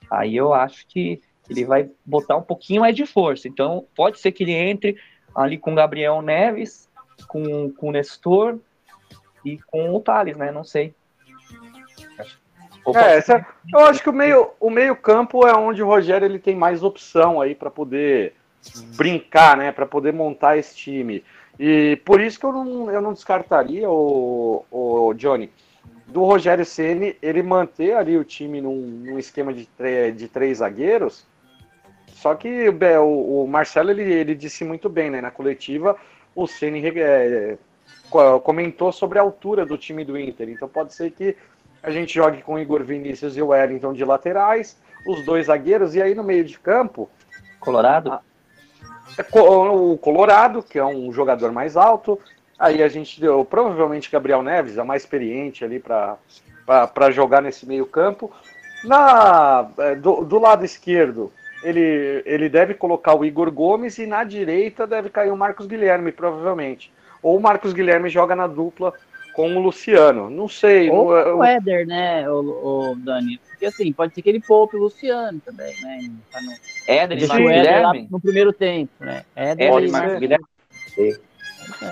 Aí 0.10 0.36
eu 0.36 0.54
acho 0.54 0.86
que 0.88 1.22
ele 1.50 1.66
vai 1.66 1.90
botar 2.06 2.38
um 2.38 2.42
pouquinho 2.42 2.82
mais 2.82 2.96
de 2.96 3.06
força. 3.06 3.48
Então, 3.48 3.86
pode 3.96 4.20
ser 4.20 4.32
que 4.32 4.44
ele 4.44 4.54
entre 4.54 4.98
ali 5.36 5.58
com 5.58 5.72
o 5.72 5.76
Gabriel 5.76 6.22
Neves, 6.22 6.90
com, 7.28 7.72
com 7.72 7.90
o 7.90 7.92
Nestor 7.92 8.60
e 9.46 9.58
com 9.68 9.94
o 9.94 10.00
Thales, 10.00 10.38
né? 10.38 10.52
Não 10.52 10.64
sei. 10.64 10.94
É, 12.96 13.18
essa, 13.18 13.46
eu 13.72 13.80
acho 13.82 14.02
que 14.02 14.10
o 14.10 14.14
meio, 14.14 14.50
o 14.60 14.70
meio 14.70 14.96
campo 14.96 15.48
é 15.48 15.54
onde 15.54 15.84
o 15.84 15.86
Rogério 15.86 16.26
ele 16.26 16.40
tem 16.40 16.56
mais 16.56 16.84
opção 16.84 17.40
aí 17.40 17.54
para 17.54 17.70
poder 17.70 18.34
brincar, 18.96 19.56
né? 19.58 19.72
Para 19.72 19.86
poder 19.86 20.14
montar 20.14 20.58
esse 20.58 20.76
time. 20.76 21.24
E 21.60 22.00
por 22.06 22.20
isso 22.20 22.40
que 22.40 22.46
eu 22.46 22.52
não, 22.52 22.92
eu 22.92 23.02
não 23.02 23.14
descartaria 23.14 23.90
o, 23.90 24.66
o 24.72 25.14
Johnny 25.14 25.52
do 26.08 26.24
Rogério 26.24 26.66
Ceni 26.66 27.16
ele 27.22 27.42
manter 27.42 27.96
ali 27.96 28.18
o 28.18 28.24
time 28.24 28.60
num, 28.60 28.76
num 28.76 29.20
esquema 29.20 29.54
de, 29.54 29.68
de 30.16 30.28
três 30.28 30.58
zagueiros. 30.58 31.26
Só 32.08 32.36
que 32.36 32.68
o, 32.70 33.44
o 33.44 33.48
Marcelo 33.48 33.92
ele, 33.92 34.04
ele 34.04 34.36
disse 34.36 34.64
muito 34.64 34.90
bem, 34.90 35.10
né? 35.10 35.22
Na 35.22 35.32
coletiva 35.32 35.96
o 36.36 36.48
Ceni 36.48 36.82
é, 36.98 37.58
comentou 38.44 38.92
sobre 38.92 39.20
a 39.20 39.22
altura 39.22 39.66
do 39.66 39.78
time 39.78 40.04
do 40.04 40.18
Inter. 40.18 40.50
Então 40.50 40.68
pode 40.68 40.94
ser 40.94 41.12
que 41.12 41.36
a 41.84 41.90
gente 41.90 42.14
jogue 42.14 42.42
com 42.42 42.56
o 42.56 42.60
Igor 42.60 42.84
Vinícius 42.84 43.36
e 43.36 43.42
o 43.42 43.48
Wellington 43.48 43.94
de 43.94 44.06
laterais, 44.06 44.78
os 45.08 45.26
dois 45.26 45.48
zagueiros, 45.48 45.96
e 45.96 46.02
aí 46.02 46.14
no 46.14 46.24
meio 46.24 46.44
de 46.44 46.60
campo. 46.60 47.10
Colorado? 47.60 48.20
É 49.18 49.40
o 49.40 49.98
Colorado, 49.98 50.64
que 50.64 50.78
é 50.80 50.86
um 50.86 51.12
jogador 51.12 51.52
mais 51.52 51.76
alto. 51.76 52.20
Aí 52.58 52.84
a 52.84 52.88
gente 52.88 53.20
deu, 53.20 53.44
provavelmente 53.44 54.12
Gabriel 54.12 54.44
Neves, 54.44 54.78
é 54.78 54.84
mais 54.84 55.02
experiente 55.02 55.66
ali 55.66 55.80
para 55.80 57.12
jogar 57.12 57.42
nesse 57.42 57.66
meio 57.66 57.86
campo. 57.86 58.32
Na, 58.84 59.68
é, 59.78 59.96
do, 59.96 60.24
do 60.24 60.40
lado 60.40 60.64
esquerdo, 60.64 61.32
ele, 61.64 62.24
ele 62.26 62.50
deve 62.50 62.74
colocar 62.74 63.16
o 63.16 63.26
Igor 63.26 63.52
Gomes 63.52 63.98
e 63.98 64.06
na 64.06 64.24
direita 64.24 64.88
deve 64.88 65.10
cair 65.10 65.32
o 65.32 65.38
Marcos 65.38 65.68
Guilherme, 65.68 66.12
provavelmente. 66.12 66.92
Ou 67.22 67.38
o 67.38 67.42
Marcos 67.42 67.74
Guilherme 67.74 68.10
joga 68.10 68.36
na 68.36 68.48
dupla 68.48 68.94
com 69.34 69.56
o 69.56 69.60
Luciano. 69.60 70.30
Não 70.30 70.48
sei. 70.48 70.90
Ou 70.90 71.10
no, 71.10 71.38
o 71.38 71.44
Éder, 71.44 71.88
né, 71.88 72.30
o, 72.30 72.92
o, 72.92 72.96
Dani? 72.96 73.40
Porque 73.50 73.66
assim, 73.66 73.92
pode 73.92 74.14
ser 74.14 74.22
que 74.22 74.30
ele 74.30 74.40
poupe 74.40 74.76
o 74.76 74.80
Luciano 74.80 75.40
também, 75.40 75.74
né? 75.82 76.12
No... 76.42 76.54
Éder 76.88 77.28
Marcos 77.28 77.48
Guilherme? 77.48 78.08
No 78.10 78.20
primeiro 78.20 78.54
tempo, 78.54 78.92
né? 79.00 79.24
Éder, 79.36 79.68
Éder 79.68 79.84
e 79.84 79.92
Marcos 79.92 80.20
Guilherme. 80.20 80.46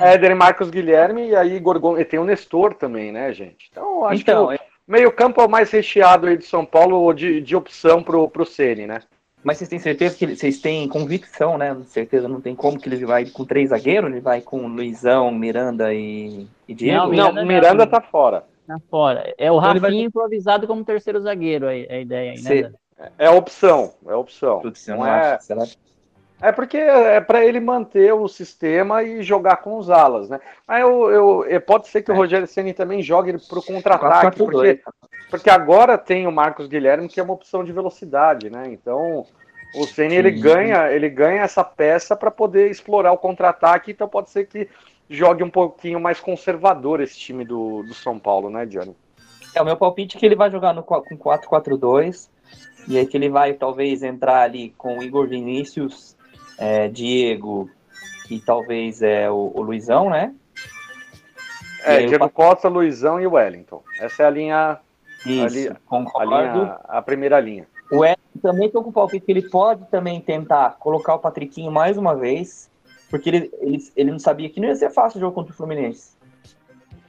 Éder 0.02 0.32
e 0.32 0.36
Marcos 0.36 0.70
Guilherme 0.70 1.28
e 1.30 1.36
aí 1.36 1.56
Igor 1.56 1.80
Gomes. 1.80 2.02
E 2.02 2.06
tem 2.06 2.20
o 2.20 2.26
Nestor 2.26 2.74
também, 2.74 3.12
né, 3.12 3.32
gente? 3.34 3.70
Então, 3.72 4.06
acho 4.06 4.22
então, 4.22 4.48
que 4.48 4.54
o 4.54 4.56
é... 4.56 4.60
meio 4.88 5.12
campo 5.12 5.42
é 5.42 5.46
o 5.46 5.50
mais 5.50 5.72
recheado 5.72 6.28
aí 6.28 6.38
de 6.38 6.46
São 6.46 6.66
Paulo 6.66 7.14
de, 7.14 7.42
de 7.42 7.56
opção 7.56 8.04
pro, 8.04 8.28
pro 8.28 8.46
Ceni, 8.46 8.88
né? 8.88 9.02
Mas 9.44 9.58
vocês 9.58 9.70
têm 9.70 9.80
certeza 9.80 10.18
que 10.18 10.36
vocês 10.36 10.60
têm 10.60 10.88
convicção, 10.88 11.58
né? 11.58 11.76
Certeza 11.86 12.28
não 12.28 12.42
tem 12.42 12.54
como 12.54 12.80
que 12.80 12.90
ele 12.90 13.06
vai 13.06 13.26
com 13.26 13.46
três 13.46 13.70
zagueiros, 13.70 14.12
ele 14.12 14.20
vai 14.20 14.42
com 14.42 14.68
Luizão, 14.68 15.32
Miranda 15.32 15.94
e, 15.94 16.46
e 16.68 16.74
Diego? 16.74 16.98
Não, 16.98 17.10
Miranda, 17.10 17.42
não, 17.42 17.48
Miranda 17.48 17.88
tá 17.88 18.02
fora. 18.02 18.44
Tá 18.68 18.78
fora. 18.90 19.34
É 19.38 19.50
o 19.52 19.56
então 19.56 19.60
Rafinha 19.60 19.82
vai... 19.82 19.94
improvisado 19.94 20.68
como 20.68 20.84
terceiro 20.84 21.22
zagueiro, 21.22 21.68
a, 21.68 21.72
a 21.72 22.00
ideia 22.00 22.34
aí, 22.34 22.42
né? 22.42 22.72
É 23.18 23.28
a 23.28 23.32
opção, 23.32 23.94
é 24.06 24.12
a 24.12 24.18
opção. 24.18 24.62
Não 24.90 25.08
é... 25.08 25.40
É 26.42 26.52
porque 26.54 26.78
é 26.78 27.20
para 27.20 27.46
ele 27.46 27.60
manter 27.60 28.14
o 28.14 28.28
sistema 28.28 29.04
e 29.04 29.22
jogar 29.22 29.58
com 29.58 29.78
os 29.78 29.90
alas, 29.90 30.30
né? 30.30 30.40
Mas 30.66 30.82
eu, 30.82 31.12
eu, 31.12 31.46
é, 31.46 31.60
pode 31.60 31.90
ser 31.90 32.02
que 32.02 32.12
é. 32.12 32.14
o 32.14 32.18
Rogério 32.18 32.48
Ceni 32.48 32.74
também 32.74 33.02
jogue 33.02 33.38
para 33.38 33.60
o 33.60 33.64
contra-ataque, 33.64 34.38
porque, 34.38 34.82
porque 35.30 35.50
agora 35.50 35.98
tem 35.98 36.28
o 36.28 36.32
Marcos 36.32 36.68
Guilherme 36.68 37.10
que 37.10 37.20
é 37.20 37.24
uma 37.24 37.34
opção 37.34 37.64
de 37.64 37.74
velocidade, 37.74 38.50
né? 38.50 38.64
Então 38.68 39.26
o 39.76 39.86
Ceni 39.86 40.16
ele 40.16 40.32
ganha, 40.32 40.90
ele 40.90 41.10
ganha 41.10 41.42
essa 41.42 41.64
peça 41.64 42.16
para 42.16 42.32
poder 42.32 42.72
explorar 42.72 43.12
o 43.12 43.18
contra-ataque, 43.18 43.92
então 43.92 44.08
pode 44.08 44.30
ser 44.30 44.48
que 44.48 44.70
jogue 45.10 45.44
um 45.44 45.50
pouquinho 45.50 46.00
mais 46.00 46.22
conservador 46.22 47.02
esse 47.02 47.18
time 47.18 47.44
do, 47.44 47.84
do 47.84 47.94
São 47.94 48.18
Paulo, 48.18 48.50
né, 48.50 48.66
Johnny? 48.66 48.96
É 49.54 49.62
o 49.62 49.66
meu 49.66 49.76
palpite 49.76 50.16
é 50.16 50.20
que 50.20 50.26
ele 50.26 50.36
vai 50.36 50.50
jogar 50.50 50.74
no, 50.74 50.84
com 50.84 51.18
4-4-2 51.18 52.30
e 52.88 52.98
aí 52.98 53.06
que 53.06 53.18
ele 53.18 53.30
vai 53.30 53.54
talvez 53.54 54.04
entrar 54.04 54.42
ali 54.42 54.74
com 54.78 55.00
o 55.00 55.04
Igor 55.04 55.28
Vinícius 55.28 56.16
é, 56.60 56.88
Diego 56.90 57.70
e 58.30 58.40
talvez 58.40 59.02
é 59.02 59.30
o, 59.30 59.52
o 59.56 59.62
Luizão, 59.62 60.10
né? 60.10 60.34
É, 61.84 62.06
Diego 62.06 62.30
Costa, 62.30 62.68
Luizão 62.68 63.20
e 63.20 63.26
Wellington. 63.26 63.82
Essa 64.00 64.24
é 64.24 64.26
a 64.26 64.30
linha. 64.30 64.80
Isso, 65.26 65.70
ali, 65.70 65.76
concordo. 65.86 66.36
A, 66.36 66.42
linha, 66.42 66.80
a 66.84 67.02
primeira 67.02 67.40
linha. 67.40 67.66
O 67.92 68.00
Wellington 68.00 68.40
também 68.42 68.68
estou 68.68 68.84
com 68.84 68.90
o 68.90 68.94
palpite 68.94 69.26
que 69.26 69.32
ele 69.32 69.50
pode 69.50 69.86
também 69.88 70.20
tentar 70.22 70.76
colocar 70.80 71.16
o 71.16 71.20
Patriquinho 71.20 71.72
mais 71.72 71.98
uma 71.98 72.16
vez, 72.16 72.70
porque 73.10 73.30
ele, 73.30 73.52
ele, 73.62 73.78
ele 73.96 74.12
não 74.12 74.20
sabia 74.20 74.50
que 74.50 74.60
não 74.60 74.68
ia 74.68 74.76
ser 74.76 74.90
fácil 74.90 75.18
o 75.18 75.22
jogo 75.22 75.34
contra 75.34 75.54
o 75.54 75.56
Fluminense. 75.56 76.12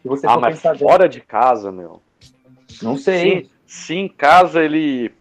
Se 0.00 0.08
você 0.08 0.26
ah, 0.26 0.38
mas 0.38 0.62
fora 0.78 1.08
de 1.08 1.20
casa, 1.20 1.70
meu. 1.70 2.00
Não 2.80 2.96
sei. 2.96 3.42
Sim, 3.44 3.50
se 3.66 3.94
em 3.94 4.08
casa 4.08 4.62
ele 4.62 5.12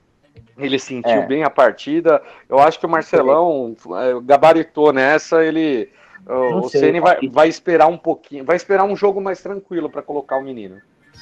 ele 0.59 0.79
sentiu 0.79 1.11
é. 1.11 1.25
bem 1.25 1.43
a 1.43 1.49
partida. 1.49 2.21
Eu 2.47 2.59
acho 2.59 2.79
que 2.79 2.85
o 2.85 2.89
Marcelão 2.89 3.75
é, 3.97 4.21
gabaritou 4.23 4.91
nessa. 4.93 5.43
Ele, 5.43 5.89
não 6.25 6.59
o 6.59 6.69
Ceni 6.69 6.99
vai, 6.99 7.17
vai 7.29 7.47
esperar 7.47 7.87
um 7.87 7.97
pouquinho, 7.97 8.45
vai 8.45 8.55
esperar 8.55 8.83
um 8.83 8.95
jogo 8.95 9.21
mais 9.21 9.41
tranquilo 9.41 9.89
para 9.89 10.01
colocar 10.01 10.37
o 10.37 10.43
menino. 10.43 10.77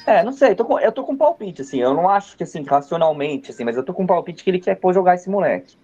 É, 0.06 0.22
não 0.22 0.32
sei, 0.32 0.50
eu 0.50 0.56
tô, 0.56 0.64
com, 0.64 0.78
eu 0.78 0.92
tô 0.92 1.02
com 1.02 1.16
palpite, 1.16 1.62
assim, 1.62 1.80
eu 1.80 1.92
não 1.92 2.08
acho 2.08 2.36
que, 2.36 2.44
assim, 2.44 2.62
racionalmente, 2.62 3.50
assim, 3.50 3.64
mas 3.64 3.76
eu 3.76 3.82
tô 3.82 3.92
com 3.92 4.06
palpite 4.06 4.44
que 4.44 4.50
ele 4.50 4.60
quer 4.60 4.76
pôr 4.76 4.94
jogar 4.94 5.16
esse 5.16 5.28
moleque. 5.28 5.76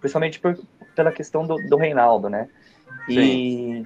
Principalmente 0.00 0.40
por, 0.40 0.58
pela 0.96 1.12
questão 1.12 1.46
do, 1.46 1.56
do 1.68 1.76
Reinaldo, 1.76 2.28
né? 2.28 2.48
E. 3.08 3.14
Sim. 3.14 3.84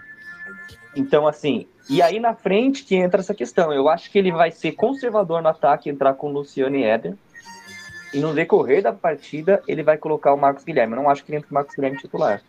Então, 0.97 1.29
assim, 1.29 1.67
e 1.89 2.03
aí 2.03 2.19
na 2.19 2.35
frente 2.35 2.85
que 2.85 2.97
entra 2.97 3.21
essa 3.21 3.35
questão. 3.35 3.73
Eu 3.73 3.89
acho 3.89 4.11
que 4.11 4.19
ele 4.19 4.33
vai 4.33 4.51
ser 4.51 4.73
conservador 4.73 5.43
no 5.43 5.49
ataque, 5.49 5.91
entrar 5.91 6.15
com 6.15 6.29
o 6.29 6.33
Luciano 6.33 6.75
e 6.75 6.83
Éder. 6.83 7.15
E 8.13 8.19
no 8.19 8.33
decorrer 8.33 8.83
da 8.83 8.93
partida, 8.93 9.63
ele 9.67 9.83
vai 9.83 9.99
colocar 9.99 10.33
o 10.33 10.37
Marcos 10.37 10.65
Guilherme. 10.65 10.95
Eu 10.95 11.03
não 11.03 11.11
acho 11.11 11.25
que 11.25 11.31
ele 11.31 11.39
entra 11.39 11.51
o 11.51 11.55
Marcos 11.55 11.75
Guilherme 11.75 11.99
titular. 11.99 12.41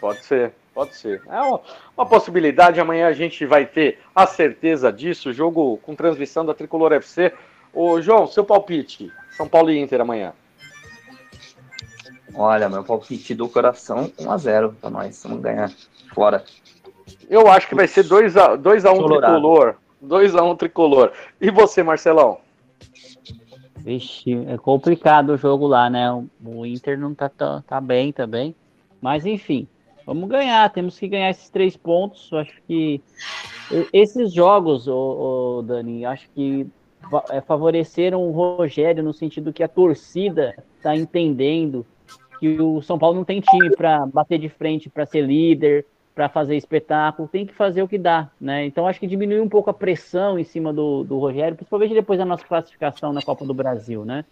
Pode 0.00 0.24
ser, 0.24 0.52
pode 0.74 0.94
ser. 0.94 1.22
É 1.28 1.40
uma, 1.40 1.60
uma, 1.96 2.06
possibilidade. 2.06 2.80
Amanhã 2.80 3.08
a 3.08 3.12
gente 3.12 3.44
vai 3.46 3.64
ter 3.64 3.98
a 4.14 4.26
certeza 4.26 4.92
disso. 4.92 5.32
Jogo 5.32 5.78
com 5.78 5.94
transmissão 5.94 6.44
da 6.44 6.54
Tricolor 6.54 6.92
FC. 6.92 7.32
Ô, 7.72 8.00
João, 8.00 8.26
seu 8.26 8.44
palpite. 8.44 9.10
São 9.36 9.48
Paulo 9.48 9.70
e 9.70 9.78
Inter 9.78 10.00
amanhã. 10.00 10.32
Olha, 12.34 12.68
meu 12.68 12.84
palpite 12.84 13.34
do 13.34 13.48
coração, 13.48 14.12
1x0 14.18 14.74
pra 14.80 14.90
nós. 14.90 15.22
Vamos 15.22 15.40
ganhar 15.40 15.70
fora. 16.14 16.44
Eu 17.28 17.48
acho 17.48 17.68
que 17.68 17.74
vai 17.74 17.88
ser 17.88 18.04
2x1 18.04 18.56
dois 18.56 18.84
a, 18.84 18.92
um 18.92 19.06
tricolor. 19.06 19.76
2x1 20.04 20.50
um 20.50 20.56
tricolor. 20.56 21.12
E 21.40 21.50
você, 21.50 21.82
Marcelão? 21.82 22.38
Vixe, 23.86 24.34
é 24.48 24.58
complicado 24.58 25.30
o 25.30 25.36
jogo 25.36 25.68
lá, 25.68 25.88
né? 25.88 26.10
O 26.44 26.66
Inter 26.66 26.98
não 26.98 27.14
tá, 27.14 27.28
tá, 27.28 27.62
tá 27.64 27.80
bem 27.80 28.10
também. 28.12 28.52
Mas 29.00 29.24
enfim, 29.24 29.68
vamos 30.04 30.28
ganhar. 30.28 30.68
Temos 30.72 30.98
que 30.98 31.06
ganhar 31.06 31.30
esses 31.30 31.48
três 31.48 31.76
pontos. 31.76 32.32
Acho 32.32 32.60
que 32.66 33.00
esses 33.92 34.32
jogos, 34.32 34.88
o, 34.88 35.62
Dani, 35.62 36.04
acho 36.04 36.28
que 36.30 36.66
é, 37.30 37.40
favoreceram 37.40 38.26
o 38.26 38.32
Rogério 38.32 39.04
no 39.04 39.12
sentido 39.12 39.52
que 39.52 39.62
a 39.62 39.68
torcida 39.68 40.56
está 40.76 40.96
entendendo 40.96 41.86
que 42.40 42.60
o 42.60 42.82
São 42.82 42.98
Paulo 42.98 43.16
não 43.16 43.24
tem 43.24 43.40
time 43.40 43.70
para 43.70 44.04
bater 44.04 44.40
de 44.40 44.48
frente, 44.48 44.90
para 44.90 45.06
ser 45.06 45.20
líder, 45.20 45.86
para 46.16 46.30
fazer 46.30 46.56
espetáculo, 46.56 47.28
tem 47.28 47.44
que 47.44 47.52
fazer 47.52 47.82
o 47.82 47.88
que 47.88 47.98
dá, 47.98 48.30
né? 48.40 48.64
Então 48.64 48.88
acho 48.88 48.98
que 48.98 49.06
diminui 49.06 49.38
um 49.38 49.50
pouco 49.50 49.68
a 49.68 49.74
pressão 49.74 50.38
em 50.38 50.44
cima 50.44 50.72
do, 50.72 51.04
do 51.04 51.18
Rogério, 51.18 51.54
principalmente 51.54 51.92
depois 51.92 52.18
da 52.18 52.24
nossa 52.24 52.42
classificação 52.42 53.12
na 53.12 53.20
Copa 53.20 53.44
do 53.44 53.52
Brasil, 53.52 54.02
né? 54.02 54.24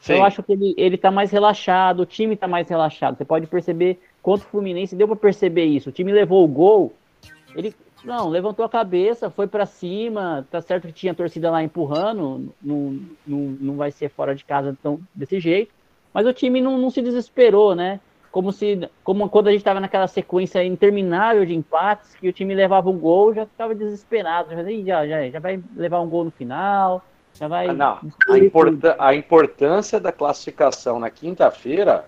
Sim. 0.00 0.16
Eu 0.16 0.24
acho 0.24 0.42
que 0.42 0.52
ele, 0.52 0.74
ele 0.76 0.98
tá 0.98 1.10
mais 1.10 1.30
relaxado, 1.30 2.00
o 2.00 2.06
time 2.06 2.36
tá 2.36 2.46
mais 2.46 2.68
relaxado. 2.68 3.16
Você 3.16 3.24
pode 3.24 3.46
perceber, 3.46 3.98
contra 4.22 4.46
o 4.46 4.50
Fluminense, 4.50 4.94
deu 4.94 5.08
para 5.08 5.16
perceber 5.16 5.64
isso. 5.64 5.88
O 5.88 5.92
time 5.92 6.12
levou 6.12 6.44
o 6.44 6.48
gol, 6.48 6.92
ele 7.56 7.74
não, 8.04 8.28
levantou 8.28 8.62
a 8.62 8.68
cabeça, 8.68 9.30
foi 9.30 9.46
para 9.46 9.64
cima, 9.64 10.46
tá 10.50 10.60
certo 10.60 10.88
que 10.88 10.92
tinha 10.92 11.14
torcida 11.14 11.50
lá 11.50 11.62
empurrando, 11.62 12.52
não, 12.62 13.00
não, 13.26 13.38
não 13.58 13.76
vai 13.76 13.90
ser 13.90 14.10
fora 14.10 14.34
de 14.34 14.44
casa 14.44 14.76
tão, 14.82 15.00
desse 15.14 15.40
jeito, 15.40 15.72
mas 16.12 16.26
o 16.26 16.34
time 16.34 16.60
não, 16.60 16.76
não 16.76 16.90
se 16.90 17.00
desesperou, 17.00 17.74
né? 17.74 17.98
Como 18.34 18.50
se 18.50 18.90
como 19.04 19.28
quando 19.28 19.46
a 19.46 19.52
gente 19.52 19.60
estava 19.60 19.78
naquela 19.78 20.08
sequência 20.08 20.64
interminável 20.64 21.46
de 21.46 21.54
empates 21.54 22.16
que 22.16 22.28
o 22.28 22.32
time 22.32 22.52
levava 22.52 22.90
um 22.90 22.98
gol 22.98 23.32
já 23.32 23.46
ficava 23.46 23.72
desesperado 23.76 24.48
já 24.50 25.06
já, 25.06 25.30
já 25.30 25.38
vai 25.38 25.62
levar 25.76 26.00
um 26.00 26.08
gol 26.08 26.24
no 26.24 26.32
final 26.32 27.00
já 27.32 27.46
vai 27.46 27.68
ah, 27.68 27.72
não. 27.72 28.00
A, 28.28 28.36
importa, 28.36 28.96
a 28.98 29.14
importância 29.14 30.00
da 30.00 30.10
classificação 30.10 30.98
na 30.98 31.10
quinta-feira 31.10 32.06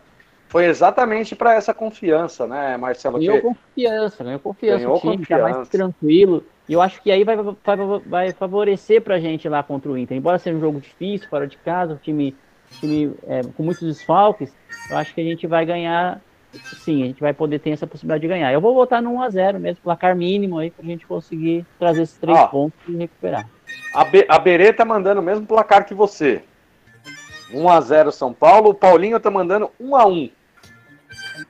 foi 0.49 0.65
exatamente 0.65 1.37
para 1.37 1.55
essa 1.55 1.73
confiança 1.73 2.45
né 2.45 2.77
Marcelo? 2.77 3.21
Ganhou 3.21 3.37
que... 3.37 3.43
confiança 3.43 4.25
ganhou 4.25 4.41
confiança 4.41 4.79
ganhou 4.79 4.97
o 4.97 5.01
time 5.01 5.19
confiança. 5.19 5.49
tá 5.49 5.55
mais 5.55 5.69
tranquilo 5.69 6.45
e 6.69 6.73
eu 6.73 6.83
acho 6.83 7.01
que 7.01 7.13
aí 7.13 7.23
vai, 7.23 7.37
vai, 7.37 8.01
vai 8.05 8.33
favorecer 8.33 9.01
para 9.01 9.15
a 9.15 9.21
gente 9.21 9.49
lá 9.49 9.63
contra 9.63 9.93
o 9.93 9.97
Inter 9.97 10.17
embora 10.17 10.41
seja 10.41 10.57
um 10.57 10.61
jogo 10.61 10.81
difícil 10.81 11.29
fora 11.29 11.47
de 11.47 11.57
casa 11.57 11.95
o 11.95 11.99
time 11.99 12.35
time 12.73 13.15
é, 13.27 13.43
com 13.43 13.63
muitos 13.63 13.83
desfalques, 13.83 14.53
eu 14.91 14.97
acho 14.97 15.15
que 15.15 15.21
a 15.21 15.25
gente 15.25 15.47
vai 15.47 15.65
ganhar, 15.65 16.21
sim, 16.85 17.03
a 17.03 17.07
gente 17.07 17.21
vai 17.21 17.33
poder 17.33 17.59
ter 17.59 17.71
essa 17.71 17.87
possibilidade 17.87 18.23
de 18.23 18.29
ganhar. 18.29 18.53
Eu 18.53 18.61
vou 18.61 18.75
votar 18.75 19.03
no 19.03 19.13
1x0 19.15 19.59
mesmo, 19.59 19.83
placar 19.83 20.15
mínimo 20.15 20.59
aí, 20.59 20.71
pra 20.71 20.85
gente 20.85 21.07
conseguir 21.07 21.65
trazer 21.79 22.03
esses 22.03 22.17
três 22.17 22.39
Ó, 22.39 22.47
pontos 22.49 22.79
e 22.89 22.97
recuperar. 22.97 23.49
A, 23.95 24.05
Be 24.05 24.25
a 24.29 24.39
Berê 24.39 24.73
tá 24.73 24.85
mandando 24.85 25.21
o 25.21 25.25
mesmo 25.25 25.47
placar 25.47 25.85
que 25.85 25.95
você. 25.95 26.43
1x0 27.51 28.11
São 28.11 28.33
Paulo, 28.33 28.71
o 28.71 28.75
Paulinho 28.75 29.21
tá 29.21 29.31
mandando 29.31 29.71
1x1. 29.81 30.31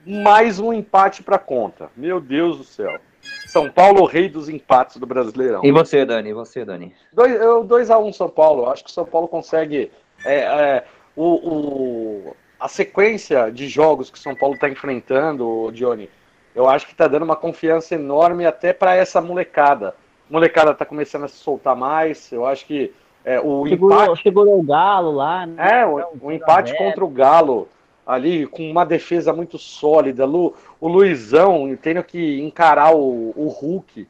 Mais 0.07 0.61
um 0.61 0.73
empate 0.73 1.23
pra 1.23 1.39
conta. 1.39 1.91
Meu 1.97 2.21
Deus 2.21 2.59
do 2.59 2.65
céu. 2.65 2.99
São 3.47 3.71
Paulo, 3.71 4.03
o 4.03 4.07
rei 4.07 4.29
dos 4.29 4.49
empates 4.49 4.97
do 4.99 5.07
Brasileirão. 5.07 5.65
E 5.65 5.73
você, 5.73 6.05
Dani? 6.05 6.31
E 6.31 6.33
você, 6.33 6.65
Dani? 6.65 6.95
2x1 7.15 8.13
São 8.13 8.29
Paulo. 8.29 8.69
Acho 8.69 8.85
que 8.85 8.91
o 8.91 8.93
São 8.93 9.05
Paulo 9.05 9.27
consegue 9.27 9.91
é, 10.25 10.41
é, 10.41 10.85
o, 11.17 11.25
o, 11.25 12.37
a 12.61 12.69
sequência 12.69 13.51
de 13.51 13.69
jogos 13.69 14.11
que 14.11 14.19
o 14.19 14.21
São 14.21 14.37
Paulo 14.37 14.55
está 14.55 14.69
enfrentando, 14.69 15.71
Johnny, 15.73 16.11
eu 16.55 16.69
acho 16.69 16.87
que 16.87 16.93
está 16.93 17.09
dando 17.09 17.25
uma 17.25 17.37
confiança 17.37 17.95
enorme 17.95 18.47
até 18.47 18.73
para 18.73 18.95
essa 18.95 19.21
molecada. 19.21 19.95
A 20.29 20.33
molecada 20.33 20.71
está 20.73 20.85
começando 20.85 21.25
a 21.25 21.29
se 21.29 21.37
soltar 21.37 21.75
mais. 21.75 22.31
Eu 22.31 22.47
acho 22.47 22.67
que 22.67 22.93
é, 23.25 23.41
o 23.41 23.67
chegou, 23.67 23.93
empate. 23.93 24.23
Chegou 24.23 24.59
o 24.59 24.63
Galo 24.63 25.13
lá, 25.13 25.47
né? 25.47 25.81
É, 25.81 25.87
o, 25.87 26.03
o 26.21 26.33
empate 26.33 26.77
contra 26.77 27.05
o 27.05 27.09
Galo 27.09 27.69
ali 28.07 28.47
com 28.47 28.71
uma 28.71 28.87
defesa 28.87 29.33
muito 29.33 29.59
sólida. 29.59 30.25
Lu, 30.25 30.55
o 30.81 30.87
Luizão 30.87 31.77
tendo 31.81 32.05
que 32.05 32.41
encarar 32.41 32.95
o, 32.95 33.33
o 33.37 33.49
Hulk 33.49 34.07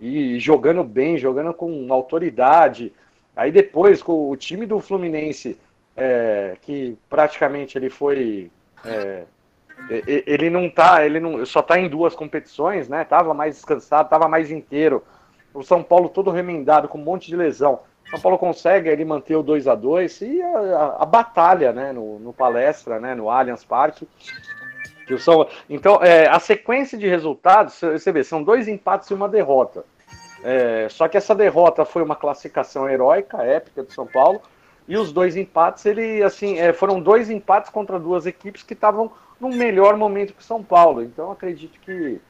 e 0.00 0.38
jogando 0.38 0.84
bem, 0.84 1.18
jogando 1.18 1.52
com 1.52 1.92
autoridade. 1.92 2.92
Aí 3.34 3.50
depois, 3.50 4.02
com 4.02 4.30
o 4.30 4.36
time 4.36 4.66
do 4.66 4.78
Fluminense 4.80 5.58
é, 6.00 6.56
que 6.62 6.96
praticamente 7.10 7.76
ele 7.76 7.90
foi. 7.90 8.50
É, 8.82 9.24
ele 9.90 10.50
não 10.50 10.68
tá, 10.68 11.04
ele 11.04 11.20
não, 11.20 11.44
só 11.44 11.62
tá 11.62 11.78
em 11.78 11.88
duas 11.88 12.14
competições, 12.14 12.88
né? 12.88 13.04
Tava 13.04 13.34
mais 13.34 13.56
descansado, 13.56 14.08
tava 14.08 14.26
mais 14.26 14.50
inteiro. 14.50 15.04
O 15.52 15.62
São 15.62 15.82
Paulo 15.82 16.08
todo 16.08 16.30
remendado, 16.30 16.88
com 16.88 16.98
um 16.98 17.04
monte 17.04 17.26
de 17.26 17.36
lesão. 17.36 17.80
O 18.06 18.10
São 18.10 18.20
Paulo 18.20 18.38
consegue 18.38 18.88
ele 18.88 19.04
manter 19.04 19.36
o 19.36 19.42
2 19.42 19.68
a 19.68 19.74
2 19.74 20.20
e 20.22 20.42
a, 20.42 20.58
a, 20.58 21.02
a, 21.02 21.06
batalha, 21.06 21.72
né? 21.72 21.92
No, 21.92 22.18
no, 22.18 22.32
palestra, 22.32 22.98
né? 22.98 23.14
No 23.14 23.28
Allianz 23.28 23.64
Parque. 23.64 24.08
Que 25.06 25.14
o 25.14 25.18
São, 25.18 25.46
então, 25.68 26.02
é, 26.02 26.28
a 26.28 26.38
sequência 26.38 26.96
de 26.96 27.06
resultados, 27.06 27.80
você 27.80 28.12
vê, 28.12 28.24
são 28.24 28.42
dois 28.42 28.68
empates 28.68 29.10
e 29.10 29.14
uma 29.14 29.28
derrota. 29.28 29.84
É, 30.42 30.88
só 30.88 31.08
que 31.08 31.16
essa 31.16 31.34
derrota 31.34 31.84
foi 31.84 32.02
uma 32.02 32.16
classificação 32.16 32.88
heróica, 32.88 33.42
épica 33.42 33.82
do 33.82 33.92
São 33.92 34.06
Paulo. 34.06 34.40
E 34.90 34.96
os 34.96 35.12
dois 35.12 35.36
empates, 35.36 35.86
ele 35.86 36.20
assim, 36.20 36.58
é, 36.58 36.72
foram 36.72 37.00
dois 37.00 37.30
empates 37.30 37.70
contra 37.70 37.96
duas 37.96 38.26
equipes 38.26 38.64
que 38.64 38.72
estavam 38.72 39.12
no 39.38 39.48
melhor 39.48 39.96
momento 39.96 40.34
que 40.34 40.40
o 40.40 40.44
São 40.44 40.64
Paulo. 40.64 41.00
Então 41.00 41.30
acredito 41.30 41.78
que 41.78 42.20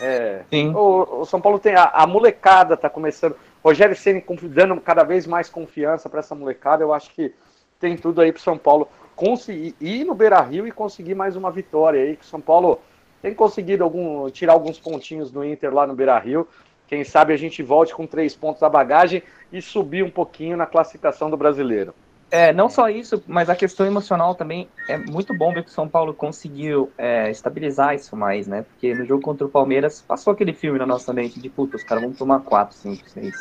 é, 0.00 0.42
o, 0.74 1.20
o, 1.20 1.24
São 1.24 1.40
Paulo 1.40 1.60
tem 1.60 1.76
a, 1.76 1.84
a 1.84 2.08
molecada 2.08 2.74
está 2.74 2.90
começando. 2.90 3.36
Rogério 3.62 3.94
Ceni 3.94 4.24
dando 4.42 4.80
cada 4.80 5.04
vez 5.04 5.28
mais 5.28 5.48
confiança 5.48 6.08
para 6.08 6.18
essa 6.18 6.34
molecada. 6.34 6.82
Eu 6.82 6.92
acho 6.92 7.08
que 7.14 7.32
tem 7.78 7.96
tudo 7.96 8.20
aí 8.20 8.32
para 8.32 8.42
São 8.42 8.58
Paulo 8.58 8.88
conseguir 9.14 9.76
ir 9.80 10.04
no 10.04 10.12
Beira 10.12 10.40
Rio 10.40 10.66
e 10.66 10.72
conseguir 10.72 11.14
mais 11.14 11.36
uma 11.36 11.52
vitória 11.52 12.02
aí. 12.02 12.16
Que 12.16 12.24
o 12.24 12.28
São 12.28 12.40
Paulo 12.40 12.80
tem 13.22 13.32
conseguido 13.32 13.84
algum, 13.84 14.28
tirar 14.28 14.54
alguns 14.54 14.76
pontinhos 14.76 15.30
do 15.30 15.44
Inter 15.44 15.72
lá 15.72 15.86
no 15.86 15.94
Beira 15.94 16.18
Rio. 16.18 16.48
Quem 16.88 17.04
sabe 17.04 17.32
a 17.32 17.36
gente 17.36 17.62
volte 17.62 17.94
com 17.94 18.08
três 18.08 18.34
pontos 18.34 18.60
da 18.60 18.68
bagagem 18.68 19.22
e 19.52 19.62
subir 19.62 20.02
um 20.02 20.10
pouquinho 20.10 20.56
na 20.56 20.66
classificação 20.66 21.30
do 21.30 21.36
brasileiro. 21.36 21.94
É, 22.30 22.52
não 22.52 22.68
só 22.68 22.90
isso, 22.90 23.22
mas 23.26 23.48
a 23.48 23.56
questão 23.56 23.86
emocional 23.86 24.34
também 24.34 24.68
é 24.86 24.98
muito 24.98 25.32
bom 25.32 25.52
ver 25.52 25.64
que 25.64 25.70
o 25.70 25.72
São 25.72 25.88
Paulo 25.88 26.12
conseguiu 26.12 26.90
é, 26.98 27.30
estabilizar 27.30 27.94
isso 27.94 28.14
mais, 28.14 28.46
né? 28.46 28.66
Porque 28.68 28.94
no 28.94 29.06
jogo 29.06 29.22
contra 29.22 29.46
o 29.46 29.50
Palmeiras 29.50 30.02
passou 30.06 30.34
aquele 30.34 30.52
filme 30.52 30.78
na 30.78 30.84
nossa 30.84 31.12
mente 31.12 31.40
de 31.40 31.48
puta, 31.48 31.76
os 31.76 31.84
caras 31.84 32.04
vão 32.04 32.12
tomar 32.12 32.40
4, 32.40 32.76
5, 32.76 33.08
6. 33.08 33.34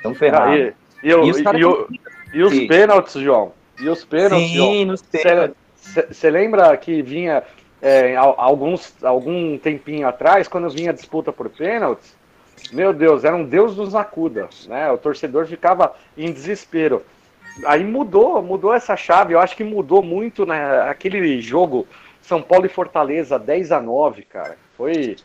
Então 0.00 0.14
ferrado. 0.14 0.52
Ah, 0.52 0.56
e, 0.56 0.74
e, 1.04 1.08
e, 1.08 1.14
os, 1.14 1.38
e, 1.38 2.00
e 2.34 2.42
os 2.42 2.58
pênaltis, 2.66 3.14
João? 3.14 3.52
E 3.80 3.88
os 3.88 4.04
pênaltis, 4.04 4.48
Sim, 4.48 4.56
João? 4.56 4.84
nos 4.86 5.02
pênaltis. 5.02 5.56
Você 6.10 6.30
lembra 6.30 6.76
que 6.76 7.02
vinha 7.02 7.44
é, 7.80 8.16
alguns, 8.16 8.92
algum 9.04 9.56
tempinho 9.56 10.06
atrás, 10.06 10.48
quando 10.48 10.68
vinha 10.68 10.90
a 10.90 10.94
disputa 10.94 11.32
por 11.32 11.48
pênaltis, 11.48 12.14
meu 12.72 12.92
Deus, 12.92 13.24
era 13.24 13.34
um 13.34 13.44
Deus 13.44 13.74
dos 13.74 13.94
acuda, 13.94 14.48
né? 14.66 14.90
O 14.90 14.98
torcedor 14.98 15.46
ficava 15.46 15.94
em 16.16 16.32
desespero. 16.32 17.02
Aí 17.64 17.84
mudou, 17.84 18.42
mudou 18.42 18.72
essa 18.72 18.96
chave. 18.96 19.34
Eu 19.34 19.40
acho 19.40 19.56
que 19.56 19.64
mudou 19.64 20.02
muito 20.02 20.46
né, 20.46 20.82
aquele 20.82 21.40
jogo 21.40 21.86
São 22.22 22.40
Paulo 22.40 22.66
e 22.66 22.68
Fortaleza 22.68 23.38
10 23.38 23.72
a 23.72 23.80
9, 23.80 24.22
cara. 24.22 24.56
Foi 24.76 25.16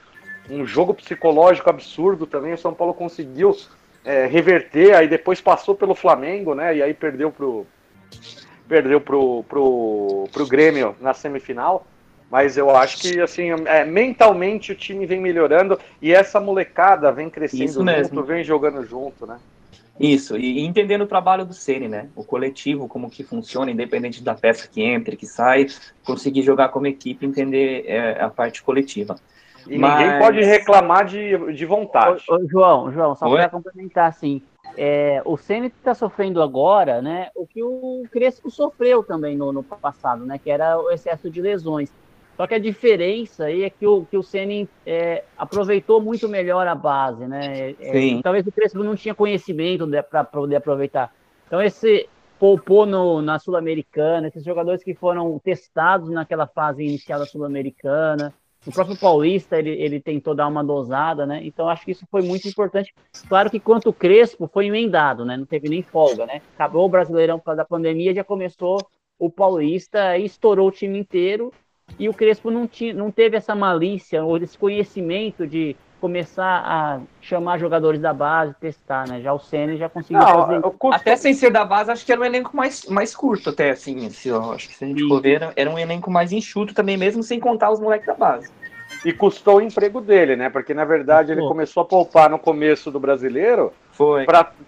um 0.49 0.65
jogo 0.65 0.93
psicológico 0.93 1.69
absurdo 1.69 2.25
também. 2.25 2.53
O 2.53 2.57
São 2.57 2.73
Paulo 2.73 2.93
conseguiu 2.93 3.55
é, 4.03 4.25
reverter, 4.25 4.95
aí 4.95 5.07
depois 5.07 5.41
passou 5.41 5.75
pelo 5.75 5.95
Flamengo, 5.95 6.53
né? 6.53 6.75
E 6.77 6.83
aí 6.83 6.93
perdeu 6.93 7.31
pro 7.31 7.65
perdeu 8.67 8.99
pro, 8.99 9.43
pro, 9.43 10.27
pro 10.31 10.47
Grêmio 10.47 10.95
na 10.99 11.13
semifinal. 11.13 11.85
Mas 12.29 12.57
eu 12.57 12.75
acho 12.75 12.97
que 12.97 13.21
assim, 13.21 13.51
é, 13.65 13.85
mentalmente 13.85 14.71
o 14.71 14.75
time 14.75 15.05
vem 15.05 15.21
melhorando 15.21 15.79
e 16.01 16.11
essa 16.11 16.39
molecada 16.39 17.11
vem 17.11 17.29
crescendo 17.29 17.85
junto, 17.85 18.23
vem 18.23 18.43
jogando 18.43 18.83
junto, 18.83 19.27
né? 19.27 19.39
Isso, 19.99 20.37
e 20.37 20.59
entendendo 20.65 21.03
o 21.03 21.07
trabalho 21.07 21.45
do 21.45 21.53
Ceni, 21.53 21.87
né? 21.87 22.09
O 22.15 22.23
coletivo, 22.23 22.87
como 22.87 23.09
que 23.09 23.23
funciona, 23.23 23.71
independente 23.71 24.21
da 24.21 24.35
peça 24.35 24.67
que 24.67 24.83
entra, 24.83 25.15
que 25.15 25.25
sai, 25.25 25.67
conseguir 26.03 26.41
jogar 26.41 26.69
como 26.69 26.87
equipe, 26.87 27.25
entender 27.25 27.85
é, 27.87 28.21
a 28.21 28.29
parte 28.29 28.61
coletiva. 28.61 29.15
E 29.67 29.77
Mas... 29.77 29.99
ninguém 29.99 30.19
pode 30.19 30.41
reclamar 30.41 31.05
de, 31.05 31.53
de 31.53 31.65
vontade. 31.65 32.23
Ô, 32.29 32.35
ô, 32.35 32.47
João, 32.47 32.91
João, 32.91 33.15
só 33.15 33.29
para 33.29 33.49
complementar, 33.49 34.09
assim, 34.09 34.41
é, 34.77 35.21
o 35.23 35.37
Ceni 35.37 35.67
está 35.67 35.93
sofrendo 35.93 36.41
agora, 36.41 37.01
né? 37.01 37.29
O 37.33 37.47
que 37.47 37.63
o 37.63 38.03
Crespo 38.11 38.51
sofreu 38.51 39.01
também 39.01 39.37
no, 39.37 39.51
no 39.53 39.63
passado, 39.63 40.25
né? 40.25 40.37
Que 40.37 40.51
era 40.51 40.77
o 40.77 40.91
excesso 40.91 41.29
de 41.29 41.41
lesões. 41.41 41.89
Só 42.37 42.45
que 42.45 42.53
a 42.53 42.59
diferença 42.59 43.45
aí 43.45 43.63
é 43.63 43.69
que 43.69 43.87
o, 43.87 44.05
que 44.05 44.17
o 44.17 44.23
Ceni 44.23 44.67
é, 44.85 45.23
aproveitou 45.37 46.01
muito 46.01 46.27
melhor 46.27 46.67
a 46.67 46.75
base, 46.75 47.25
né? 47.25 47.71
É, 47.79 48.21
talvez 48.21 48.45
o 48.45 48.51
Crespo 48.51 48.83
não 48.83 48.95
tinha 48.95 49.15
conhecimento 49.15 49.87
para 50.09 50.23
poder 50.23 50.57
aproveitar. 50.57 51.13
Então 51.47 51.61
esse 51.61 52.09
poupou 52.37 52.85
no, 52.85 53.21
na 53.21 53.39
Sul-Americana, 53.39 54.27
esses 54.27 54.43
jogadores 54.43 54.83
que 54.83 54.93
foram 54.93 55.39
testados 55.39 56.09
naquela 56.09 56.45
fase 56.45 56.83
inicial 56.83 57.19
da 57.19 57.25
Sul-Americana, 57.25 58.33
o 58.67 58.71
próprio 58.71 58.97
Paulista 58.97 59.57
ele, 59.57 59.69
ele 59.69 60.01
tentou 60.01 60.35
dar 60.35 60.47
uma 60.47 60.63
dosada, 60.63 61.25
né? 61.25 61.39
Então 61.43 61.69
acho 61.69 61.85
que 61.85 61.91
isso 61.91 62.05
foi 62.11 62.21
muito 62.21 62.47
importante. 62.47 62.93
Claro 63.29 63.49
que 63.49 63.59
quanto 63.59 63.89
o 63.89 63.93
Crespo 63.93 64.49
foi 64.51 64.65
emendado, 64.65 65.23
né? 65.23 65.37
Não 65.37 65.45
teve 65.45 65.69
nem 65.69 65.83
folga, 65.83 66.25
né? 66.25 66.41
Acabou 66.55 66.85
o 66.85 66.89
Brasileirão 66.89 67.37
por 67.37 67.45
causa 67.45 67.57
da 67.57 67.65
pandemia, 67.65 68.13
já 68.13 68.23
começou 68.23 68.77
o 69.17 69.29
Paulista 69.29 70.17
estourou 70.17 70.67
o 70.67 70.71
time 70.71 70.99
inteiro 70.99 71.53
e 71.97 72.09
o 72.09 72.13
Crespo 72.13 72.51
não, 72.51 72.67
tinha, 72.67 72.93
não 72.93 73.11
teve 73.11 73.37
essa 73.37 73.55
malícia 73.55 74.23
ou 74.23 74.37
esse 74.37 74.57
conhecimento 74.57 75.47
de 75.47 75.75
começar 76.01 76.61
a 76.65 76.99
chamar 77.21 77.57
jogadores 77.57 78.01
da 78.01 78.13
base, 78.13 78.53
testar, 78.59 79.07
né? 79.07 79.21
Já 79.21 79.33
o 79.33 79.39
Senna 79.39 79.75
já 79.77 79.89
conseguiu 79.89 80.19
não, 80.19 80.27
fazer. 80.27 80.61
Até 80.91 81.15
sem 81.15 81.33
ser 81.33 81.51
da 81.51 81.63
base, 81.63 81.89
acho 81.89 82.05
que 82.05 82.11
era 82.11 82.21
um 82.21 82.25
elenco 82.25 82.55
mais, 82.55 82.85
mais 82.85 83.15
curto, 83.15 83.49
até 83.49 83.71
assim. 83.71 84.05
assim 84.05 84.29
ó, 84.31 84.53
acho 84.53 84.67
que 84.67 84.75
se 84.75 84.83
a 84.83 84.87
gente 84.87 85.07
for 85.07 85.21
ver, 85.21 85.51
era 85.55 85.69
um 85.69 85.79
elenco 85.79 86.11
mais 86.11 86.31
enxuto 86.31 86.73
também, 86.73 86.97
mesmo 86.97 87.23
sem 87.23 87.39
contar 87.39 87.71
os 87.71 87.79
moleques 87.79 88.05
da 88.05 88.13
base. 88.13 88.51
E 89.03 89.11
custou 89.13 89.57
o 89.57 89.61
emprego 89.61 89.99
dele, 89.99 90.35
né? 90.35 90.49
Porque 90.49 90.73
na 90.73 90.85
verdade 90.85 91.31
ele 91.31 91.41
começou 91.41 91.81
a 91.81 91.85
poupar 91.85 92.29
no 92.29 92.37
começo 92.37 92.91
do 92.91 92.99
brasileiro 92.99 93.73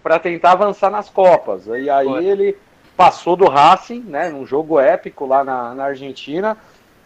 para 0.03 0.20
tentar 0.20 0.53
avançar 0.53 0.89
nas 0.89 1.09
Copas. 1.09 1.68
E 1.68 1.89
aí 1.89 2.07
Foi. 2.07 2.26
ele 2.26 2.57
passou 2.95 3.36
do 3.36 3.47
Racing, 3.47 4.01
né? 4.01 4.30
Num 4.30 4.45
jogo 4.45 4.80
épico 4.80 5.26
lá 5.28 5.43
na, 5.43 5.76
na 5.76 5.86
Argentina 5.86 6.57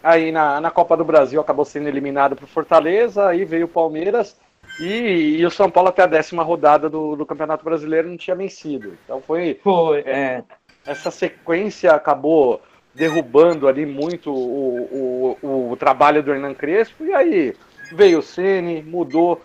Aí 0.02 0.32
na, 0.32 0.60
na 0.60 0.70
Copa 0.70 0.96
do 0.96 1.04
Brasil 1.04 1.40
acabou 1.40 1.64
sendo 1.64 1.88
eliminado 1.88 2.34
para 2.34 2.46
Fortaleza, 2.46 3.28
aí 3.28 3.44
veio 3.44 3.66
o 3.66 3.68
Palmeiras 3.68 4.36
e, 4.80 5.36
e, 5.38 5.46
o 5.46 5.50
São 5.50 5.70
Paulo 5.70 5.90
até 5.90 6.02
a 6.02 6.06
décima 6.06 6.42
rodada 6.42 6.88
do, 6.88 7.14
do 7.14 7.26
Campeonato 7.26 7.64
Brasileiro 7.64 8.08
não 8.08 8.16
tinha 8.16 8.34
vencido. 8.34 8.96
Então 9.04 9.20
foi. 9.20 9.60
Foi, 9.62 10.00
é. 10.00 10.42
Essa 10.86 11.10
sequência 11.10 11.92
acabou 11.92 12.60
derrubando 12.94 13.68
ali 13.68 13.86
muito 13.86 14.32
o, 14.32 15.36
o, 15.42 15.70
o, 15.72 15.76
trabalho 15.76 16.22
do 16.22 16.32
Hernan 16.32 16.54
Crespo, 16.54 17.04
e 17.04 17.14
aí 17.14 17.54
veio 17.92 18.18
o 18.18 18.22
Ceni, 18.22 18.82
mudou, 18.82 19.40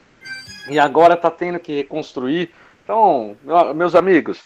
e 0.70 0.80
agora 0.80 1.14
está 1.14 1.30
tendo 1.30 1.60
que 1.60 1.76
reconstruir. 1.76 2.52
Então, 2.84 3.38
meus 3.76 3.96
amigos, 3.96 4.42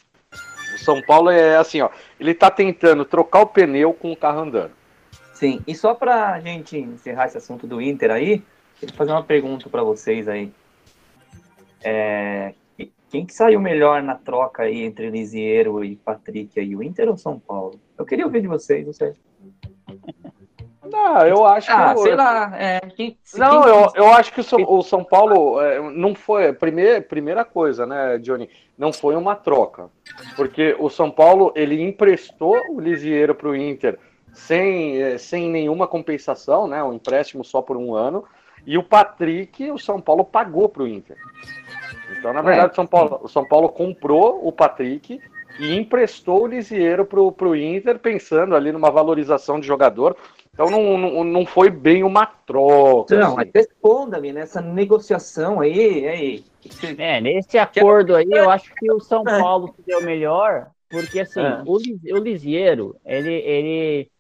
o 0.76 0.78
São 0.80 1.01
Paulo 1.01 1.30
é 1.30 1.57
assim, 1.57 1.82
ó, 1.82 1.89
ele 2.20 2.32
está 2.32 2.51
tentando 2.51 3.05
trocar 3.05 3.41
o 3.41 3.47
pneu 3.47 3.93
com 3.93 4.12
o 4.12 4.18
carro 4.18 4.41
andando. 4.41 4.81
Sim, 5.42 5.60
e 5.66 5.74
só 5.74 5.96
para 5.96 6.34
a 6.34 6.39
gente 6.39 6.78
encerrar 6.78 7.26
esse 7.26 7.36
assunto 7.36 7.66
do 7.66 7.82
Inter 7.82 8.12
aí, 8.12 8.44
queria 8.80 8.96
fazer 8.96 9.10
uma 9.10 9.24
pergunta 9.24 9.68
para 9.72 9.82
vocês 9.82 10.28
aí. 10.28 10.54
É, 11.84 12.54
quem 13.10 13.26
que 13.26 13.34
saiu 13.34 13.60
melhor 13.60 14.04
na 14.04 14.14
troca 14.14 14.62
aí 14.62 14.84
entre 14.84 15.10
Lisiero 15.10 15.84
e 15.84 15.96
Patrick 15.96 16.60
aí, 16.60 16.76
o 16.76 16.84
Inter 16.84 17.10
ou 17.10 17.18
São 17.18 17.39
Paulo? 17.39 17.80
Eu 17.98 18.06
queria 18.06 18.24
ouvir 18.24 18.42
de 18.42 18.48
vocês, 18.48 18.86
não 18.86 18.94
sei. 18.94 19.14
Não, 20.84 21.26
eu 21.26 21.44
acho 21.44 21.72
ah, 21.72 21.96
que. 21.96 22.02
sei 22.02 22.16
lá. 22.16 22.52
É, 22.56 22.80
quem, 22.82 23.18
não, 23.34 23.64
quem... 23.64 23.72
Eu, 23.72 23.92
eu 23.96 24.14
acho 24.14 24.32
que 24.32 24.42
o 24.42 24.44
São, 24.44 24.60
o 24.62 24.84
São 24.84 25.04
Paulo 25.04 25.60
é, 25.60 25.80
não 25.89 26.14
foi. 26.14 26.54
Primeira, 26.54 27.02
primeira 27.02 27.44
coisa, 27.44 27.88
né, 27.88 28.20
Johnny? 28.20 28.48
Não 28.78 28.94
foi 28.94 29.16
uma 29.16 29.36
troca. 29.36 29.89
Porque 30.36 30.76
o 30.78 30.88
São 30.88 31.10
Paulo 31.10 31.52
ele 31.56 31.82
emprestou 31.82 32.62
o 32.70 32.80
Lisiero 32.80 33.34
para 33.34 33.50
o 33.50 33.56
Inter 33.56 33.98
sem, 34.34 35.02
eh, 35.02 35.18
sem 35.18 35.50
nenhuma 35.50 35.88
compensação, 35.88 36.68
né? 36.68 36.84
Um 36.84 36.94
empréstimo 36.94 37.44
só 37.44 37.62
por 37.62 37.78
um 37.78 37.94
ano. 37.96 38.24
E 38.66 38.78
o 38.78 38.84
Patrick, 38.84 39.72
o 39.72 39.78
São 39.78 40.00
Paulo 40.00 40.24
pagou 40.24 40.70
para 40.70 40.84
o 40.84 40.88
Inter. 40.88 41.18
Então, 42.18 42.34
na 42.34 42.42
verdade, 42.42 42.72
é. 42.72 42.76
São 42.76 42.86
Paulo, 42.86 43.20
o 43.24 43.28
São 43.28 43.46
Paulo 43.46 43.70
comprou 43.70 44.46
o 44.46 44.52
Patrick 44.52 45.20
e 45.60 45.76
emprestou 45.76 46.44
o 46.44 46.48
Lisieiro 46.48 47.06
para 47.06 47.20
o 47.20 47.56
Inter, 47.56 48.00
pensando 48.00 48.56
ali 48.56 48.72
numa 48.72 48.92
valorização 48.92 49.60
de 49.60 49.68
jogador. 49.68 50.16
Então 50.54 50.70
não, 50.70 50.98
não, 50.98 51.24
não 51.24 51.46
foi 51.46 51.70
bem 51.70 52.04
uma 52.04 52.26
troca. 52.26 53.16
Não, 53.18 53.40
assim. 53.40 53.52
responda-me 53.54 54.34
nessa 54.34 54.62
negociação 54.62 55.62
aí, 55.62 56.08
aí. 56.08 56.46
É, 56.98 57.22
nesse 57.22 57.58
acordo 57.58 58.16
aí, 58.16 58.28
eu 58.30 58.50
acho 58.50 58.74
que 58.76 58.92
o 58.92 59.00
São 59.00 59.24
é. 59.26 59.40
Paulo 59.40 59.74
se 59.76 59.82
deu 59.86 60.02
melhor, 60.04 60.68
porque 60.90 61.22
assim, 61.22 61.42
é. 61.42 61.64
o, 61.66 61.78
o 61.78 62.18
Lisieiro, 62.20 62.96
ele, 63.06 63.34
ele 63.34 64.11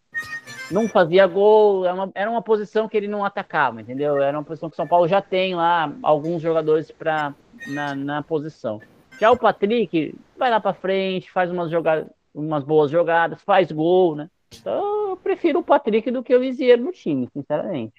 não 0.71 0.87
fazia 0.87 1.27
gol, 1.27 1.85
era 1.85 1.93
uma, 1.93 2.11
era 2.15 2.31
uma 2.31 2.41
posição 2.41 2.87
que 2.87 2.97
ele 2.97 3.07
não 3.07 3.23
atacava, 3.23 3.81
entendeu? 3.81 4.21
Era 4.21 4.37
uma 4.37 4.43
posição 4.43 4.69
que 4.69 4.73
o 4.73 4.77
São 4.77 4.87
Paulo 4.87 5.07
já 5.07 5.21
tem 5.21 5.55
lá 5.55 5.91
alguns 6.01 6.41
jogadores 6.41 6.91
pra, 6.91 7.33
na, 7.67 7.95
na 7.95 8.21
posição. 8.23 8.81
Já 9.19 9.31
o 9.31 9.37
Patrick 9.37 10.15
vai 10.37 10.49
lá 10.49 10.59
para 10.59 10.73
frente, 10.73 11.31
faz 11.31 11.51
umas, 11.51 11.69
jogadas, 11.69 12.07
umas 12.33 12.63
boas 12.63 12.89
jogadas, 12.89 13.41
faz 13.41 13.71
gol, 13.71 14.15
né? 14.15 14.29
Então 14.59 15.09
eu 15.11 15.17
prefiro 15.17 15.59
o 15.59 15.63
Patrick 15.63 16.09
do 16.11 16.23
que 16.23 16.35
o 16.35 16.39
Lisieiro 16.39 16.83
no 16.83 16.91
time, 16.91 17.29
sinceramente. 17.31 17.93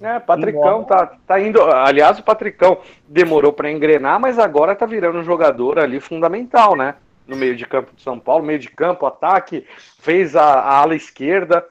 É, 0.00 0.20
Patricão 0.20 0.84
tá, 0.84 1.06
tá 1.26 1.40
indo. 1.40 1.60
Aliás, 1.62 2.18
o 2.18 2.22
Patricão 2.22 2.78
demorou 3.08 3.52
para 3.52 3.70
engrenar, 3.70 4.20
mas 4.20 4.38
agora 4.38 4.76
tá 4.76 4.86
virando 4.86 5.18
um 5.18 5.24
jogador 5.24 5.78
ali 5.78 5.98
fundamental, 5.98 6.76
né? 6.76 6.94
No 7.26 7.36
meio 7.36 7.56
de 7.56 7.66
campo 7.66 7.92
de 7.94 8.02
São 8.02 8.18
Paulo, 8.18 8.44
meio 8.44 8.58
de 8.58 8.68
campo, 8.68 9.06
ataque, 9.06 9.66
fez 9.98 10.36
a, 10.36 10.44
a 10.44 10.78
ala 10.78 10.94
esquerda. 10.94 11.66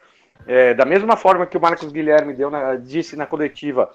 É, 0.51 0.73
da 0.73 0.83
mesma 0.83 1.15
forma 1.15 1.45
que 1.45 1.55
o 1.55 1.61
Marcos 1.61 1.91
Guilherme 1.91 2.33
deu 2.33 2.49
na, 2.49 2.75
disse 2.75 3.15
na 3.15 3.27
coletiva 3.27 3.91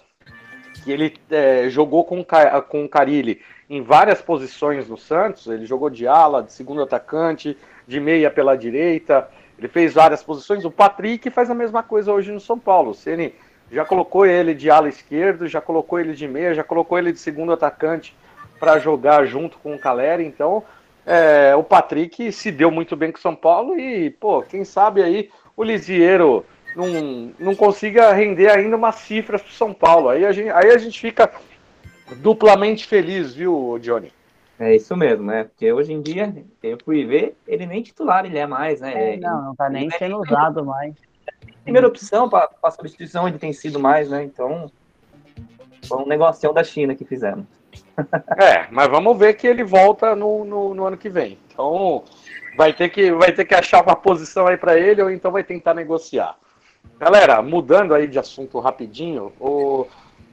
que 0.85 0.93
ele 0.93 1.17
é, 1.29 1.69
jogou 1.69 2.05
com, 2.05 2.25
com 2.69 2.85
o 2.85 2.89
Carilli 2.89 3.41
em 3.69 3.83
várias 3.83 4.23
posições 4.23 4.89
no 4.89 4.97
Santos, 4.97 5.49
ele 5.49 5.67
jogou 5.67 5.91
de 5.91 6.07
ala, 6.07 6.45
de 6.45 6.53
segundo 6.53 6.81
atacante, 6.81 7.59
de 7.89 7.99
meia 7.99 8.31
pela 8.31 8.57
direita, 8.57 9.29
ele 9.59 9.67
fez 9.67 9.95
várias 9.95 10.23
posições. 10.23 10.65
O 10.65 10.71
Patrick 10.71 11.29
faz 11.29 11.51
a 11.51 11.57
mesma 11.57 11.83
coisa 11.83 12.13
hoje 12.13 12.31
no 12.31 12.39
São 12.39 12.57
Paulo. 12.57 12.93
O 12.93 12.95
Ceni 12.95 13.35
já 13.73 13.85
colocou 13.85 14.25
ele 14.25 14.55
de 14.55 14.71
ala 14.71 14.89
esquerdo, 14.89 15.49
já 15.49 15.61
colocou 15.61 15.99
ele 15.99 16.13
de 16.13 16.29
meia, 16.29 16.55
já 16.55 16.63
colocou 16.63 16.97
ele 16.97 17.11
de 17.11 17.19
segundo 17.19 17.53
atacante 17.53 18.17
para 18.61 18.79
jogar 18.79 19.27
junto 19.27 19.59
com 19.59 19.75
o 19.75 19.79
Caleri. 19.79 20.25
Então, 20.25 20.63
é, 21.05 21.53
o 21.57 21.65
Patrick 21.65 22.31
se 22.31 22.53
deu 22.53 22.71
muito 22.71 22.95
bem 22.95 23.11
com 23.11 23.19
o 23.19 23.21
São 23.21 23.35
Paulo 23.35 23.77
e, 23.77 24.11
pô, 24.11 24.41
quem 24.43 24.65
sabe 24.65 25.03
aí 25.03 25.31
o 25.57 25.63
Lisieiro 25.63 26.45
não, 26.75 27.33
não 27.39 27.55
consiga 27.55 28.13
render 28.13 28.51
ainda 28.51 28.77
umas 28.77 28.97
cifras 28.97 29.43
para 29.43 29.53
São 29.53 29.73
Paulo. 29.73 30.09
Aí 30.09 30.25
a, 30.25 30.33
gente, 30.33 30.51
aí 30.51 30.71
a 30.71 30.79
gente 30.79 31.01
fica 31.01 31.31
duplamente 32.17 32.87
feliz, 32.87 33.35
viu, 33.35 33.79
Johnny? 33.81 34.13
É 34.59 34.75
isso 34.75 34.97
mesmo, 34.97 35.27
né? 35.27 35.45
Porque 35.45 35.73
hoje 35.73 35.93
em 35.93 36.01
dia, 36.01 36.35
eu 36.63 36.79
fui 36.85 37.05
ver, 37.05 37.37
ele 37.47 37.67
nem 37.67 37.83
titular 37.83 38.25
ele 38.25 38.39
é 38.39 38.47
mais, 38.47 38.81
né? 38.81 39.15
É, 39.15 39.17
não, 39.17 39.47
não 39.47 39.55
tá 39.55 39.69
nem 39.69 39.91
sendo 39.91 40.21
usado 40.21 40.65
mais. 40.65 40.95
Primeira 41.65 41.89
opção 41.89 42.29
para 42.29 42.71
substituição 42.71 43.27
ele 43.27 43.39
tem 43.39 43.53
sido 43.53 43.81
mais, 43.81 44.09
né? 44.11 44.23
Então, 44.23 44.71
foi 45.89 45.99
um 45.99 46.07
negocião 46.07 46.53
da 46.53 46.63
China 46.63 46.95
que 46.95 47.05
fizemos. 47.05 47.47
É, 48.39 48.67
mas 48.71 48.89
vamos 48.89 49.17
ver 49.19 49.35
que 49.35 49.47
ele 49.47 49.65
volta 49.65 50.15
no, 50.15 50.45
no, 50.45 50.75
no 50.75 50.87
ano 50.87 50.97
que 50.97 51.09
vem. 51.09 51.39
Então, 51.53 52.05
vai 52.57 52.73
ter 52.73 52.89
que, 52.89 53.13
vai 53.13 53.33
ter 53.33 53.45
que 53.45 53.55
achar 53.55 53.83
uma 53.83 53.97
posição 53.97 54.47
aí 54.47 54.57
para 54.57 54.79
ele 54.79 55.03
ou 55.03 55.11
então 55.11 55.31
vai 55.31 55.45
tentar 55.45 55.75
negociar. 55.75 56.37
Galera, 56.99 57.43
mudando 57.43 57.95
aí 57.95 58.07
de 58.07 58.19
assunto 58.19 58.61
rapidinho, 58.61 59.33
o, 59.41 59.87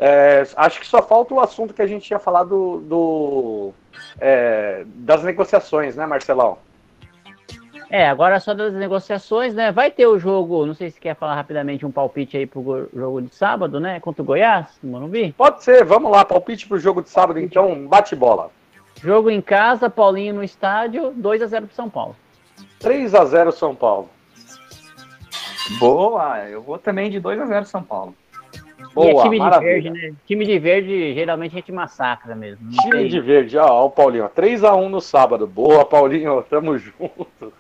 É, 0.04 0.44
acho 0.56 0.80
que 0.80 0.88
só 0.88 1.00
falta 1.00 1.34
o 1.34 1.40
assunto 1.40 1.76
que 1.76 1.82
a 1.82 1.86
gente 1.86 2.06
tinha 2.08 2.18
falado 2.18 2.80
do, 2.88 3.72
é, 4.20 4.84
das 4.86 5.22
negociações, 5.24 5.96
né, 5.96 6.08
Marcelão? 6.08 6.58
É, 7.88 8.08
agora 8.08 8.40
só 8.40 8.54
das 8.54 8.74
negociações, 8.74 9.54
né? 9.54 9.72
Vai 9.72 9.92
ter 9.92 10.08
o 10.08 10.18
jogo, 10.18 10.66
não 10.66 10.74
sei 10.74 10.90
se 10.90 11.00
quer 11.00 11.14
falar 11.16 11.36
rapidamente 11.36 11.86
um 11.86 11.92
palpite 11.92 12.38
aí 12.38 12.48
pro 12.48 12.90
jogo 12.96 13.22
de 13.22 13.36
sábado, 13.36 13.80
né? 13.80 14.00
Contra 14.00 14.24
o 14.24 14.26
Goiás, 14.26 14.66
no 14.82 14.92
Morumbi? 14.92 15.34
Pode 15.38 15.64
ser, 15.64 15.84
vamos 15.84 16.10
lá, 16.12 16.26
palpite 16.26 16.68
pro 16.68 16.80
jogo 16.80 17.04
de 17.04 17.10
sábado, 17.10 17.38
então, 17.40 17.86
bate 17.88 18.16
bola. 18.16 18.50
Jogo 19.04 19.30
em 19.30 19.42
casa, 19.42 19.90
Paulinho 19.90 20.36
no 20.36 20.44
estádio, 20.44 21.12
2 21.16 21.42
a 21.42 21.48
0 21.48 21.66
pro 21.66 21.76
São 21.76 21.90
Paulo. 21.90 22.16
3 22.80 23.16
a 23.16 23.26
0 23.26 23.52
São 23.52 23.76
Paulo. 23.76 24.10
Boa, 25.80 26.40
eu 26.48 26.62
vou 26.62 26.78
também 26.78 27.10
de 27.10 27.20
2 27.20 27.42
a 27.42 27.46
0 27.46 27.66
São 27.66 27.82
Paulo. 27.82 28.16
Boa, 28.94 29.08
e 29.08 29.18
é 29.18 29.22
time 29.24 29.40
maravilha. 29.40 29.82
de 29.82 29.90
verde, 29.90 30.08
né? 30.10 30.16
Time 30.26 30.46
de 30.46 30.60
verde, 30.60 31.14
geralmente 31.14 31.54
a 31.54 31.56
gente 31.56 31.72
massacra 31.72 32.36
mesmo. 32.36 32.70
Time 32.70 32.92
tem... 32.92 33.08
de 33.08 33.20
verde, 33.20 33.58
ó, 33.58 33.86
o 33.86 33.90
Paulinho. 33.90 34.30
3x1 34.30 34.88
no 34.88 35.02
sábado. 35.02 35.48
Boa, 35.48 35.86
Paulinho, 35.86 36.44
tamo 36.50 36.78
junto. 36.78 37.54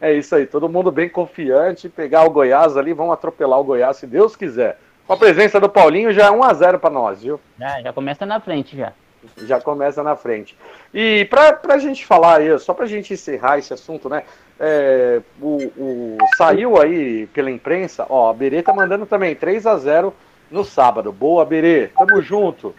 É 0.00 0.12
isso 0.12 0.34
aí, 0.34 0.46
todo 0.46 0.68
mundo 0.68 0.92
bem 0.92 1.08
confiante. 1.08 1.88
Pegar 1.88 2.24
o 2.24 2.30
Goiás 2.30 2.76
ali, 2.76 2.92
vamos 2.92 3.14
atropelar 3.14 3.58
o 3.58 3.64
Goiás 3.64 3.96
se 3.96 4.06
Deus 4.06 4.36
quiser. 4.36 4.78
Com 5.06 5.12
a 5.14 5.16
presença 5.16 5.58
do 5.58 5.68
Paulinho 5.68 6.12
já 6.12 6.26
é 6.26 6.30
1x0 6.30 6.78
para 6.78 6.90
nós, 6.90 7.22
viu? 7.22 7.40
Já, 7.58 7.80
já 7.80 7.92
começa 7.92 8.24
na 8.24 8.40
frente 8.40 8.76
já. 8.76 8.92
Já 9.38 9.60
começa 9.60 10.02
na 10.02 10.16
frente. 10.16 10.56
E 10.92 11.24
pra, 11.26 11.52
pra 11.52 11.78
gente 11.78 12.04
falar 12.06 12.38
aí, 12.38 12.58
só 12.58 12.74
pra 12.74 12.86
gente 12.86 13.14
encerrar 13.14 13.58
esse 13.58 13.72
assunto, 13.72 14.08
né? 14.08 14.24
É, 14.58 15.20
o, 15.40 15.56
o, 15.76 16.18
saiu 16.36 16.80
aí 16.80 17.26
pela 17.28 17.50
imprensa, 17.50 18.06
ó, 18.08 18.30
a 18.30 18.34
Berê 18.34 18.62
tá 18.62 18.72
mandando 18.72 19.04
também 19.04 19.34
3 19.34 19.66
a 19.66 19.76
0 19.76 20.14
no 20.50 20.64
sábado. 20.64 21.12
Boa, 21.12 21.44
Berê, 21.44 21.88
tamo 21.88 22.22
junto. 22.22 22.74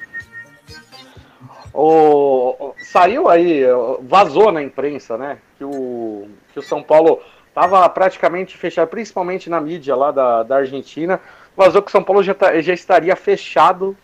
O, 1.74 2.74
saiu 2.78 3.28
aí, 3.28 3.64
vazou 4.04 4.52
na 4.52 4.64
imprensa, 4.64 5.18
né? 5.18 5.40
Que 5.58 5.66
o, 5.66 6.30
que 6.54 6.60
o 6.60 6.64
São 6.64 6.82
Paulo 6.82 7.20
estava 7.50 7.88
praticamente 7.90 8.58
fechado, 8.58 8.88
principalmente 8.88 9.50
na 9.50 9.60
mídia 9.60 9.96
lá 9.96 10.12
da, 10.12 10.44
da 10.44 10.58
Argentina. 10.58 11.20
Vazou 11.56 11.82
que 11.82 11.90
o 11.90 11.92
São 11.92 12.04
Paulo 12.04 12.24
já, 12.24 12.34
tá, 12.34 12.60
já 12.62 12.74
estaria 12.74 13.16
fechado 13.16 13.96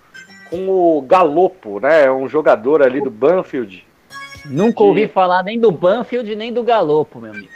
com 0.51 0.69
o 0.69 1.01
Galopo, 1.01 1.79
né? 1.79 2.11
Um 2.11 2.27
jogador 2.27 2.83
ali 2.83 3.01
do 3.01 3.09
Banfield. 3.09 3.87
Nunca 4.45 4.83
ouvi 4.83 5.07
falar 5.07 5.43
nem 5.43 5.57
do 5.57 5.71
Banfield 5.71 6.35
nem 6.35 6.51
do 6.51 6.61
Galopo, 6.61 7.19
meu 7.19 7.31
amigo. 7.31 7.47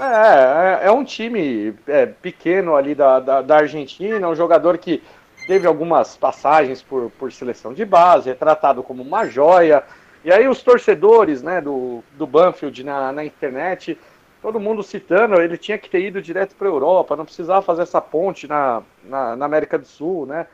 É, 0.00 0.84
é, 0.84 0.88
é 0.88 0.90
um 0.90 1.04
time 1.04 1.74
é, 1.86 2.06
pequeno 2.06 2.74
ali 2.74 2.94
da, 2.94 3.20
da, 3.20 3.42
da 3.42 3.56
Argentina, 3.58 4.28
um 4.28 4.34
jogador 4.34 4.78
que 4.78 5.02
teve 5.46 5.66
algumas 5.66 6.16
passagens 6.16 6.82
por, 6.82 7.10
por 7.18 7.30
seleção 7.30 7.74
de 7.74 7.84
base, 7.84 8.30
é 8.30 8.34
tratado 8.34 8.82
como 8.82 9.02
uma 9.02 9.26
joia. 9.26 9.84
E 10.24 10.32
aí 10.32 10.48
os 10.48 10.62
torcedores 10.62 11.42
né, 11.42 11.60
do, 11.60 12.02
do 12.12 12.26
Banfield 12.26 12.82
na, 12.82 13.12
na 13.12 13.24
internet, 13.24 13.98
todo 14.40 14.58
mundo 14.58 14.82
citando, 14.82 15.40
ele 15.40 15.58
tinha 15.58 15.78
que 15.78 15.90
ter 15.90 16.00
ido 16.00 16.22
direto 16.22 16.56
para 16.56 16.66
a 16.66 16.70
Europa, 16.70 17.14
não 17.14 17.24
precisava 17.26 17.60
fazer 17.62 17.82
essa 17.82 18.00
ponte 18.00 18.48
na, 18.48 18.82
na, 19.04 19.36
na, 19.36 19.44
América 19.44 19.78
do 19.78 19.86
Sul, 19.86 20.26
né? 20.26 20.46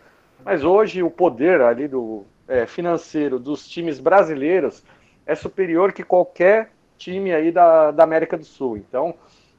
Mas 0.45 0.65
hoje 0.65 1.03
o 1.03 1.11
poder 1.11 1.61
ali 1.61 1.87
do 1.87 2.25
é, 2.49 2.67
financeiro 2.67 3.39
dos 3.39 3.69
times 3.69 4.01
brasileiros 4.01 4.83
é 5.27 5.35
superior 5.35 5.93
que 5.93 6.03
qualquer 6.03 6.73
time 6.99 7.33
aí 7.33 7.51
da, 7.51 7.91
da 7.91 8.05
América 8.05 8.37
do 8.37 8.45
Sul. 8.45 8.77
Então, 8.77 9.15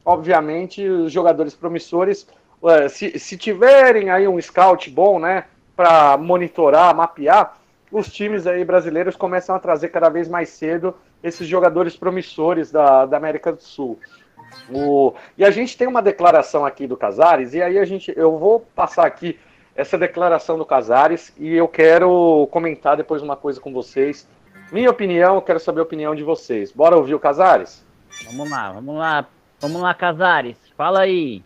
obviamente, 0.06 0.88
os 0.88 1.12
jogadores 1.12 1.54
promissores 1.54 2.28
é, 2.64 2.88
se, 2.90 3.18
se 3.18 3.38
tiverem 3.38 4.10
aí 4.10 4.28
um 4.28 4.40
scout 4.40 4.90
bom, 4.90 5.20
né, 5.20 5.46
para 5.76 6.18
monitorar, 6.18 6.96
mapear, 6.96 7.58
os 7.92 8.12
times 8.12 8.46
aí 8.48 8.64
brasileiros 8.64 9.16
começam 9.16 9.56
a 9.56 9.60
trazer 9.60 9.90
cada 9.90 10.10
vez 10.10 10.30
mais 10.30 10.50
cedo 10.50 10.96
esses 11.24 11.48
jogadores 11.48 11.96
promissores 11.98 12.72
da, 12.72 13.06
da 13.06 13.18
América 13.18 13.52
do 13.52 13.62
Sul. 13.62 14.00
O, 14.70 15.14
e 15.38 15.44
a 15.44 15.52
gente 15.52 15.78
tem 15.78 15.88
uma 15.88 16.02
declaração 16.02 16.66
aqui 16.66 16.86
do 16.86 16.98
Casares, 16.98 17.54
e 17.54 17.62
aí 17.62 17.78
a 17.78 17.86
gente, 17.86 18.14
eu 18.16 18.38
vou 18.38 18.60
passar 18.76 19.06
aqui 19.06 19.40
essa 19.76 19.98
declaração 19.98 20.58
do 20.58 20.66
Casares 20.66 21.34
e 21.38 21.54
eu 21.56 21.68
quero 21.68 22.48
comentar 22.52 22.98
depois 22.98 23.22
uma 23.22 23.36
coisa 23.36 23.60
com 23.60 23.72
vocês. 23.72 24.28
Minha 24.72 24.90
opinião, 24.90 25.36
eu 25.36 25.42
quero 25.42 25.60
saber 25.60 25.80
a 25.80 25.84
opinião 25.84 26.16
de 26.16 26.24
vocês. 26.24 26.72
Bora 26.72 26.96
ouvir 26.96 27.16
o 27.16 27.20
Casares? 27.20 27.84
Vamos 28.26 28.50
lá, 28.50 28.72
vamos 28.72 28.96
lá, 28.96 29.26
vamos 29.60 29.82
lá, 29.82 29.94
Casares, 29.94 30.58
fala 30.78 31.02
aí. 31.02 31.44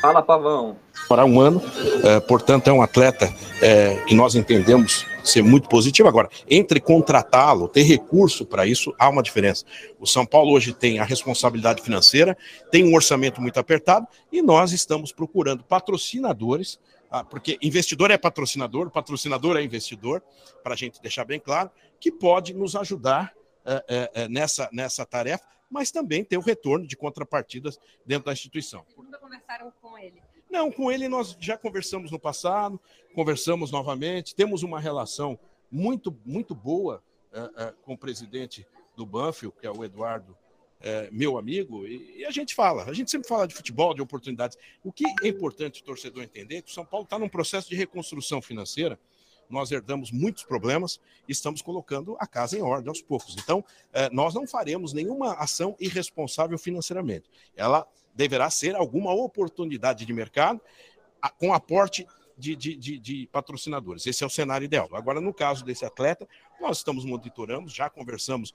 Fala, 0.00 0.22
Pavão. 0.22 0.76
Para 1.08 1.24
um 1.24 1.40
ano, 1.40 1.60
é, 2.04 2.20
portanto, 2.20 2.68
é 2.68 2.72
um 2.72 2.82
atleta 2.82 3.32
é, 3.60 3.96
que 4.06 4.14
nós 4.14 4.34
entendemos 4.34 5.06
ser 5.24 5.42
muito 5.42 5.68
positivo. 5.68 6.08
Agora, 6.08 6.28
entre 6.48 6.80
contratá-lo, 6.80 7.68
ter 7.68 7.82
recurso 7.82 8.46
para 8.46 8.66
isso, 8.66 8.94
há 8.98 9.08
uma 9.08 9.22
diferença. 9.22 9.64
O 9.98 10.06
São 10.06 10.24
Paulo 10.24 10.52
hoje 10.52 10.72
tem 10.72 10.98
a 10.98 11.04
responsabilidade 11.04 11.82
financeira, 11.82 12.36
tem 12.70 12.84
um 12.84 12.94
orçamento 12.94 13.40
muito 13.40 13.58
apertado 13.58 14.06
e 14.30 14.40
nós 14.42 14.72
estamos 14.72 15.12
procurando 15.12 15.64
patrocinadores, 15.64 16.78
porque 17.30 17.58
investidor 17.62 18.10
é 18.10 18.18
patrocinador, 18.18 18.90
patrocinador 18.90 19.56
é 19.56 19.62
investidor, 19.62 20.22
para 20.62 20.74
a 20.74 20.76
gente 20.76 21.00
deixar 21.00 21.24
bem 21.24 21.40
claro, 21.40 21.70
que 21.98 22.12
pode 22.12 22.52
nos 22.54 22.76
ajudar 22.76 23.34
é, 23.64 23.84
é, 23.88 24.10
é 24.22 24.28
nessa, 24.28 24.68
nessa 24.72 25.04
tarefa 25.04 25.44
mas 25.70 25.90
também 25.90 26.24
ter 26.24 26.36
o 26.36 26.40
retorno 26.40 26.86
de 26.86 26.96
contrapartidas 26.96 27.78
dentro 28.04 28.26
da 28.26 28.32
instituição. 28.32 28.84
Nunca 28.96 29.18
conversaram 29.18 29.72
com 29.80 29.98
ele? 29.98 30.22
Não, 30.50 30.72
com 30.72 30.90
ele 30.90 31.08
nós 31.08 31.36
já 31.38 31.58
conversamos 31.58 32.10
no 32.10 32.18
passado, 32.18 32.80
conversamos 33.14 33.70
novamente, 33.70 34.34
temos 34.34 34.62
uma 34.62 34.80
relação 34.80 35.38
muito, 35.70 36.16
muito 36.24 36.54
boa 36.54 37.02
com 37.82 37.92
o 37.92 37.98
presidente 37.98 38.66
do 38.96 39.04
Banfield, 39.04 39.54
que 39.60 39.66
é 39.66 39.70
o 39.70 39.84
Eduardo, 39.84 40.36
é, 40.80 41.08
meu 41.10 41.36
amigo, 41.36 41.86
e, 41.86 42.18
e, 42.18 42.24
a 42.24 42.30
gente 42.30 42.54
fala, 42.54 42.84
a 42.84 42.92
gente 42.92 43.10
sempre 43.10 43.28
fala 43.28 43.46
de 43.46 43.54
futebol, 43.54 43.94
de 43.94 44.00
oportunidades. 44.00 44.56
O 44.82 44.92
que 44.92 45.04
é 45.22 45.28
importante 45.28 45.82
o 45.82 45.84
torcedor 45.84 46.22
entender 46.22 46.56
é 46.56 46.62
que 46.62 46.70
o 46.70 46.74
São 46.74 46.84
Paulo 46.84 47.04
está 47.04 47.18
num 47.18 47.28
processo 47.28 47.68
de 47.68 47.76
reconstrução 47.76 48.40
financeira 48.40 48.98
nós 49.48 49.70
herdamos 49.70 50.10
muitos 50.10 50.44
problemas 50.44 51.00
e 51.28 51.32
estamos 51.32 51.62
colocando 51.62 52.16
a 52.18 52.26
casa 52.26 52.58
em 52.58 52.62
ordem 52.62 52.88
aos 52.88 53.00
poucos. 53.00 53.36
Então, 53.38 53.64
eh, 53.92 54.08
nós 54.12 54.34
não 54.34 54.46
faremos 54.46 54.92
nenhuma 54.92 55.34
ação 55.34 55.76
irresponsável 55.80 56.58
financeiramente. 56.58 57.30
Ela 57.56 57.86
deverá 58.14 58.50
ser 58.50 58.74
alguma 58.74 59.12
oportunidade 59.12 60.04
de 60.04 60.12
mercado 60.12 60.60
com 61.38 61.52
aporte 61.52 62.06
de, 62.36 62.54
de, 62.54 62.76
de, 62.76 62.98
de, 62.98 63.28
patrocinadores. 63.32 64.06
Esse 64.06 64.22
é 64.22 64.26
o 64.26 64.30
cenário 64.30 64.64
ideal. 64.64 64.88
Agora, 64.92 65.20
no 65.20 65.34
caso 65.34 65.64
desse 65.64 65.84
atleta, 65.84 66.28
nós 66.60 66.78
estamos 66.78 67.04
monitorando, 67.04 67.68
já 67.68 67.90
conversamos 67.90 68.52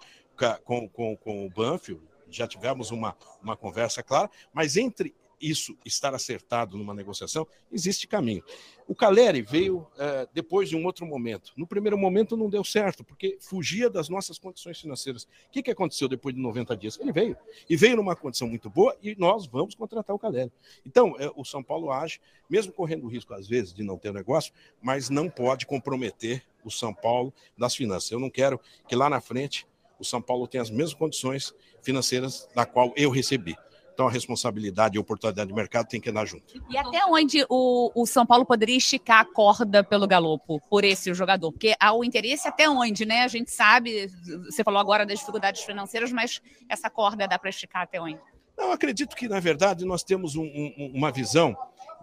com, 0.64 0.88
com, 0.90 1.18
com 1.18 1.46
o 1.46 1.50
Banfield, 1.50 2.02
já 2.38 2.48
tivemos 2.48 2.92
uma, 2.92 3.16
uma 3.42 3.56
conversa 3.56 4.02
clara, 4.04 4.30
mas 4.54 4.78
entre 4.78 5.14
isso 5.44 5.78
estar 5.86 6.16
acertado 6.16 6.78
numa 6.78 6.94
negociação, 6.94 7.46
existe 7.72 8.08
caminho. 8.08 8.42
O 8.88 8.96
Caleri 8.96 9.42
veio 9.42 9.86
é, 9.98 10.28
depois 10.34 10.70
de 10.70 10.76
um 10.76 10.86
outro 10.86 11.06
momento. 11.06 11.52
No 11.58 11.68
primeiro 11.68 11.98
momento 11.98 12.38
não 12.38 12.50
deu 12.50 12.64
certo, 12.64 13.04
porque 13.04 13.38
fugia 13.42 13.90
das 13.90 14.08
nossas 14.08 14.40
condições 14.40 14.80
financeiras. 14.80 15.24
O 15.24 15.28
que, 15.52 15.62
que 15.62 15.72
aconteceu 15.72 16.08
depois 16.08 16.34
de 16.34 16.42
90 16.42 16.78
dias? 16.78 16.98
Ele 17.00 17.12
veio. 17.12 17.36
E 17.70 17.76
veio 17.76 17.98
numa 17.98 18.16
condição 18.16 18.48
muito 18.48 18.70
boa 18.70 18.96
e 19.04 19.16
nós 19.20 19.46
vamos 19.46 19.76
contratar 19.76 20.16
o 20.16 20.20
Caleri. 20.20 20.52
Então, 20.86 21.16
é, 21.20 21.30
o 21.36 21.44
São 21.44 21.62
Paulo 21.62 21.92
age, 21.92 22.22
mesmo 22.50 22.72
correndo 22.72 23.06
o 23.06 23.10
risco, 23.10 23.34
às 23.34 23.48
vezes, 23.48 23.74
de 23.74 23.84
não 23.84 23.98
ter 23.98 24.14
negócio, 24.14 24.54
mas 24.82 25.10
não 25.10 25.30
pode 25.30 25.66
comprometer 25.66 26.44
o 26.64 26.72
São 26.72 26.94
Paulo 26.94 27.34
das 27.58 27.76
finanças. 27.76 28.12
Eu 28.12 28.20
não 28.20 28.30
quero 28.30 28.60
que 28.88 28.96
lá 28.96 29.10
na 29.10 29.20
frente 29.20 29.68
o 30.04 30.06
São 30.06 30.22
Paulo 30.22 30.48
tenha 30.48 30.62
as 30.62 30.70
mesmas 30.70 30.94
condições 30.94 31.54
financeiras 31.82 32.48
da 32.56 32.66
qual 32.66 32.94
eu 32.96 33.10
recebi. 33.10 33.56
Então, 33.94 34.08
a 34.08 34.12
responsabilidade 34.12 34.96
e 34.96 34.98
a 34.98 35.02
oportunidade 35.02 35.48
de 35.48 35.54
mercado 35.54 35.88
tem 35.88 36.02
que 36.02 36.10
andar 36.10 36.26
junto. 36.26 36.60
E 36.68 36.78
até 36.78 37.06
onde 37.06 37.46
o, 37.48 37.92
o 37.94 38.08
São 38.08 38.26
Paulo 38.26 38.44
poderia 38.44 38.76
esticar 38.76 39.20
a 39.20 39.26
corda 39.26 39.84
pelo 39.84 40.08
Galopo, 40.08 40.60
por 40.68 40.84
esse 40.84 41.14
jogador? 41.14 41.52
Porque 41.52 41.76
há 41.80 41.94
o 41.94 42.04
interesse 42.04 42.48
até 42.48 42.68
onde, 42.68 43.06
né? 43.06 43.22
A 43.22 43.28
gente 43.28 43.52
sabe, 43.52 44.08
você 44.46 44.64
falou 44.64 44.80
agora 44.80 45.06
das 45.06 45.20
dificuldades 45.20 45.62
financeiras, 45.62 46.12
mas 46.12 46.42
essa 46.68 46.90
corda 46.90 47.28
dá 47.28 47.38
para 47.38 47.52
esticar 47.52 47.84
até 47.84 48.02
onde? 48.02 48.20
Não, 48.58 48.72
acredito 48.72 49.16
que, 49.16 49.28
na 49.28 49.40
verdade, 49.40 49.86
nós 49.86 50.04
temos 50.04 50.36
um, 50.36 50.44
um, 50.44 50.92
uma 50.96 51.12
visão 51.12 51.56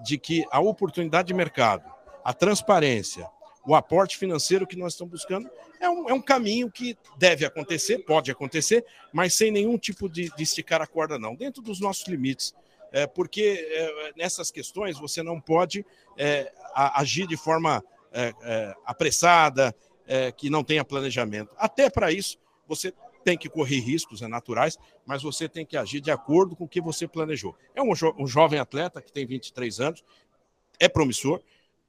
de 0.05 0.16
que 0.16 0.44
a 0.51 0.61
oportunidade 0.61 1.28
de 1.28 1.34
mercado, 1.34 1.84
a 2.24 2.32
transparência, 2.32 3.28
o 3.67 3.75
aporte 3.75 4.17
financeiro 4.17 4.67
que 4.67 4.77
nós 4.77 4.95
estamos 4.95 5.13
buscando 5.13 5.51
é 5.81 5.89
um, 5.89 6.09
é 6.09 6.15
um 6.15 6.21
caminho 6.21 6.71
que 6.71 6.97
deve 7.17 7.45
acontecer, 7.45 7.99
pode 7.99 8.31
acontecer, 8.31 8.85
mas 9.13 9.35
sem 9.35 9.51
nenhum 9.51 9.77
tipo 9.79 10.09
de, 10.09 10.31
de 10.35 10.43
esticar 10.43 10.81
a 10.81 10.87
corda, 10.87 11.19
não, 11.19 11.35
dentro 11.35 11.63
dos 11.63 11.81
nossos 11.81 12.07
limites. 12.07 12.55
É, 12.93 13.07
porque 13.07 13.67
é, 13.71 14.13
nessas 14.17 14.51
questões 14.51 14.99
você 14.99 15.23
não 15.23 15.41
pode 15.41 15.87
é, 16.17 16.53
agir 16.75 17.27
de 17.27 17.37
forma 17.37 17.85
é, 18.13 18.33
é, 18.43 18.75
apressada, 18.85 19.75
é, 20.07 20.33
que 20.33 20.51
não 20.51 20.65
tenha 20.65 20.85
planejamento. 20.85 21.55
Até 21.57 21.89
para 21.89 22.11
isso, 22.11 22.37
você 22.67 22.93
tem 23.23 23.39
que 23.39 23.49
correr 23.49 23.79
riscos, 23.79 24.23
é 24.23 24.27
naturais, 24.27 24.77
mas 25.07 25.23
você 25.23 25.49
tem 25.49 25.65
que 25.65 25.77
agir 25.77 26.01
de 26.01 26.11
acordo 26.11 26.57
com 26.57 26.65
o 26.65 26.69
que 26.69 26.81
você 26.81 27.07
planejou. 27.07 27.55
É 27.75 27.83
um, 27.83 27.95
jo 27.95 28.13
um 28.19 28.27
jovem 28.27 28.59
atleta 28.59 29.01
que 29.01 29.13
tem 29.13 29.27
23 29.27 29.81
anos, 29.81 30.05
é 30.79 30.89
promissor, 30.89 31.41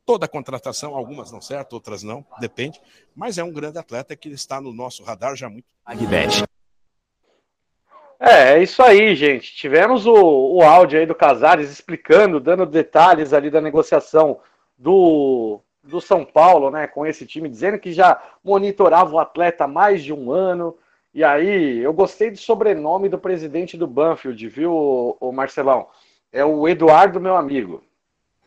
toda 0.06 0.26
a 0.26 0.30
contratação, 0.30 0.96
algumas 0.96 1.32
não 1.32 1.42
certo, 1.42 1.74
outras 1.74 2.04
não, 2.04 2.26
depende, 2.40 2.82
mas 3.16 3.38
é 3.38 3.44
um 3.44 3.52
grande 3.52 3.78
atleta 3.78 4.16
que 4.16 4.30
está 4.30 4.60
no 4.60 4.74
nosso 4.74 5.04
radar 5.04 5.36
já 5.36 5.50
muito. 5.50 5.66
Magnete. 5.86 6.44
É, 8.20 8.54
é 8.54 8.64
isso 8.64 8.84
aí, 8.84 9.16
gente. 9.16 9.56
Tivemos 9.56 10.06
o, 10.06 10.14
o 10.14 10.62
áudio 10.62 11.00
aí 11.00 11.08
do 11.08 11.16
Casares 11.16 11.72
explicando, 11.72 12.40
dando 12.40 12.68
detalhes 12.68 13.34
ali 13.34 13.50
da 13.50 13.60
negociação 13.60 14.40
do, 14.78 15.60
do 15.84 16.00
São 16.00 16.24
Paulo, 16.24 16.70
né, 16.70 16.86
com 16.86 17.06
esse 17.06 17.26
time, 17.26 17.50
dizendo 17.50 17.80
que 17.80 17.92
já 17.92 18.22
monitorava 18.44 19.12
o 19.12 19.20
atleta 19.20 19.64
há 19.64 19.68
mais 19.68 20.04
de 20.04 20.14
um 20.14 20.32
ano. 20.32 20.78
E 21.14 21.24
aí, 21.24 21.80
eu 21.80 21.92
gostei 21.92 22.30
do 22.30 22.38
sobrenome 22.38 23.10
do 23.10 23.18
presidente 23.18 23.76
do 23.76 23.88
Banfield, 23.88 24.48
viu, 24.48 25.18
o 25.20 25.32
Marcelão? 25.32 25.88
É 26.32 26.46
o 26.46 26.68
Eduardo, 26.68 27.20
meu 27.20 27.36
amigo. 27.36 27.84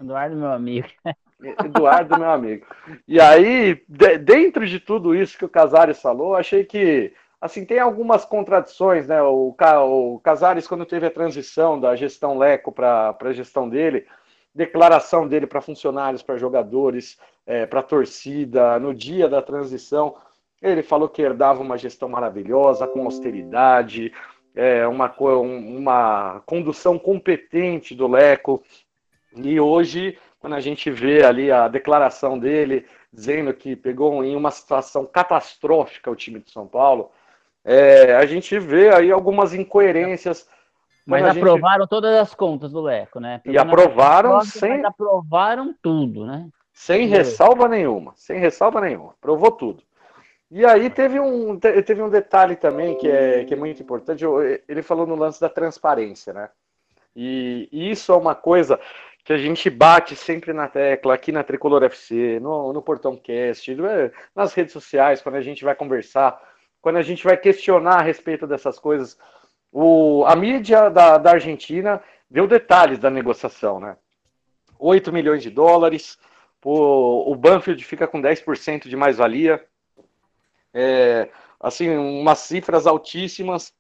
Eduardo, 0.01 0.37
meu 0.37 0.53
amigo. 0.53 0.89
Eduardo, 1.43 2.19
meu 2.19 2.31
amigo. 2.31 2.67
E 3.07 3.21
aí, 3.21 3.83
de, 3.89 4.19
dentro 4.19 4.67
de 4.67 4.81
tudo 4.81 5.15
isso 5.15 5.37
que 5.39 5.45
o 5.45 5.49
Casares 5.49 6.01
falou, 6.01 6.35
achei 6.35 6.65
que 6.65 7.13
assim 7.41 7.65
tem 7.65 7.79
algumas 7.79 8.25
contradições, 8.25 9.07
né? 9.07 9.23
O, 9.23 9.55
o 9.59 10.21
Casares, 10.21 10.67
quando 10.67 10.87
teve 10.87 11.07
a 11.07 11.11
transição 11.11 11.79
da 11.79 11.95
gestão 11.97 12.39
Leco 12.39 12.73
para 12.73 13.17
a 13.21 13.33
gestão 13.33 13.69
dele, 13.69 14.07
declaração 14.55 15.27
dele 15.27 15.47
para 15.47 15.61
funcionários, 15.61 16.23
para 16.23 16.37
jogadores, 16.37 17.19
é, 17.47 17.67
para 17.67 17.83
torcida, 17.83 18.79
no 18.79 18.95
dia 18.95 19.29
da 19.29 19.43
transição, 19.43 20.17
ele 20.63 20.83
falou 20.83 21.09
que 21.09 21.21
herdava 21.21 21.61
uma 21.61 21.77
gestão 21.77 22.09
maravilhosa, 22.09 22.87
com 22.87 23.05
austeridade, 23.05 24.13
é, 24.55 24.87
uma, 24.87 25.13
uma 25.19 26.43
condução 26.47 26.99
competente 26.99 27.95
do 27.95 28.07
Leco. 28.07 28.63
E 29.37 29.59
hoje, 29.59 30.17
quando 30.45 30.57
a 30.57 30.61
gente 30.61 30.91
vê 30.91 31.25
ali 31.25 31.51
a 31.51 31.69
declaração 31.69 32.39
dele, 32.39 32.85
dizendo 33.11 33.55
que 33.55 33.75
pegou 33.75 34.23
em 34.23 34.37
uma 34.37 34.51
situação 34.51 35.07
catastrófica 35.07 36.11
o 36.11 36.15
time 36.15 36.39
de 36.39 36.51
São 36.51 36.67
Paulo, 36.67 37.11
é, 37.65 38.15
a 38.15 38.27
gente 38.27 38.59
vê 38.59 38.95
aí 38.95 39.11
algumas 39.11 39.55
incoerências. 39.55 40.47
Mas 41.07 41.25
aprovaram 41.25 41.85
gente... 41.85 41.89
todas 41.89 42.15
as 42.21 42.35
contas 42.35 42.73
do 42.73 42.83
Leco, 42.83 43.19
né? 43.21 43.41
e 43.47 43.57
aprovaram 43.57 44.39
sem. 44.43 44.85
aprovaram 44.85 45.75
tudo, 45.81 46.27
né? 46.27 46.47
Sem 46.75 47.07
ressalva 47.07 47.67
nenhuma. 47.67 48.13
Sem 48.15 48.39
ressalva 48.39 48.83
nenhuma. 48.83 49.15
Aprovou 49.19 49.51
tudo. 49.51 49.83
E 50.51 50.63
aí 50.67 50.91
teve 50.91 51.19
um, 51.19 51.59
teve 51.59 52.03
um 52.03 52.11
detalhe 52.11 52.55
também 52.55 52.99
que 52.99 53.09
é, 53.09 53.47
que 53.47 53.55
é 53.55 53.57
muito 53.57 53.83
importante. 53.83 54.23
Ele 54.69 54.83
falou 54.83 55.07
no 55.07 55.15
lance 55.15 55.41
da 55.41 55.49
transparência, 55.49 56.35
né? 56.35 56.51
E, 57.17 57.69
isso 57.73 58.13
é 58.13 58.17
uma 58.17 58.35
coisa 58.35 58.79
que 59.25 59.33
a 59.33 59.39
gente 59.39 59.71
bate 59.71 60.15
sempre 60.15 60.53
na 60.53 60.69
tecla 60.69 61.15
aqui 61.15 61.33
na 61.33 61.43
Tricolor 61.43 61.83
FC, 61.83 62.39
no, 62.41 62.73
no 62.73 62.83
Portão 62.83 63.17
Cast, 63.17 63.73
é, 63.73 64.13
nas 64.37 64.53
redes 64.53 64.73
sociais, 64.73 65.23
quando 65.23 65.37
a 65.37 65.41
gente 65.41 65.65
vai 65.65 65.75
conversar, 65.75 66.39
quando 66.83 66.97
a 66.97 67.03
gente 67.03 67.25
vai 67.25 67.37
questionar 67.37 68.01
a 68.01 68.03
respeito 68.03 68.47
dessas 68.47 68.79
coisas. 68.79 69.19
O, 69.73 70.25
a 70.27 70.37
mídia 70.37 70.91
da, 70.91 71.17
da 71.17 71.31
Argentina 71.33 72.03
deu 72.31 72.47
detalhes 72.47 72.99
da 72.99 73.09
negociação, 73.09 73.81
né? 73.81 73.97
8 74.79 75.11
milhões 75.11 75.43
de 75.43 75.49
dólares, 75.49 76.19
o, 76.63 77.33
o 77.33 77.35
Banfield 77.35 77.83
fica 77.85 78.07
com 78.07 78.21
10% 78.21 78.89
de 78.89 78.97
mais-valia 78.97 79.65
é, 80.75 81.31
assim, 81.61 81.89
umas 81.97 82.41
cifras 82.41 82.87
altíssimas. 82.87 83.73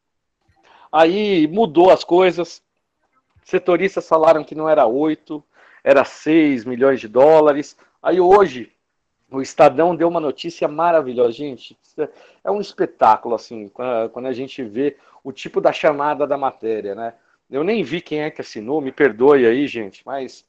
Aí 0.92 1.46
mudou 1.48 1.90
as 1.90 2.04
coisas. 2.04 2.62
Setoristas 3.44 4.08
falaram 4.08 4.42
que 4.42 4.54
não 4.54 4.68
era 4.68 4.86
8, 4.86 5.42
era 5.84 6.04
6 6.04 6.64
milhões 6.64 7.00
de 7.00 7.06
dólares. 7.06 7.76
Aí 8.02 8.20
hoje, 8.20 8.72
o 9.30 9.42
Estadão 9.42 9.94
deu 9.94 10.08
uma 10.08 10.20
notícia 10.20 10.66
maravilhosa. 10.66 11.32
Gente, 11.32 11.78
é 12.42 12.50
um 12.50 12.60
espetáculo, 12.60 13.34
assim, 13.34 13.70
quando 14.12 14.26
a 14.26 14.32
gente 14.32 14.62
vê 14.62 14.96
o 15.22 15.30
tipo 15.30 15.60
da 15.60 15.72
chamada 15.72 16.26
da 16.26 16.36
matéria, 16.36 16.94
né? 16.94 17.14
Eu 17.50 17.62
nem 17.62 17.82
vi 17.82 18.00
quem 18.00 18.22
é 18.22 18.30
que 18.30 18.40
assinou, 18.40 18.80
me 18.80 18.90
perdoe 18.90 19.46
aí, 19.46 19.66
gente, 19.66 20.02
mas 20.04 20.44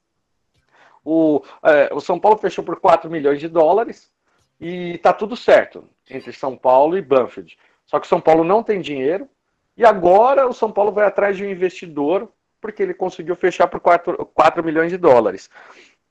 o, 1.04 1.44
é, 1.62 1.94
o 1.94 2.00
São 2.00 2.20
Paulo 2.20 2.38
fechou 2.38 2.64
por 2.64 2.80
4 2.80 3.12
milhões 3.12 3.40
de 3.40 3.48
dólares 3.48 4.12
e 4.60 4.98
tá 5.00 5.14
tudo 5.14 5.36
certo 5.36 5.88
entre 6.10 6.32
São 6.32 6.58
Paulo 6.58 6.98
e 6.98 7.02
Banfield. 7.02 7.58
Só 7.86 8.00
que 8.00 8.08
São 8.08 8.22
Paulo 8.22 8.44
não 8.44 8.64
tem 8.64 8.82
dinheiro 8.82 9.30
e 9.78 9.86
agora 9.86 10.48
o 10.48 10.54
São 10.54 10.72
Paulo 10.72 10.92
vai 10.92 11.06
atrás 11.06 11.38
de 11.38 11.44
um 11.44 11.50
investidor 11.50 12.32
porque 12.66 12.82
ele 12.82 12.96
conseguiu 12.96 13.36
fechar 13.36 13.68
por 13.68 13.80
4, 13.80 14.26
4 14.34 14.64
milhões 14.64 14.90
de 14.90 14.98
dólares. 14.98 15.52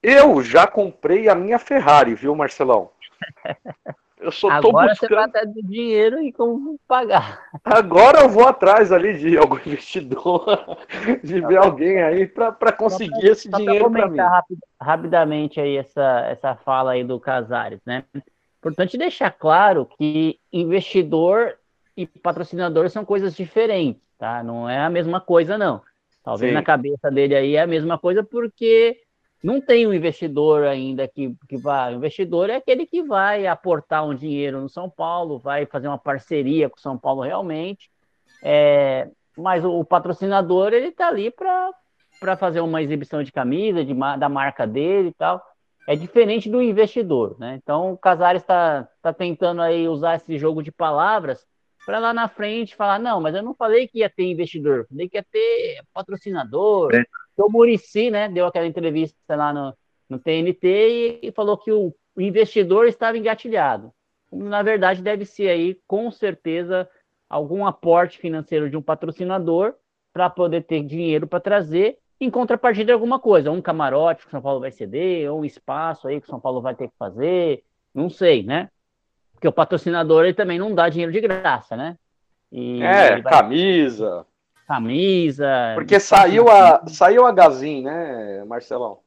Eu 0.00 0.40
já 0.40 0.68
comprei 0.68 1.28
a 1.28 1.34
minha 1.34 1.59
Ferrari, 1.59 2.14
viu, 2.14 2.32
Marcelão? 2.36 2.90
Eu 4.20 4.30
só 4.30 4.48
tô 4.61 4.68
Agora 4.68 4.90
buscando... 4.90 5.09
você 5.09 5.14
vai 5.16 5.24
atrás 5.24 5.52
do 5.52 5.62
dinheiro 5.64 6.22
e 6.22 6.32
como 6.32 6.78
pagar. 6.86 7.42
Agora 7.64 8.20
eu 8.20 8.28
vou 8.28 8.46
atrás 8.46 8.92
ali 8.92 9.18
de 9.18 9.36
algum 9.36 9.57
investidor, 9.66 10.78
de 11.24 11.40
ver 11.40 11.57
alguém 11.57 12.00
aí 12.00 12.24
para 12.24 12.70
conseguir 12.72 13.18
pra, 13.18 13.30
esse 13.30 13.50
dinheiro 13.50 13.90
para 13.90 14.09
mim. 14.09 14.18
Rapid, 14.18 14.59
rapidamente 14.80 15.61
aí 15.61 15.76
essa, 15.76 16.20
essa 16.30 16.55
fala 16.55 16.92
aí 16.92 17.02
do 17.02 17.18
Casares, 17.18 17.80
né? 17.84 18.05
Importante 18.61 18.96
deixar 18.96 19.32
claro 19.32 19.86
que 19.98 20.38
investidor 20.52 21.59
e 21.96 22.07
patrocinador 22.07 22.88
são 22.90 23.05
coisas 23.05 23.34
diferentes, 23.34 24.00
tá? 24.16 24.40
Não 24.44 24.70
é 24.70 24.78
a 24.78 24.88
mesma 24.88 25.20
coisa, 25.20 25.59
não. 25.59 25.82
Talvez 26.24 26.50
Sim. 26.50 26.54
na 26.54 26.62
cabeça 26.62 27.10
dele 27.10 27.36
aí 27.36 27.56
é 27.56 27.62
a 27.62 27.66
mesma 27.66 27.98
coisa, 27.98 28.24
porque 28.24 28.96
não 29.42 29.60
tem 29.60 29.86
um 29.86 29.92
investidor 29.92 30.64
ainda 30.64 31.06
que, 31.06 31.36
que 31.48 31.56
vai. 31.56 31.92
O 31.92 31.96
investidor 31.96 32.48
é 32.48 32.56
aquele 32.56 32.86
que 32.86 33.02
vai 33.02 33.46
aportar 33.46 34.06
um 34.06 34.14
dinheiro 34.14 34.60
no 34.60 34.68
São 34.68 34.88
Paulo, 34.88 35.38
vai 35.38 35.66
fazer 35.66 35.86
uma 35.86 35.98
parceria 35.98 36.70
com 36.70 36.76
o 36.76 36.80
São 36.80 36.98
Paulo 36.98 37.20
realmente. 37.22 37.90
É, 38.42 39.08
mas 39.36 39.64
o, 39.64 39.80
o 39.80 39.84
patrocinador 39.84 40.72
ele 40.72 40.88
está 40.88 41.08
ali 41.08 41.30
para 41.30 42.36
fazer 42.36 42.60
uma 42.60 42.82
exibição 42.82 43.22
de 43.22 43.30
camisa, 43.30 43.84
de, 43.84 43.94
da 44.18 44.28
marca 44.28 44.66
dele 44.66 45.08
e 45.08 45.14
tal 45.14 45.42
é 45.86 45.94
diferente 45.94 46.48
do 46.48 46.62
investidor, 46.62 47.36
né? 47.38 47.58
Então 47.62 47.92
o 47.92 47.98
Casares 47.98 48.42
está 48.42 48.88
tá 49.02 49.12
tentando 49.12 49.60
aí 49.60 49.88
usar 49.88 50.16
esse 50.16 50.38
jogo 50.38 50.62
de 50.62 50.72
palavras 50.72 51.46
para 51.85 51.99
lá 51.99 52.14
na 52.14 52.28
frente 52.28 52.76
falar, 52.76 52.99
não, 52.99 53.20
mas 53.20 53.35
eu 53.35 53.43
não 53.43 53.55
falei 53.55 53.87
que 53.87 53.99
ia 53.99 54.11
ter 54.11 54.24
investidor, 54.24 54.87
falei 54.89 55.09
que 55.09 55.16
ia 55.16 55.22
ter 55.22 55.82
patrocinador. 55.93 56.95
É. 56.95 57.05
O 57.37 57.51
Murici, 57.51 58.11
né, 58.11 58.28
deu 58.28 58.47
aquela 58.47 58.66
entrevista 58.66 59.16
lá 59.35 59.53
no, 59.53 59.74
no 60.09 60.18
TNT 60.18 61.20
e, 61.22 61.28
e 61.28 61.32
falou 61.32 61.59
que 61.59 61.72
o, 61.72 61.95
o 62.14 62.20
investidor 62.20 62.87
estava 62.87 63.18
engatilhado. 63.18 63.93
Na 64.32 64.62
verdade, 64.62 65.03
deve 65.03 65.24
ser 65.24 65.49
aí, 65.49 65.78
com 65.87 66.11
certeza, 66.11 66.89
algum 67.28 67.66
aporte 67.66 68.18
financeiro 68.18 68.70
de 68.70 68.76
um 68.76 68.82
patrocinador 68.82 69.74
para 70.12 70.30
poder 70.30 70.62
ter 70.62 70.82
dinheiro 70.82 71.26
para 71.26 71.41
trazer 71.41 71.99
em 72.20 72.30
contrapartida 72.30 72.87
de 72.87 72.93
alguma 72.93 73.18
coisa, 73.18 73.51
um 73.51 73.61
camarote 73.61 74.22
que 74.22 74.28
o 74.28 74.30
São 74.30 74.41
Paulo 74.41 74.61
vai 74.61 74.70
ceder, 74.70 75.30
ou 75.30 75.41
um 75.41 75.45
espaço 75.45 76.07
aí 76.07 76.20
que 76.20 76.26
o 76.26 76.30
São 76.30 76.41
Paulo 76.41 76.61
vai 76.61 76.74
ter 76.74 76.89
que 76.89 76.95
fazer, 76.97 77.64
não 77.93 78.09
sei, 78.09 78.43
né? 78.43 78.70
Porque 79.45 79.49
o 79.49 79.53
patrocinador 79.53 80.24
ele 80.24 80.32
também 80.32 80.59
não 80.59 80.74
dá 80.74 80.88
dinheiro 80.88 81.12
de 81.12 81.20
graça, 81.20 81.76
né? 81.76 81.99
E 82.51 82.82
é, 82.82 83.20
vai... 83.20 83.30
camisa. 83.30 84.24
Camisa. 84.66 85.47
Porque 85.74 86.01
saiu 86.01 86.49
a, 86.49 86.82
saiu 86.86 87.26
a 87.26 87.30
Gazin, 87.30 87.82
né, 87.82 88.42
Marcelão? 88.47 89.01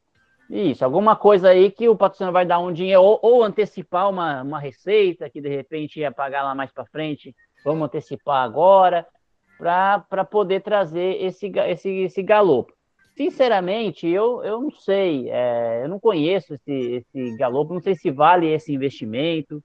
Isso, 0.48 0.86
alguma 0.86 1.16
coisa 1.16 1.50
aí 1.50 1.72
que 1.72 1.90
o 1.90 1.96
patrocinador 1.96 2.34
vai 2.34 2.46
dar 2.46 2.60
um 2.60 2.72
dinheiro, 2.72 3.02
ou, 3.02 3.20
ou 3.20 3.44
antecipar 3.44 4.08
uma, 4.08 4.44
uma 4.44 4.60
receita 4.60 5.28
que 5.28 5.42
de 5.42 5.50
repente 5.50 6.00
ia 6.02 6.12
pagar 6.12 6.44
lá 6.44 6.54
mais 6.54 6.72
para 6.72 6.86
frente, 6.86 7.36
vamos 7.66 7.88
antecipar 7.88 8.44
agora, 8.44 9.08
para 9.58 10.24
poder 10.24 10.62
trazer 10.62 11.20
esse, 11.20 11.48
esse, 11.48 11.90
esse 11.90 12.22
galopo. 12.22 12.72
Sinceramente, 13.16 14.08
eu, 14.08 14.44
eu 14.44 14.62
não 14.62 14.70
sei, 14.70 15.32
é, 15.32 15.82
eu 15.84 15.90
não 15.90 16.00
conheço 16.00 16.54
esse, 16.54 16.72
esse 16.72 17.36
Galopo, 17.38 17.74
não 17.74 17.82
sei 17.82 17.96
se 17.96 18.12
vale 18.12 18.46
esse 18.46 18.72
investimento, 18.72 19.64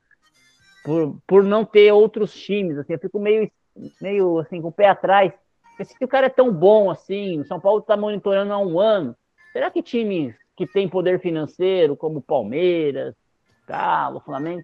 por, 0.84 1.16
por 1.26 1.44
não 1.44 1.64
ter 1.64 1.92
outros 1.92 2.32
times, 2.34 2.78
assim, 2.78 2.92
eu 2.92 2.98
fico 2.98 3.18
meio, 3.18 3.50
meio 4.00 4.38
assim, 4.38 4.60
com 4.60 4.68
o 4.68 4.72
pé 4.72 4.88
atrás. 4.88 5.32
Se 5.84 6.04
o 6.04 6.08
cara 6.08 6.26
é 6.26 6.30
tão 6.30 6.52
bom 6.52 6.90
assim, 6.90 7.40
o 7.40 7.46
São 7.46 7.58
Paulo 7.58 7.80
está 7.80 7.96
monitorando 7.96 8.52
há 8.52 8.58
um 8.58 8.78
ano, 8.78 9.16
será 9.52 9.70
que 9.70 9.82
times 9.82 10.34
que 10.56 10.66
têm 10.66 10.88
poder 10.88 11.20
financeiro, 11.20 11.96
como 11.96 12.20
Palmeiras, 12.20 13.14
Galo, 13.66 14.20
Flamengo, 14.20 14.62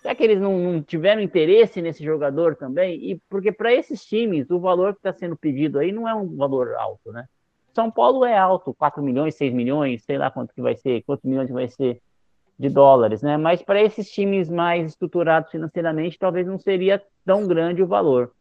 será 0.00 0.14
que 0.14 0.24
eles 0.24 0.40
não, 0.40 0.58
não 0.58 0.82
tiveram 0.82 1.20
interesse 1.20 1.82
nesse 1.82 2.02
jogador 2.02 2.56
também? 2.56 2.94
E 3.10 3.20
porque 3.28 3.52
para 3.52 3.72
esses 3.72 4.04
times, 4.04 4.50
o 4.50 4.58
valor 4.58 4.94
que 4.94 5.00
está 5.00 5.12
sendo 5.12 5.36
pedido 5.36 5.78
aí 5.78 5.92
não 5.92 6.08
é 6.08 6.14
um 6.14 6.36
valor 6.36 6.74
alto, 6.74 7.12
né? 7.12 7.26
São 7.74 7.90
Paulo 7.90 8.24
é 8.24 8.36
alto, 8.36 8.72
4 8.72 9.02
milhões, 9.02 9.34
6 9.34 9.52
milhões, 9.52 10.02
sei 10.02 10.16
lá 10.16 10.30
quanto 10.30 10.54
que 10.54 10.62
vai 10.62 10.74
ser, 10.76 11.02
quantos 11.02 11.24
milhões 11.26 11.50
vai 11.50 11.68
ser 11.68 12.00
de 12.58 12.68
dólares, 12.70 13.22
né? 13.22 13.36
Mas 13.36 13.62
para 13.62 13.80
esses 13.82 14.10
times 14.10 14.48
mais 14.48 14.86
estruturados 14.90 15.50
financeiramente, 15.50 16.18
talvez 16.18 16.46
não 16.46 16.58
seria 16.58 17.02
tão 17.24 17.46
grande 17.46 17.82
o 17.82 17.86
valor. 17.86 18.32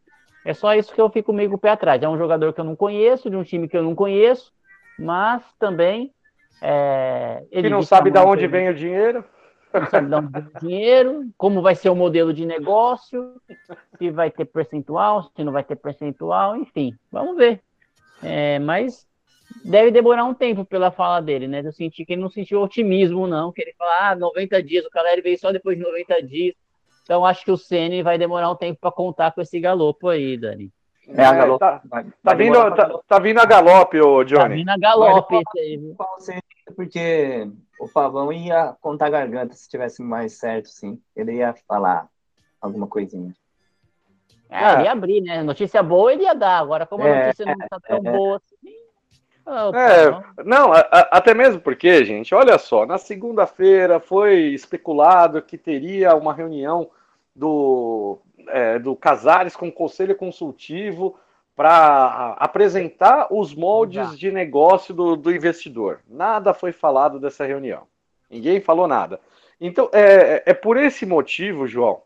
É 0.45 0.53
só 0.53 0.73
isso 0.75 0.93
que 0.93 1.01
eu 1.01 1.09
fico 1.09 1.33
meio 1.33 1.49
com 1.49 1.55
o 1.55 1.59
pé 1.59 1.71
atrás. 1.71 2.01
É 2.01 2.07
um 2.07 2.17
jogador 2.17 2.53
que 2.53 2.61
eu 2.61 2.65
não 2.65 2.75
conheço, 2.75 3.29
de 3.29 3.35
um 3.35 3.43
time 3.43 3.67
que 3.67 3.75
eu 3.77 3.83
não 3.83 3.95
conheço, 3.95 4.51
mas 4.97 5.43
também 5.59 6.13
É, 6.61 7.43
Que 7.51 7.57
ele 7.59 7.69
não 7.69 7.79
disse 7.79 7.89
sabe 7.89 8.11
de 8.11 8.17
amanhã 8.17 8.31
onde 8.33 8.41
que 8.41 8.47
vem 8.47 8.69
o 8.69 8.73
dinheiro. 8.73 9.25
não 9.73 9.85
sabe 9.87 10.07
de 10.07 10.15
onde 10.15 10.31
vem 10.31 10.43
o 10.43 10.59
dinheiro, 10.59 11.25
como 11.37 11.61
vai 11.61 11.75
ser 11.75 11.89
o 11.89 11.95
modelo 11.95 12.33
de 12.33 12.45
negócio, 12.45 13.35
se 13.97 14.09
vai 14.11 14.31
ter 14.31 14.45
percentual, 14.45 15.23
se 15.35 15.43
não 15.43 15.51
vai 15.51 15.63
ter 15.63 15.75
percentual, 15.75 16.55
enfim, 16.55 16.95
vamos 17.11 17.35
ver. 17.35 17.61
É, 18.23 18.57
mas 18.59 19.05
deve 19.63 19.91
demorar 19.91 20.23
um 20.25 20.33
tempo 20.33 20.65
pela 20.65 20.91
fala 20.91 21.21
dele, 21.21 21.47
né? 21.47 21.61
Eu 21.63 21.71
senti 21.71 22.05
que 22.05 22.13
ele 22.13 22.21
não 22.21 22.29
sentiu 22.29 22.61
otimismo, 22.61 23.27
não, 23.27 23.51
que 23.51 23.61
ele 23.61 23.73
fala, 23.77 24.09
ah, 24.11 24.15
90 24.15 24.61
dias, 24.63 24.85
o 24.85 24.89
Caleri 24.89 25.21
veio 25.21 25.37
só 25.39 25.51
depois 25.51 25.77
de 25.77 25.83
90 25.83 26.21
dias. 26.23 26.55
Então 27.03 27.25
acho 27.25 27.45
que 27.45 27.51
o 27.51 27.57
Ceni 27.57 28.01
vai 28.01 28.17
demorar 28.17 28.49
um 28.49 28.55
tempo 28.55 28.79
para 28.81 28.91
contar 28.91 29.31
com 29.31 29.41
esse 29.41 29.59
galopo 29.59 30.09
aí, 30.09 30.37
Dani. 30.37 30.71
É, 31.07 31.23
a 31.23 31.33
É, 31.33 31.37
galope. 31.37 31.59
tá, 31.59 31.81
vai- 31.85 32.03
tá 32.03 32.09
vai 32.23 32.35
vindo, 32.35 32.75
tá, 32.75 32.99
tá 33.07 33.19
vindo 33.19 33.39
a 33.39 33.45
galope, 33.45 33.99
ô 34.01 34.17
Tá 34.17 34.23
Johnny. 34.23 34.55
vindo 34.55 34.69
a 34.69 34.77
galope 34.77 35.35
esse 35.35 35.59
aí? 35.59 35.95
Porque 36.75 37.47
o 37.79 37.87
Pavão 37.87 38.33
ia 38.33 38.75
contar 38.81 39.05
a 39.05 39.09
garganta 39.11 39.53
se 39.53 39.69
tivesse 39.69 40.01
mais 40.01 40.33
certo, 40.33 40.67
sim. 40.69 40.99
Ele 41.15 41.33
ia 41.33 41.53
falar 41.67 42.07
alguma 42.59 42.87
coisinha. 42.87 43.31
É, 44.49 44.73
ele 44.73 44.83
ia 44.83 44.91
abrir, 44.91 45.21
né? 45.21 45.43
Notícia 45.43 45.83
boa 45.83 46.11
ele 46.11 46.23
ia 46.23 46.33
dar. 46.33 46.57
Agora, 46.59 46.85
como 46.87 47.03
a 47.03 47.07
É, 47.07 47.23
notícia 47.25 47.45
não 47.45 47.55
tá 47.69 47.79
tão 47.87 47.97
é. 47.97 48.11
boa 48.11 48.37
assim. 48.37 48.74
Ah, 49.45 49.71
É, 49.73 50.11
Pavão- 50.11 50.23
não, 50.45 50.73
a- 50.73 50.79
a- 50.91 51.09
até 51.17 51.33
mesmo 51.33 51.59
porque, 51.61 52.03
gente, 52.05 52.33
olha 52.33 52.57
só, 52.57 52.85
na 52.85 52.97
segunda-feira 52.97 53.99
foi 53.99 54.47
especulado 54.53 55.41
que 55.41 55.57
teria 55.57 56.15
uma 56.15 56.33
reunião 56.33 56.89
do, 57.35 58.17
é, 58.47 58.79
do 58.79 58.95
Casares 58.95 59.55
com 59.55 59.67
o 59.67 59.71
Conselho 59.71 60.15
Consultivo 60.15 61.17
para 61.55 62.35
apresentar 62.39 63.27
os 63.31 63.53
moldes 63.53 64.17
de 64.17 64.31
negócio 64.31 64.93
do, 64.93 65.15
do 65.15 65.33
investidor. 65.33 65.99
Nada 66.09 66.53
foi 66.53 66.71
falado 66.71 67.19
dessa 67.19 67.45
reunião. 67.45 67.83
Ninguém 68.29 68.59
falou 68.59 68.87
nada. 68.87 69.19
Então, 69.61 69.89
é, 69.93 70.43
é 70.45 70.53
por 70.53 70.75
esse 70.75 71.05
motivo, 71.05 71.65
João, 71.67 72.01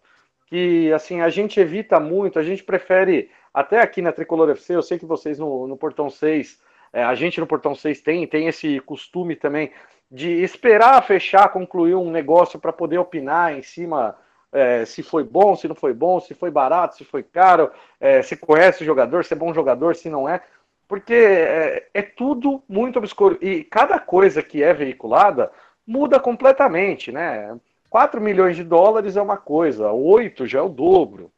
que 0.45 0.91
assim 0.93 1.21
a 1.21 1.29
gente 1.29 1.59
evita 1.59 1.99
muito, 1.99 2.37
a 2.37 2.43
gente 2.43 2.63
prefere, 2.63 3.31
até 3.51 3.79
aqui 3.81 4.01
na 4.01 4.11
Tricolor 4.11 4.49
FC, 4.51 4.75
eu 4.75 4.83
sei 4.83 4.99
que 4.99 5.05
vocês 5.05 5.39
no, 5.39 5.65
no 5.67 5.75
Portão 5.77 6.09
6 6.11 6.59
é, 6.91 7.03
a 7.03 7.15
gente 7.15 7.39
no 7.39 7.47
Portão 7.47 7.75
6 7.75 8.01
tem, 8.01 8.27
tem 8.27 8.47
esse 8.47 8.79
costume 8.81 9.35
também 9.35 9.71
de 10.11 10.41
esperar 10.41 11.03
fechar, 11.03 11.49
concluir 11.49 11.95
um 11.95 12.09
negócio 12.09 12.59
para 12.59 12.73
poder 12.73 12.97
opinar 12.97 13.55
em 13.55 13.61
cima 13.61 14.15
é, 14.51 14.83
se 14.85 15.03
foi 15.03 15.23
bom, 15.23 15.55
se 15.55 15.67
não 15.67 15.75
foi 15.75 15.93
bom, 15.93 16.19
se 16.19 16.33
foi 16.33 16.49
barato, 16.49 16.97
se 16.97 17.05
foi 17.05 17.21
caro, 17.21 17.71
é, 17.99 18.21
se 18.21 18.35
conhece 18.35 18.81
o 18.81 18.85
jogador, 18.85 19.23
se 19.23 19.33
é 19.33 19.37
bom 19.37 19.53
jogador, 19.53 19.95
se 19.95 20.09
não 20.09 20.27
é. 20.27 20.41
Porque 20.87 21.13
é, 21.13 21.87
é 21.93 22.01
tudo 22.01 22.63
muito 22.67 22.97
obscuro. 22.97 23.37
E 23.41 23.63
cada 23.63 23.99
coisa 23.99 24.41
que 24.41 24.63
é 24.63 24.73
veiculada 24.73 25.51
muda 25.85 26.19
completamente, 26.19 27.11
né? 27.11 27.55
4 27.89 28.19
milhões 28.19 28.55
de 28.55 28.63
dólares 28.63 29.15
é 29.15 29.21
uma 29.21 29.37
coisa, 29.37 29.91
8 29.91 30.47
já 30.47 30.59
é 30.59 30.61
o 30.61 30.69
dobro. 30.69 31.31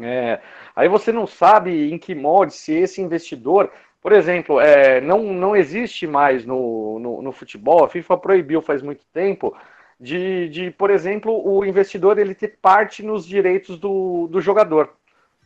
É, 0.00 0.40
aí 0.74 0.88
você 0.88 1.12
não 1.12 1.26
sabe 1.26 1.92
em 1.92 1.98
que 1.98 2.14
molde, 2.14 2.52
se 2.52 2.74
esse 2.74 3.00
investidor 3.00 3.70
por 4.04 4.12
exemplo, 4.12 4.60
é, 4.60 5.00
não, 5.00 5.32
não 5.32 5.56
existe 5.56 6.06
mais 6.06 6.44
no, 6.44 6.98
no, 6.98 7.22
no, 7.22 7.32
futebol, 7.32 7.82
a 7.82 7.88
FIFA 7.88 8.18
proibiu 8.18 8.60
faz 8.60 8.82
muito 8.82 9.02
tempo, 9.06 9.56
de, 9.98 10.46
de, 10.50 10.70
por 10.70 10.90
exemplo, 10.90 11.32
o 11.42 11.64
investidor 11.64 12.18
ele 12.18 12.34
ter 12.34 12.58
parte 12.60 13.02
nos 13.02 13.26
direitos 13.26 13.78
do, 13.78 14.28
do 14.30 14.42
jogador. 14.42 14.94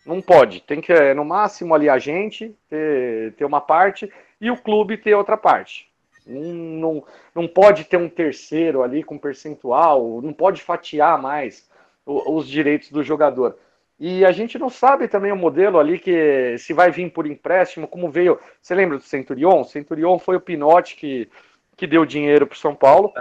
Não 0.04 0.20
pode, 0.20 0.60
tem 0.60 0.80
que, 0.80 1.14
no 1.14 1.24
máximo, 1.24 1.72
ali 1.72 1.88
a 1.88 2.00
gente 2.00 2.52
ter, 2.68 3.32
ter 3.34 3.44
uma 3.44 3.60
parte 3.60 4.12
e 4.40 4.50
o 4.50 4.56
clube 4.56 4.96
ter 4.96 5.14
outra 5.14 5.36
parte. 5.36 5.88
Não, 6.26 6.42
não, 6.42 7.04
não 7.36 7.46
pode 7.46 7.84
ter 7.84 7.96
um 7.96 8.08
terceiro 8.08 8.82
ali 8.82 9.04
com 9.04 9.16
percentual, 9.16 10.20
não 10.20 10.32
pode 10.32 10.62
fatiar 10.62 11.16
mais 11.22 11.70
os 12.04 12.48
direitos 12.48 12.90
do 12.90 13.04
jogador. 13.04 13.56
E 13.98 14.24
a 14.24 14.30
gente 14.30 14.58
não 14.58 14.70
sabe 14.70 15.08
também 15.08 15.32
o 15.32 15.36
modelo 15.36 15.78
ali 15.78 15.98
que 15.98 16.56
se 16.58 16.72
vai 16.72 16.90
vir 16.90 17.10
por 17.10 17.26
empréstimo, 17.26 17.88
como 17.88 18.10
veio. 18.10 18.38
Você 18.62 18.74
lembra 18.74 18.96
do 18.96 19.02
Centurion? 19.02 19.64
Centurion 19.64 20.18
foi 20.18 20.36
o 20.36 20.40
Pinote 20.40 20.94
que, 20.94 21.28
que 21.76 21.86
deu 21.86 22.06
dinheiro 22.06 22.46
para 22.46 22.54
o 22.54 22.58
São 22.58 22.76
Paulo, 22.76 23.12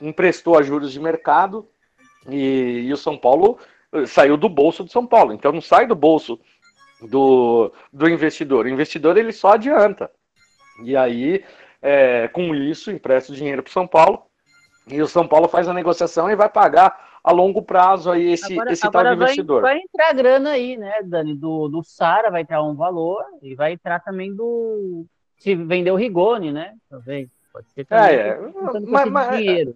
emprestou 0.00 0.58
a 0.58 0.62
juros 0.62 0.92
de 0.92 0.98
mercado 0.98 1.68
e, 2.28 2.86
e, 2.86 2.92
o 2.92 2.96
São 2.96 3.16
Paulo 3.16 3.58
saiu 4.06 4.36
do 4.36 4.48
bolso 4.48 4.82
do 4.82 4.90
São 4.90 5.06
Paulo. 5.06 5.32
Então 5.32 5.52
não 5.52 5.60
sai 5.60 5.86
do 5.86 5.94
bolso 5.94 6.40
do, 7.00 7.72
do 7.92 8.08
investidor. 8.08 8.66
O 8.66 8.70
investidor 8.70 9.16
ele 9.16 9.32
só 9.32 9.52
adianta. 9.52 10.10
E 10.82 10.96
aí, 10.96 11.44
é, 11.80 12.26
com 12.28 12.52
isso, 12.52 12.90
empresta 12.90 13.32
o 13.32 13.36
dinheiro 13.36 13.62
para 13.62 13.70
o 13.70 13.72
São 13.72 13.86
Paulo 13.86 14.24
e 14.88 15.00
o 15.00 15.06
São 15.06 15.26
Paulo 15.26 15.48
faz 15.48 15.68
a 15.68 15.74
negociação 15.74 16.28
e 16.28 16.34
vai 16.34 16.48
pagar 16.48 17.13
a 17.24 17.32
longo 17.32 17.62
prazo 17.62 18.10
aí 18.10 18.32
esse, 18.32 18.52
agora, 18.52 18.72
esse 18.72 18.86
agora 18.86 19.08
tal 19.08 19.16
de 19.16 19.22
investidor. 19.22 19.62
Vai, 19.62 19.76
vai 19.76 19.82
entrar 19.82 20.12
grana 20.12 20.50
aí, 20.50 20.76
né, 20.76 21.02
Dani? 21.02 21.34
Do, 21.34 21.68
do 21.68 21.82
Sara 21.82 22.30
vai 22.30 22.42
entrar 22.42 22.62
um 22.62 22.74
valor 22.74 23.24
e 23.42 23.54
vai 23.54 23.72
entrar 23.72 24.00
também 24.00 24.34
do. 24.34 25.06
Se 25.38 25.54
vender 25.54 25.90
o 25.90 25.96
Rigoni, 25.96 26.52
né? 26.52 26.74
Talvez. 26.90 27.30
Pode 27.50 27.70
ser 27.70 27.86
também. 27.86 28.14
É, 28.14 28.28
é. 28.28 28.38
Mas, 28.86 29.10
mas, 29.10 29.38
dinheiro. 29.38 29.74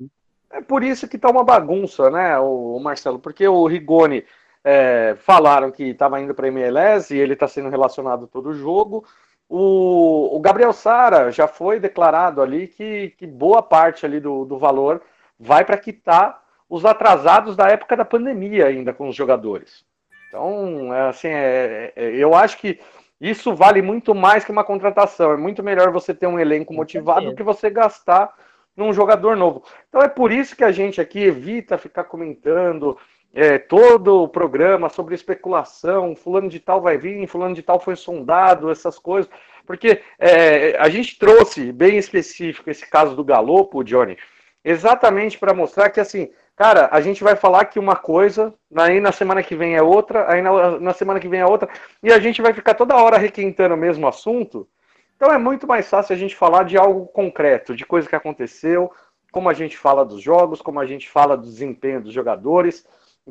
É 0.50 0.60
por 0.60 0.82
isso 0.82 1.08
que 1.08 1.18
tá 1.18 1.30
uma 1.30 1.44
bagunça, 1.44 2.10
né, 2.10 2.38
o, 2.38 2.78
Marcelo? 2.80 3.18
Porque 3.18 3.46
o 3.46 3.66
Rigoni 3.66 4.24
é, 4.64 5.14
falaram 5.18 5.70
que 5.70 5.84
estava 5.84 6.20
indo 6.20 6.34
para 6.34 6.46
a 6.46 6.48
MLS 6.48 7.14
e 7.14 7.18
ele 7.18 7.34
está 7.34 7.46
sendo 7.46 7.68
relacionado 7.68 8.26
todo 8.26 8.50
o 8.50 8.54
jogo. 8.54 9.04
O, 9.48 10.36
o 10.36 10.40
Gabriel 10.40 10.72
Sara 10.72 11.30
já 11.30 11.46
foi 11.46 11.80
declarado 11.80 12.42
ali 12.42 12.66
que, 12.66 13.14
que 13.18 13.26
boa 13.26 13.62
parte 13.62 14.04
ali 14.04 14.20
do, 14.20 14.44
do 14.44 14.58
valor 14.58 15.02
vai 15.38 15.64
para 15.64 15.78
quitar 15.78 16.42
os 16.68 16.84
atrasados 16.84 17.56
da 17.56 17.68
época 17.68 17.96
da 17.96 18.04
pandemia 18.04 18.66
ainda 18.66 18.92
com 18.92 19.08
os 19.08 19.16
jogadores. 19.16 19.84
Então, 20.28 20.92
é, 20.92 21.08
assim, 21.08 21.28
é, 21.28 21.92
é, 21.96 22.10
eu 22.16 22.34
acho 22.34 22.58
que 22.58 22.78
isso 23.20 23.54
vale 23.54 23.82
muito 23.82 24.14
mais 24.14 24.44
que 24.44 24.52
uma 24.52 24.64
contratação. 24.64 25.32
É 25.32 25.36
muito 25.36 25.62
melhor 25.62 25.90
você 25.90 26.14
ter 26.14 26.26
um 26.26 26.38
elenco 26.38 26.72
motivado 26.72 27.26
do 27.26 27.34
que 27.34 27.42
você 27.42 27.70
gastar 27.70 28.32
num 28.76 28.92
jogador 28.92 29.36
novo. 29.36 29.64
Então 29.88 30.00
é 30.00 30.08
por 30.08 30.30
isso 30.30 30.54
que 30.54 30.62
a 30.62 30.70
gente 30.70 31.00
aqui 31.00 31.24
evita 31.24 31.76
ficar 31.76 32.04
comentando 32.04 32.96
é, 33.34 33.58
todo 33.58 34.22
o 34.22 34.28
programa 34.28 34.88
sobre 34.88 35.16
especulação, 35.16 36.14
fulano 36.14 36.48
de 36.48 36.60
tal 36.60 36.80
vai 36.80 36.96
vir, 36.96 37.26
fulano 37.26 37.54
de 37.54 37.62
tal 37.62 37.80
foi 37.80 37.96
sondado, 37.96 38.70
essas 38.70 38.98
coisas. 38.98 39.30
Porque 39.66 40.00
é, 40.18 40.76
a 40.78 40.88
gente 40.88 41.18
trouxe 41.18 41.72
bem 41.72 41.98
específico 41.98 42.70
esse 42.70 42.88
caso 42.88 43.16
do 43.16 43.24
Galopo, 43.24 43.82
Johnny, 43.82 44.16
exatamente 44.64 45.38
para 45.38 45.52
mostrar 45.52 45.90
que 45.90 46.00
assim, 46.00 46.30
cara, 46.58 46.88
a 46.90 47.00
gente 47.00 47.22
vai 47.22 47.36
falar 47.36 47.66
que 47.66 47.78
uma 47.78 47.94
coisa, 47.94 48.52
aí 48.74 49.00
na 49.00 49.12
semana 49.12 49.44
que 49.44 49.54
vem 49.54 49.76
é 49.76 49.82
outra, 49.82 50.28
aí 50.28 50.42
na, 50.42 50.80
na 50.80 50.92
semana 50.92 51.20
que 51.20 51.28
vem 51.28 51.38
é 51.38 51.46
outra, 51.46 51.68
e 52.02 52.12
a 52.12 52.18
gente 52.18 52.42
vai 52.42 52.52
ficar 52.52 52.74
toda 52.74 52.96
hora 52.96 53.16
requentando 53.16 53.76
o 53.76 53.78
mesmo 53.78 54.08
assunto. 54.08 54.68
Então 55.16 55.32
é 55.32 55.38
muito 55.38 55.68
mais 55.68 55.88
fácil 55.88 56.16
a 56.16 56.18
gente 56.18 56.34
falar 56.34 56.64
de 56.64 56.76
algo 56.76 57.06
concreto, 57.06 57.76
de 57.76 57.86
coisa 57.86 58.08
que 58.08 58.16
aconteceu, 58.16 58.90
como 59.30 59.48
a 59.48 59.54
gente 59.54 59.78
fala 59.78 60.04
dos 60.04 60.20
jogos, 60.20 60.60
como 60.60 60.80
a 60.80 60.86
gente 60.86 61.08
fala 61.08 61.36
do 61.36 61.44
desempenho 61.44 62.02
dos 62.02 62.12
jogadores, 62.12 62.84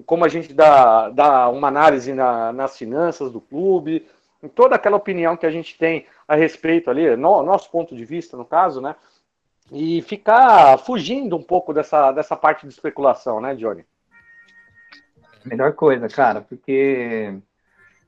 como 0.05 0.23
a 0.23 0.29
gente 0.29 0.53
dá, 0.53 1.09
dá 1.09 1.49
uma 1.49 1.67
análise 1.67 2.13
na, 2.13 2.53
nas 2.53 2.77
finanças 2.77 3.29
do 3.29 3.41
clube, 3.41 4.07
em 4.41 4.47
toda 4.47 4.75
aquela 4.75 4.95
opinião 4.95 5.35
que 5.35 5.45
a 5.45 5.51
gente 5.51 5.77
tem 5.77 6.05
a 6.25 6.35
respeito 6.35 6.89
ali, 6.89 7.13
no, 7.17 7.43
nosso 7.43 7.69
ponto 7.69 7.93
de 7.93 8.05
vista, 8.05 8.37
no 8.37 8.45
caso, 8.45 8.79
né? 8.79 8.95
E 9.71 10.01
ficar 10.01 10.77
fugindo 10.77 11.35
um 11.35 11.43
pouco 11.43 11.73
dessa, 11.73 12.11
dessa 12.11 12.35
parte 12.35 12.65
de 12.65 12.73
especulação, 12.73 13.41
né, 13.41 13.53
Johnny? 13.55 13.85
Melhor 15.45 15.73
coisa, 15.73 16.07
cara, 16.07 16.41
porque 16.41 17.37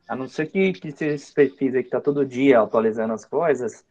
a 0.08 0.16
não 0.16 0.28
ser 0.28 0.48
que, 0.48 0.74
que 0.74 0.88
esses 0.88 1.32
perfis 1.32 1.76
aí 1.76 1.84
que 1.84 1.90
tá 1.90 2.02
todo 2.02 2.26
dia 2.26 2.62
atualizando 2.62 3.14
as 3.14 3.26
coisas, 3.26 3.86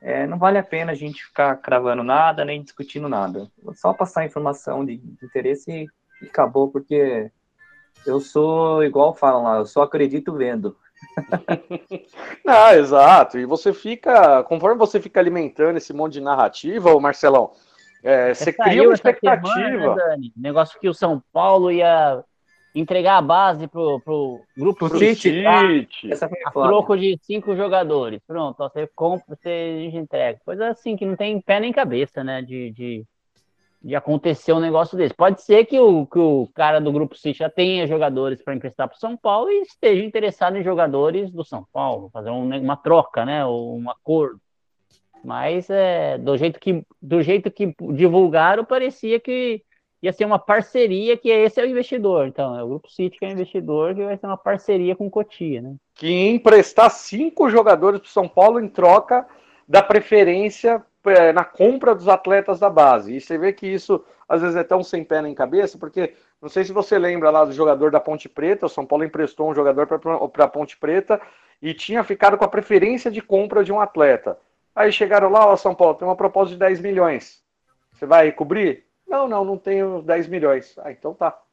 é, 0.00 0.26
não 0.26 0.38
vale 0.38 0.58
a 0.58 0.62
pena 0.62 0.92
a 0.92 0.94
gente 0.94 1.24
ficar 1.24 1.56
cravando 1.56 2.02
nada, 2.04 2.44
nem 2.44 2.62
discutindo 2.62 3.08
nada. 3.08 3.50
Só 3.74 3.92
passar 3.92 4.24
informação 4.24 4.84
de, 4.84 4.98
de 4.98 5.26
interesse 5.26 5.70
e, 5.70 5.88
e, 6.22 6.26
acabou, 6.26 6.70
porque 6.70 7.30
eu 8.06 8.20
sou, 8.20 8.84
igual 8.84 9.14
falam 9.14 9.42
lá, 9.42 9.56
eu 9.56 9.66
só 9.66 9.82
acredito 9.82 10.32
vendo. 10.34 10.76
não, 12.44 12.70
exato. 12.72 13.38
E 13.38 13.46
você 13.46 13.72
fica, 13.72 14.42
conforme 14.44 14.78
você 14.78 15.00
fica 15.00 15.20
alimentando 15.20 15.76
esse 15.76 15.92
monte 15.92 16.14
de 16.14 16.20
narrativa, 16.20 16.94
ô 16.94 17.00
Marcelão, 17.00 17.52
é, 18.02 18.34
você 18.34 18.52
cria 18.52 18.82
uma 18.82 18.94
expectativa. 18.94 19.52
Semana, 19.52 19.94
né, 19.94 19.94
Dani? 19.94 20.32
Negócio 20.36 20.78
que 20.78 20.88
o 20.88 20.94
São 20.94 21.22
Paulo 21.32 21.70
ia 21.70 22.22
entregar 22.74 23.16
a 23.16 23.22
base 23.22 23.66
pro, 23.66 24.00
pro 24.00 24.40
grupo 24.56 24.88
pro 24.88 24.98
City, 24.98 25.42
City. 25.42 26.10
a 26.44 26.50
troco 26.50 26.96
de 26.96 27.18
cinco 27.22 27.56
jogadores. 27.56 28.20
Pronto, 28.26 28.60
ó, 28.60 28.68
você 28.68 28.88
compra, 28.94 29.24
você 29.34 29.90
entrega. 29.92 30.38
Coisa 30.44 30.68
assim 30.68 30.96
que 30.96 31.06
não 31.06 31.16
tem 31.16 31.40
pé 31.40 31.58
nem 31.58 31.72
cabeça, 31.72 32.22
né? 32.22 32.42
De, 32.42 32.70
de, 32.72 33.04
de 33.82 33.94
acontecer 33.94 34.52
um 34.52 34.60
negócio 34.60 34.96
desse. 34.96 35.14
Pode 35.14 35.42
ser 35.42 35.64
que 35.64 35.78
o, 35.78 36.06
que 36.06 36.18
o 36.18 36.48
cara 36.54 36.80
do 36.80 36.92
grupo 36.92 37.16
City 37.16 37.38
já 37.38 37.50
tenha 37.50 37.86
jogadores 37.86 38.42
para 38.42 38.54
emprestar 38.54 38.88
para 38.88 38.98
São 38.98 39.16
Paulo 39.16 39.50
e 39.50 39.62
esteja 39.62 40.02
interessado 40.02 40.56
em 40.56 40.62
jogadores 40.62 41.30
do 41.30 41.44
São 41.44 41.66
Paulo, 41.72 42.10
fazer 42.12 42.30
um, 42.30 42.56
uma 42.58 42.76
troca, 42.76 43.24
né? 43.24 43.44
Ou 43.44 43.76
um 43.76 43.90
acordo. 43.90 44.40
Mas 45.24 45.68
é, 45.70 46.18
do, 46.18 46.36
jeito 46.36 46.58
que, 46.60 46.84
do 47.00 47.22
jeito 47.22 47.50
que 47.50 47.74
divulgaram, 47.92 48.64
parecia 48.64 49.18
que 49.18 49.62
ia 50.02 50.12
ser 50.12 50.24
uma 50.24 50.38
parceria, 50.38 51.16
que 51.16 51.28
esse 51.28 51.60
é 51.60 51.64
o 51.64 51.68
investidor. 51.68 52.26
Então, 52.26 52.58
é 52.58 52.62
o 52.62 52.68
Grupo 52.68 52.90
City 52.90 53.18
que 53.18 53.24
é 53.24 53.28
o 53.28 53.32
investidor, 53.32 53.94
que 53.94 54.04
vai 54.04 54.16
ser 54.16 54.26
uma 54.26 54.36
parceria 54.36 54.94
com 54.94 55.06
o 55.06 55.10
Cotia, 55.10 55.60
né? 55.60 55.74
Que 55.94 56.28
emprestar 56.28 56.90
cinco 56.90 57.48
jogadores 57.48 58.00
para 58.00 58.10
São 58.10 58.28
Paulo 58.28 58.60
em 58.60 58.68
troca 58.68 59.26
da 59.68 59.82
preferência 59.82 60.84
na 61.34 61.44
compra 61.44 61.94
dos 61.94 62.08
atletas 62.08 62.58
da 62.58 62.70
base. 62.70 63.16
E 63.16 63.20
você 63.20 63.38
vê 63.38 63.52
que 63.52 63.66
isso, 63.66 64.04
às 64.28 64.42
vezes, 64.42 64.56
é 64.56 64.64
tão 64.64 64.82
sem 64.82 65.04
pé 65.04 65.22
nem 65.22 65.34
cabeça, 65.34 65.78
porque 65.78 66.14
não 66.40 66.48
sei 66.48 66.64
se 66.64 66.72
você 66.72 66.98
lembra 66.98 67.30
lá 67.30 67.44
do 67.44 67.52
jogador 67.52 67.90
da 67.90 68.00
Ponte 68.00 68.28
Preta, 68.28 68.66
o 68.66 68.68
São 68.68 68.84
Paulo 68.84 69.04
emprestou 69.04 69.50
um 69.50 69.54
jogador 69.54 69.86
para 69.86 70.44
a 70.44 70.48
Ponte 70.48 70.76
Preta 70.76 71.20
e 71.60 71.72
tinha 71.72 72.04
ficado 72.04 72.36
com 72.36 72.44
a 72.44 72.48
preferência 72.48 73.10
de 73.10 73.20
compra 73.20 73.64
de 73.64 73.72
um 73.72 73.80
atleta. 73.80 74.38
Aí 74.74 74.92
chegaram 74.92 75.30
lá, 75.30 75.46
ó, 75.46 75.56
São 75.56 75.74
Paulo, 75.74 75.94
tem 75.94 76.06
uma 76.06 76.16
proposta 76.16 76.52
de 76.52 76.58
10 76.58 76.80
milhões. 76.80 77.42
Você 77.92 78.04
vai 78.04 78.30
cobrir? 78.30 78.84
Não, 79.08 79.26
não, 79.26 79.44
não 79.44 79.56
tenho 79.56 80.02
10 80.02 80.28
milhões. 80.28 80.76
Ah, 80.78 80.92
então 80.92 81.14
tá. 81.14 81.36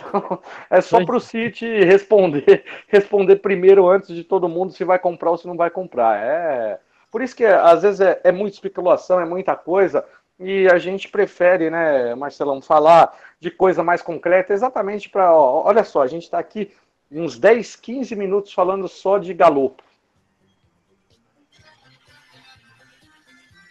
Então, 0.00 0.40
é 0.70 0.80
só 0.80 1.04
para 1.04 1.16
o 1.16 1.20
City 1.20 1.66
responder, 1.82 2.64
responder 2.86 3.34
primeiro 3.36 3.88
antes 3.88 4.14
de 4.14 4.22
todo 4.22 4.48
mundo 4.48 4.72
se 4.72 4.84
vai 4.84 4.96
comprar 4.96 5.32
ou 5.32 5.36
se 5.36 5.44
não 5.44 5.56
vai 5.56 5.70
comprar. 5.70 6.24
É 6.24 6.78
por 7.10 7.22
isso 7.22 7.34
que 7.34 7.44
às 7.44 7.82
vezes 7.82 8.00
é, 8.00 8.20
é 8.24 8.32
muita 8.32 8.56
especulação, 8.56 9.20
é 9.20 9.24
muita 9.24 9.56
coisa 9.56 10.04
e 10.38 10.68
a 10.68 10.78
gente 10.78 11.08
prefere, 11.08 11.68
né, 11.68 12.14
Marcelão, 12.14 12.62
falar 12.62 13.16
de 13.40 13.50
coisa 13.50 13.82
mais 13.82 14.02
concreta, 14.02 14.52
exatamente 14.52 15.08
para. 15.08 15.34
Olha 15.34 15.82
só, 15.82 16.02
a 16.02 16.06
gente 16.06 16.24
está 16.24 16.38
aqui 16.38 16.72
uns 17.10 17.38
10, 17.38 17.76
15 17.76 18.14
minutos 18.14 18.52
falando 18.52 18.86
só 18.86 19.18
de 19.18 19.34
galopo. 19.34 19.82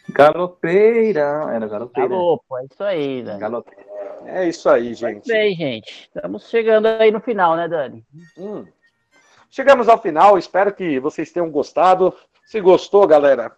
Galopeira, 0.09 1.51
era 1.53 1.67
galopeira. 1.67 2.09
Galopo, 2.09 2.57
é 2.57 2.65
isso 2.65 2.83
aí, 2.83 3.23
Dani. 3.23 3.39
Galopeira. 3.39 3.87
É 4.25 4.47
isso 4.47 4.69
aí, 4.69 4.93
gente. 4.93 5.13
Muito 5.13 5.27
bem, 5.27 5.55
gente. 5.55 6.09
Estamos 6.13 6.49
chegando 6.49 6.87
aí 6.87 7.11
no 7.11 7.21
final, 7.21 7.55
né, 7.55 7.67
Dani? 7.67 8.05
Hum. 8.37 8.65
Chegamos 9.49 9.87
ao 9.87 10.01
final, 10.01 10.37
espero 10.37 10.73
que 10.73 10.99
vocês 10.99 11.31
tenham 11.31 11.49
gostado. 11.49 12.13
Se 12.47 12.61
gostou, 12.61 13.05
galera, 13.05 13.51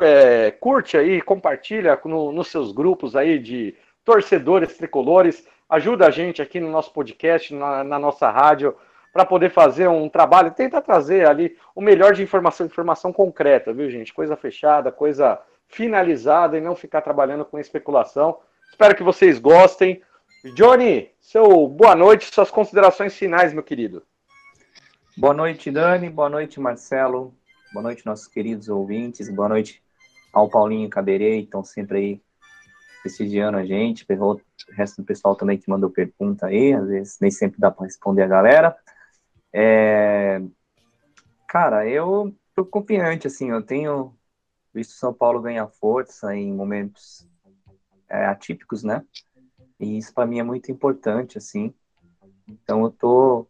é, 0.00 0.52
curte 0.52 0.96
aí, 0.96 1.20
compartilha 1.20 2.00
no, 2.04 2.30
nos 2.30 2.46
seus 2.46 2.70
grupos 2.70 3.16
aí 3.16 3.40
de 3.40 3.74
torcedores 4.04 4.76
tricolores. 4.76 5.48
Ajuda 5.68 6.06
a 6.06 6.12
gente 6.12 6.40
aqui 6.40 6.60
no 6.60 6.70
nosso 6.70 6.92
podcast, 6.92 7.52
na, 7.52 7.82
na 7.82 7.98
nossa 7.98 8.30
rádio, 8.30 8.76
para 9.12 9.26
poder 9.26 9.50
fazer 9.50 9.88
um 9.88 10.08
trabalho. 10.08 10.52
Tenta 10.52 10.80
trazer 10.80 11.26
ali 11.26 11.56
o 11.74 11.80
melhor 11.80 12.12
de 12.12 12.22
informação, 12.22 12.66
informação 12.66 13.12
concreta, 13.12 13.72
viu, 13.72 13.90
gente? 13.90 14.14
Coisa 14.14 14.36
fechada, 14.36 14.92
coisa 14.92 15.40
finalizada 15.66 16.56
e 16.56 16.60
não 16.60 16.76
ficar 16.76 17.00
trabalhando 17.00 17.44
com 17.44 17.58
especulação. 17.58 18.38
Espero 18.70 18.94
que 18.94 19.02
vocês 19.02 19.40
gostem. 19.40 20.00
Johnny, 20.54 21.10
seu 21.20 21.66
boa 21.66 21.96
noite, 21.96 22.32
suas 22.32 22.52
considerações 22.52 23.16
finais, 23.16 23.52
meu 23.52 23.64
querido. 23.64 24.04
Boa 25.16 25.34
noite, 25.34 25.68
Dani. 25.68 26.08
Boa 26.08 26.28
noite, 26.28 26.60
Marcelo. 26.60 27.34
Boa 27.76 27.82
noite, 27.82 28.06
nossos 28.06 28.26
queridos 28.26 28.70
ouvintes. 28.70 29.28
Boa 29.28 29.50
noite 29.50 29.82
ao 30.32 30.48
Paulinho 30.48 30.88
Caberei, 30.88 31.40
estão 31.40 31.62
sempre 31.62 31.98
aí 31.98 32.22
prestigiando 33.02 33.58
a 33.58 33.66
gente, 33.66 34.06
o 34.10 34.40
resto 34.72 35.02
do 35.02 35.04
pessoal 35.04 35.36
também 35.36 35.58
que 35.58 35.68
mandou 35.68 35.90
pergunta 35.90 36.46
aí, 36.46 36.72
às 36.72 36.88
vezes 36.88 37.18
nem 37.20 37.30
sempre 37.30 37.60
dá 37.60 37.70
para 37.70 37.84
responder 37.84 38.22
a 38.22 38.26
galera. 38.26 38.74
É... 39.52 40.40
Cara, 41.46 41.86
eu 41.86 42.34
tô 42.54 42.64
confiante, 42.64 43.26
assim, 43.26 43.50
eu 43.50 43.62
tenho 43.62 44.16
visto 44.72 44.92
São 44.92 45.12
Paulo 45.12 45.42
ganhar 45.42 45.68
força 45.68 46.34
em 46.34 46.50
momentos 46.50 47.28
é, 48.08 48.24
atípicos, 48.24 48.82
né? 48.82 49.04
E 49.78 49.98
isso 49.98 50.14
para 50.14 50.24
mim 50.24 50.38
é 50.38 50.42
muito 50.42 50.72
importante, 50.72 51.36
assim. 51.36 51.74
Então 52.48 52.84
eu 52.84 52.90
tô 52.90 53.46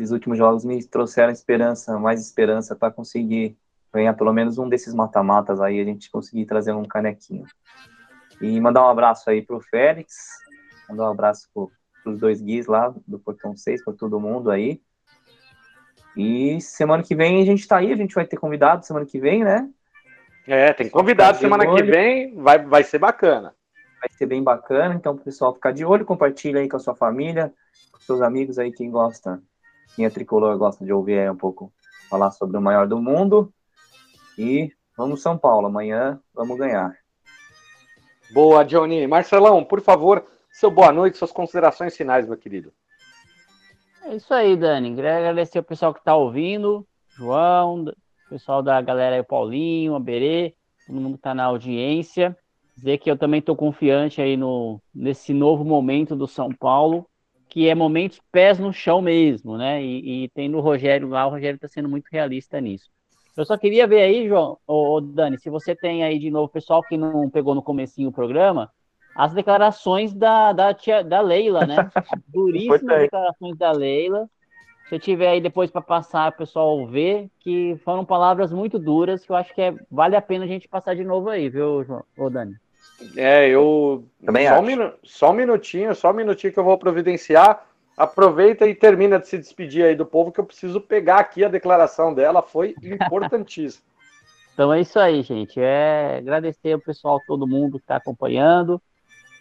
esses 0.00 0.12
últimos 0.12 0.38
jogos 0.38 0.64
me 0.64 0.82
trouxeram 0.82 1.30
esperança, 1.30 1.98
mais 1.98 2.20
esperança 2.20 2.74
para 2.74 2.90
conseguir 2.90 3.56
ganhar 3.92 4.14
pelo 4.14 4.32
menos 4.32 4.56
um 4.56 4.68
desses 4.68 4.94
mata-matas 4.94 5.60
aí, 5.60 5.78
a 5.78 5.84
gente 5.84 6.10
conseguir 6.10 6.46
trazer 6.46 6.72
um 6.72 6.84
canequinho. 6.84 7.44
E 8.40 8.58
mandar 8.60 8.86
um 8.86 8.88
abraço 8.88 9.28
aí 9.28 9.42
pro 9.42 9.60
Félix, 9.60 10.14
mandar 10.88 11.08
um 11.08 11.12
abraço 11.12 11.48
pro, 11.52 11.70
pros 12.02 12.18
dois 12.18 12.40
guis 12.40 12.66
lá 12.66 12.94
do 13.06 13.18
Portão 13.18 13.54
6, 13.54 13.84
para 13.84 13.92
todo 13.92 14.20
mundo 14.20 14.50
aí. 14.50 14.80
E 16.16 16.60
semana 16.60 17.02
que 17.02 17.14
vem 17.14 17.42
a 17.42 17.44
gente 17.44 17.68
tá 17.68 17.76
aí, 17.76 17.92
a 17.92 17.96
gente 17.96 18.14
vai 18.14 18.24
ter 18.24 18.36
convidado 18.36 18.86
semana 18.86 19.04
que 19.04 19.20
vem, 19.20 19.44
né? 19.44 19.68
É, 20.46 20.72
tem 20.72 20.88
convidado 20.88 21.38
semana 21.38 21.66
que 21.66 21.82
vem, 21.82 22.34
vai, 22.34 22.64
vai 22.64 22.82
ser 22.82 22.98
bacana. 22.98 23.54
Vai 24.00 24.08
ser 24.16 24.24
bem 24.24 24.42
bacana, 24.42 24.94
então 24.94 25.16
pessoal 25.16 25.52
ficar 25.52 25.72
de 25.72 25.84
olho, 25.84 26.06
compartilha 26.06 26.60
aí 26.60 26.68
com 26.68 26.76
a 26.76 26.80
sua 26.80 26.94
família, 26.94 27.52
com 27.92 28.00
seus 28.00 28.22
amigos 28.22 28.58
aí, 28.58 28.72
quem 28.72 28.90
gosta, 28.90 29.40
quem 29.94 30.04
é 30.04 30.10
tricolor 30.10 30.56
gosta 30.56 30.84
de 30.84 30.92
ouvir 30.92 31.18
aí 31.18 31.30
um 31.30 31.36
pouco 31.36 31.72
falar 32.08 32.30
sobre 32.30 32.56
o 32.56 32.60
maior 32.60 32.86
do 32.86 33.00
mundo. 33.00 33.52
E 34.38 34.72
vamos 34.96 35.22
São 35.22 35.36
Paulo, 35.36 35.66
amanhã 35.66 36.20
vamos 36.34 36.58
ganhar. 36.58 36.96
Boa, 38.32 38.64
Johnny. 38.64 39.06
Marcelão, 39.06 39.64
por 39.64 39.80
favor, 39.80 40.24
seu 40.52 40.70
boa 40.70 40.92
noite, 40.92 41.18
suas 41.18 41.32
considerações 41.32 41.96
finais, 41.96 42.28
meu 42.28 42.36
querido. 42.36 42.72
É 44.04 44.14
isso 44.14 44.32
aí, 44.32 44.56
Dani. 44.56 44.94
Queria 44.94 45.18
agradecer 45.18 45.58
o 45.58 45.64
pessoal 45.64 45.92
que 45.92 46.00
está 46.00 46.14
ouvindo, 46.16 46.86
João, 47.16 47.84
o 47.84 47.94
pessoal 48.28 48.62
da 48.62 48.80
galera 48.80 49.16
aí, 49.16 49.20
o 49.20 49.24
Paulinho, 49.24 49.94
a 49.94 50.00
Berê, 50.00 50.54
todo 50.86 51.00
mundo 51.00 51.14
que 51.14 51.18
está 51.18 51.34
na 51.34 51.44
audiência. 51.44 52.36
Dizer 52.76 52.98
que 52.98 53.10
eu 53.10 53.18
também 53.18 53.40
estou 53.40 53.56
confiante 53.56 54.22
aí 54.22 54.36
no, 54.36 54.80
nesse 54.94 55.34
novo 55.34 55.64
momento 55.64 56.14
do 56.14 56.26
São 56.26 56.50
Paulo, 56.52 57.06
que 57.50 57.68
é 57.68 57.74
momentos 57.74 58.20
pés 58.30 58.58
no 58.58 58.72
chão 58.72 59.02
mesmo, 59.02 59.58
né? 59.58 59.82
E, 59.82 60.24
e 60.24 60.28
tem 60.30 60.48
no 60.48 60.60
Rogério 60.60 61.08
lá, 61.08 61.26
o 61.26 61.30
Rogério 61.30 61.56
está 61.56 61.66
sendo 61.66 61.88
muito 61.88 62.06
realista 62.10 62.60
nisso. 62.60 62.88
Eu 63.36 63.44
só 63.44 63.58
queria 63.58 63.86
ver 63.86 64.02
aí, 64.02 64.28
João, 64.28 64.56
ou 64.66 65.00
Dani, 65.00 65.38
se 65.38 65.50
você 65.50 65.74
tem 65.74 66.04
aí 66.04 66.18
de 66.18 66.30
novo, 66.30 66.48
pessoal 66.48 66.82
que 66.82 66.96
não 66.96 67.28
pegou 67.28 67.54
no 67.54 67.62
comecinho 67.62 68.08
o 68.08 68.12
programa, 68.12 68.70
as 69.14 69.32
declarações 69.32 70.14
da, 70.14 70.52
da, 70.52 70.72
tia, 70.72 71.02
da 71.02 71.20
Leila, 71.20 71.66
né? 71.66 71.76
Duríssimas 72.28 73.00
declarações 73.00 73.56
da 73.56 73.72
Leila. 73.72 74.28
Se 74.88 74.98
tiver 74.98 75.28
aí 75.28 75.40
depois 75.40 75.70
para 75.70 75.80
passar, 75.80 76.30
o 76.30 76.36
pessoal 76.36 76.86
ver, 76.86 77.28
que 77.40 77.76
foram 77.84 78.04
palavras 78.04 78.52
muito 78.52 78.78
duras, 78.78 79.24
que 79.24 79.32
eu 79.32 79.36
acho 79.36 79.54
que 79.54 79.60
é, 79.60 79.74
vale 79.90 80.16
a 80.16 80.22
pena 80.22 80.44
a 80.44 80.48
gente 80.48 80.68
passar 80.68 80.94
de 80.94 81.04
novo 81.04 81.28
aí, 81.28 81.48
viu, 81.48 81.84
João? 81.84 82.04
Ô, 82.16 82.30
Dani? 82.30 82.56
É, 83.16 83.48
eu. 83.48 84.04
Também 84.24 84.46
só, 84.46 84.54
acho. 84.54 84.62
um 84.62 84.66
minu... 84.66 84.92
só 85.02 85.30
um 85.30 85.34
minutinho, 85.34 85.94
só 85.94 86.10
um 86.10 86.14
minutinho 86.14 86.52
que 86.52 86.58
eu 86.58 86.64
vou 86.64 86.78
providenciar. 86.78 87.66
Aproveita 87.96 88.66
e 88.66 88.74
termina 88.74 89.18
de 89.18 89.28
se 89.28 89.36
despedir 89.36 89.84
aí 89.84 89.94
do 89.94 90.06
povo, 90.06 90.32
que 90.32 90.40
eu 90.40 90.44
preciso 90.44 90.80
pegar 90.80 91.18
aqui 91.18 91.44
a 91.44 91.48
declaração 91.48 92.14
dela, 92.14 92.42
foi 92.42 92.74
importantíssima. 92.82 93.84
Então 94.52 94.70
é 94.74 94.80
isso 94.82 94.98
aí, 94.98 95.22
gente. 95.22 95.58
É 95.58 96.18
agradecer 96.18 96.74
o 96.74 96.80
pessoal, 96.80 97.18
todo 97.26 97.46
mundo 97.46 97.78
que 97.78 97.84
está 97.84 97.96
acompanhando. 97.96 98.82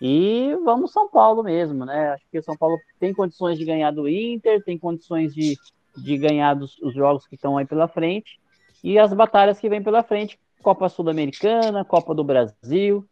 E 0.02 0.56
vamos 0.64 0.94
São 0.94 1.10
Paulo 1.10 1.44
mesmo, 1.44 1.84
né? 1.84 2.12
Acho 2.12 2.24
que 2.32 2.40
o 2.40 2.44
São 2.44 2.56
Paulo 2.56 2.78
tem 3.00 3.14
condições 3.14 3.58
de 3.58 3.66
ganhar 3.66 3.92
do 3.92 4.08
Inter, 4.08 4.64
tem 4.64 4.78
condições 4.78 5.34
de, 5.36 5.58
de 5.98 6.18
ganhar 6.18 6.54
dos, 6.54 6.78
os 6.80 6.94
jogos 6.94 7.28
que 7.28 7.36
estão 7.36 7.58
aí 7.58 7.66
pela 7.66 7.88
frente 7.88 8.40
e 8.82 8.98
as 8.98 9.12
batalhas 9.14 9.60
que 9.60 9.68
vêm 9.68 9.84
pela 9.84 10.04
frente. 10.04 10.40
Copa 10.62 10.88
Sul-Americana, 10.88 11.84
Copa 11.84 12.16
do 12.16 12.24
Brasil, 12.24 13.06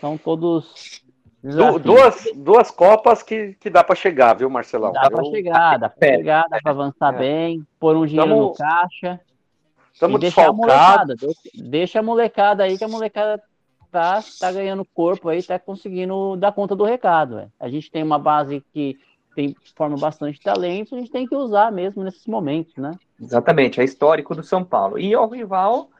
são 0.00 0.16
todos 0.16 1.02
Du 1.44 1.78
duas, 1.78 2.24
duas 2.34 2.70
Copas 2.70 3.22
que, 3.22 3.54
que 3.60 3.68
dá 3.68 3.84
para 3.84 3.94
chegar, 3.94 4.32
viu, 4.32 4.48
Marcelão? 4.48 4.92
Dá 4.92 5.10
para 5.10 5.24
chegar, 5.24 5.78
dá 5.78 5.90
para 5.90 6.16
chegar, 6.16 6.46
dá 6.48 6.58
para 6.58 6.72
avançar 6.72 7.14
é. 7.14 7.18
bem, 7.18 7.66
pôr 7.78 7.94
um 7.96 8.06
dinheiro 8.06 8.30
Tamo... 8.30 8.42
no 8.44 8.54
caixa. 8.54 9.20
Estamos 9.92 10.20
desfalcados. 10.20 11.20
Deixa, 11.20 11.40
deixa 11.54 11.98
a 12.00 12.02
molecada 12.02 12.64
aí, 12.64 12.78
que 12.78 12.84
a 12.84 12.88
molecada 12.88 13.42
tá, 13.92 14.24
tá 14.40 14.50
ganhando 14.50 14.86
corpo 14.94 15.28
aí, 15.28 15.42
tá 15.42 15.58
conseguindo 15.58 16.34
dar 16.36 16.50
conta 16.52 16.74
do 16.74 16.82
recado. 16.82 17.36
Véio. 17.36 17.52
A 17.60 17.68
gente 17.68 17.90
tem 17.90 18.02
uma 18.02 18.18
base 18.18 18.64
que 18.72 18.98
tem, 19.36 19.54
forma 19.76 19.98
bastante 19.98 20.40
talento, 20.40 20.94
a 20.94 20.98
gente 20.98 21.10
tem 21.10 21.26
que 21.26 21.36
usar 21.36 21.70
mesmo 21.70 22.02
nesses 22.02 22.26
momentos, 22.26 22.74
né? 22.76 22.92
Exatamente, 23.20 23.82
é 23.82 23.84
histórico 23.84 24.34
do 24.34 24.42
São 24.42 24.64
Paulo. 24.64 24.98
E 24.98 25.14
o 25.14 25.26
rival 25.26 25.90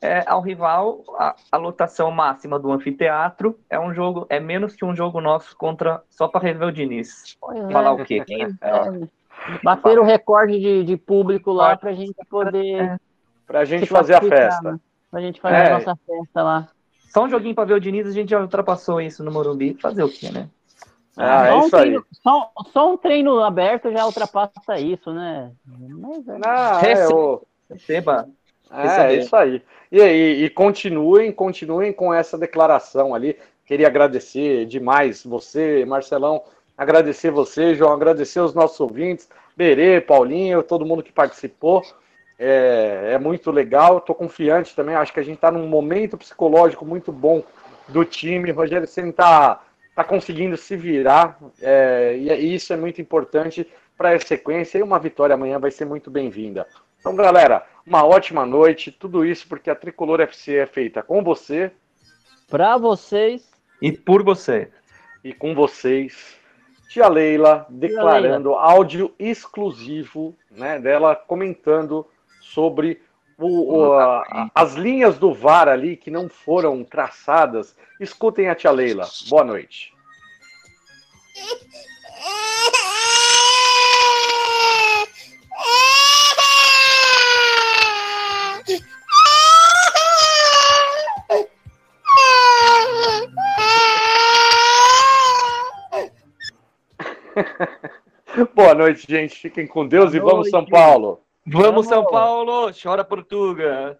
é, 0.00 0.24
ao 0.26 0.40
rival 0.40 1.02
a, 1.18 1.34
a, 1.52 1.56
lotação 1.56 2.10
máxima 2.10 2.58
do 2.58 2.70
anfiteatro 2.72 3.58
é 3.68 3.78
um 3.78 3.92
jogo, 3.94 4.26
é 4.28 4.38
menos 4.40 4.74
que 4.74 4.84
um 4.84 4.94
jogo 4.94 5.20
nosso 5.20 5.56
contra 5.56 6.02
só 6.10 6.28
para 6.28 6.40
rever 6.40 6.68
o 6.68 6.72
Diniz. 6.72 7.36
É, 7.52 7.72
Falar 7.72 7.92
o 7.92 8.04
quê? 8.04 8.22
É, 8.28 9.58
bater 9.62 9.98
o 9.98 10.04
recorde 10.04 10.58
de, 10.58 10.84
de 10.84 10.96
público 10.96 11.52
lá 11.52 11.76
para 11.76 11.90
a 11.90 11.94
gente 11.94 12.14
poder. 12.28 12.82
É. 12.82 12.96
Para 13.46 13.60
a 13.60 13.64
gente 13.64 13.86
fazer 13.86 14.14
a 14.14 14.20
festa. 14.20 14.72
Né? 14.72 14.80
Para 15.10 15.20
a 15.20 15.22
gente 15.22 15.40
fazer 15.40 15.56
a 15.56 15.64
É. 15.64 15.70
nossa 15.70 15.96
festa 16.06 16.42
lá. 16.42 16.68
Só 17.12 17.24
um 17.24 17.28
joguinho 17.28 17.54
para 17.54 17.64
ver 17.64 17.74
o 17.74 17.80
Diniz, 17.80 18.06
a 18.06 18.12
gente 18.12 18.30
já 18.30 18.40
ultrapassou 18.40 19.00
isso 19.00 19.24
no 19.24 19.32
Morumbi. 19.32 19.74
Fazer 19.74 20.04
o 20.04 20.08
quê, 20.08 20.30
né? 20.30 20.48
Ah, 21.16 21.40
só, 21.40 21.44
é 21.46 21.54
um 21.54 21.66
isso 21.66 21.76
aí. 21.76 21.82
treino, 21.82 22.06
só, 22.22 22.52
só 22.72 22.92
um 22.92 22.96
treino 22.96 23.40
aberto 23.42 23.90
já 23.90 24.06
ultrapassa 24.06 24.78
isso, 24.78 25.12
né? 25.12 25.50
Mas, 25.66 26.28
é- 26.28 26.38
Ah, 26.44 26.80
é, 26.84 27.08
o, 27.08 27.42
Receba. 27.70 28.28
É, 28.72 29.14
é 29.14 29.14
isso 29.16 29.34
aí. 29.34 29.62
E, 29.90 30.00
e, 30.00 30.44
e 30.44 30.50
continuem, 30.50 31.32
continuem 31.32 31.92
com 31.92 32.14
essa 32.14 32.38
declaração 32.38 33.14
ali. 33.14 33.36
Queria 33.66 33.86
agradecer 33.86 34.66
demais 34.66 35.24
você, 35.24 35.84
Marcelão, 35.84 36.42
agradecer 36.76 37.30
você, 37.30 37.74
João, 37.74 37.92
agradecer 37.92 38.40
os 38.40 38.54
nossos 38.54 38.80
ouvintes, 38.80 39.28
Berê, 39.56 40.00
Paulinho, 40.00 40.62
todo 40.62 40.86
mundo 40.86 41.02
que 41.02 41.12
participou. 41.12 41.82
É, 42.38 43.12
é 43.12 43.18
muito 43.18 43.50
legal, 43.50 43.98
estou 43.98 44.14
confiante 44.14 44.74
também. 44.74 44.94
Acho 44.94 45.12
que 45.12 45.20
a 45.20 45.22
gente 45.22 45.34
está 45.36 45.50
num 45.50 45.66
momento 45.66 46.16
psicológico 46.16 46.86
muito 46.86 47.12
bom 47.12 47.44
do 47.86 48.04
time. 48.04 48.50
Rogério 48.50 48.86
Senna 48.86 49.10
está 49.10 49.60
tá 49.94 50.02
conseguindo 50.02 50.56
se 50.56 50.76
virar, 50.76 51.38
é, 51.60 52.16
e 52.16 52.54
isso 52.54 52.72
é 52.72 52.76
muito 52.76 53.00
importante 53.00 53.68
para 53.96 54.14
a 54.14 54.18
sequência. 54.18 54.78
E 54.78 54.82
uma 54.82 54.98
vitória 54.98 55.34
amanhã 55.34 55.58
vai 55.58 55.70
ser 55.70 55.84
muito 55.84 56.10
bem-vinda. 56.10 56.66
Então, 57.00 57.16
galera, 57.16 57.66
uma 57.86 58.04
ótima 58.04 58.46
noite. 58.46 58.92
Tudo 58.92 59.24
isso 59.24 59.48
porque 59.48 59.70
a 59.70 59.74
Tricolor 59.74 60.20
FC 60.20 60.56
é 60.56 60.66
feita 60.66 61.02
com 61.02 61.24
você, 61.24 61.72
para 62.50 62.76
vocês 62.76 63.48
e 63.80 63.90
por 63.90 64.22
você. 64.22 64.70
E 65.22 65.32
com 65.32 65.54
vocês, 65.54 66.36
tia 66.88 67.08
Leila 67.08 67.66
declarando 67.70 68.50
Leila. 68.50 68.62
áudio 68.62 69.14
exclusivo 69.18 70.36
né, 70.50 70.78
dela 70.78 71.14
comentando 71.14 72.06
sobre 72.40 73.00
o, 73.38 73.76
o, 73.76 73.92
a, 73.94 74.50
as 74.54 74.74
linhas 74.74 75.18
do 75.18 75.32
VAR 75.32 75.68
ali 75.68 75.96
que 75.96 76.10
não 76.10 76.28
foram 76.28 76.82
traçadas. 76.82 77.76
Escutem 77.98 78.48
a 78.48 78.54
tia 78.54 78.70
Leila. 78.70 79.08
Boa 79.28 79.44
noite. 79.44 79.94
Boa 98.54 98.74
noite, 98.74 99.06
gente. 99.08 99.36
Fiquem 99.36 99.66
com 99.66 99.86
Deus 99.86 100.12
Boa 100.12 100.16
e 100.16 100.20
vamos, 100.20 100.50
São 100.50 100.64
Paulo. 100.64 101.20
Vamos, 101.46 101.86
São 101.86 102.04
Paulo! 102.04 102.72
Chora, 102.80 103.04
Portuga! 103.04 103.98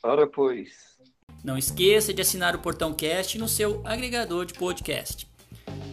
Chora, 0.00 0.26
pois. 0.26 0.70
Não 1.44 1.56
esqueça 1.56 2.12
de 2.12 2.20
assinar 2.20 2.54
o 2.54 2.58
Portão 2.58 2.92
Cast 2.92 3.38
no 3.38 3.48
seu 3.48 3.80
agregador 3.84 4.44
de 4.44 4.54
podcast. 4.54 5.28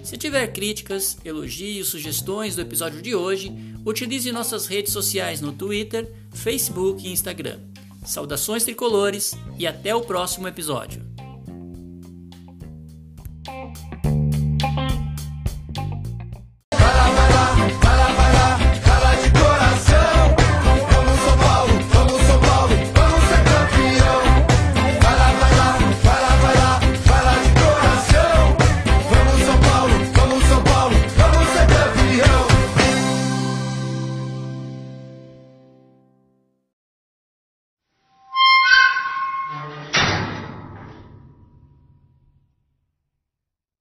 Se 0.03 0.17
tiver 0.17 0.47
críticas, 0.47 1.17
elogios, 1.23 1.89
sugestões 1.89 2.55
do 2.55 2.61
episódio 2.61 3.01
de 3.01 3.13
hoje, 3.13 3.51
utilize 3.85 4.31
nossas 4.31 4.65
redes 4.65 4.93
sociais 4.93 5.41
no 5.41 5.51
Twitter, 5.51 6.11
Facebook 6.33 7.05
e 7.05 7.11
Instagram. 7.11 7.59
Saudações 8.05 8.63
tricolores 8.63 9.37
e 9.57 9.67
até 9.67 9.93
o 9.93 10.01
próximo 10.01 10.47
episódio. 10.47 11.06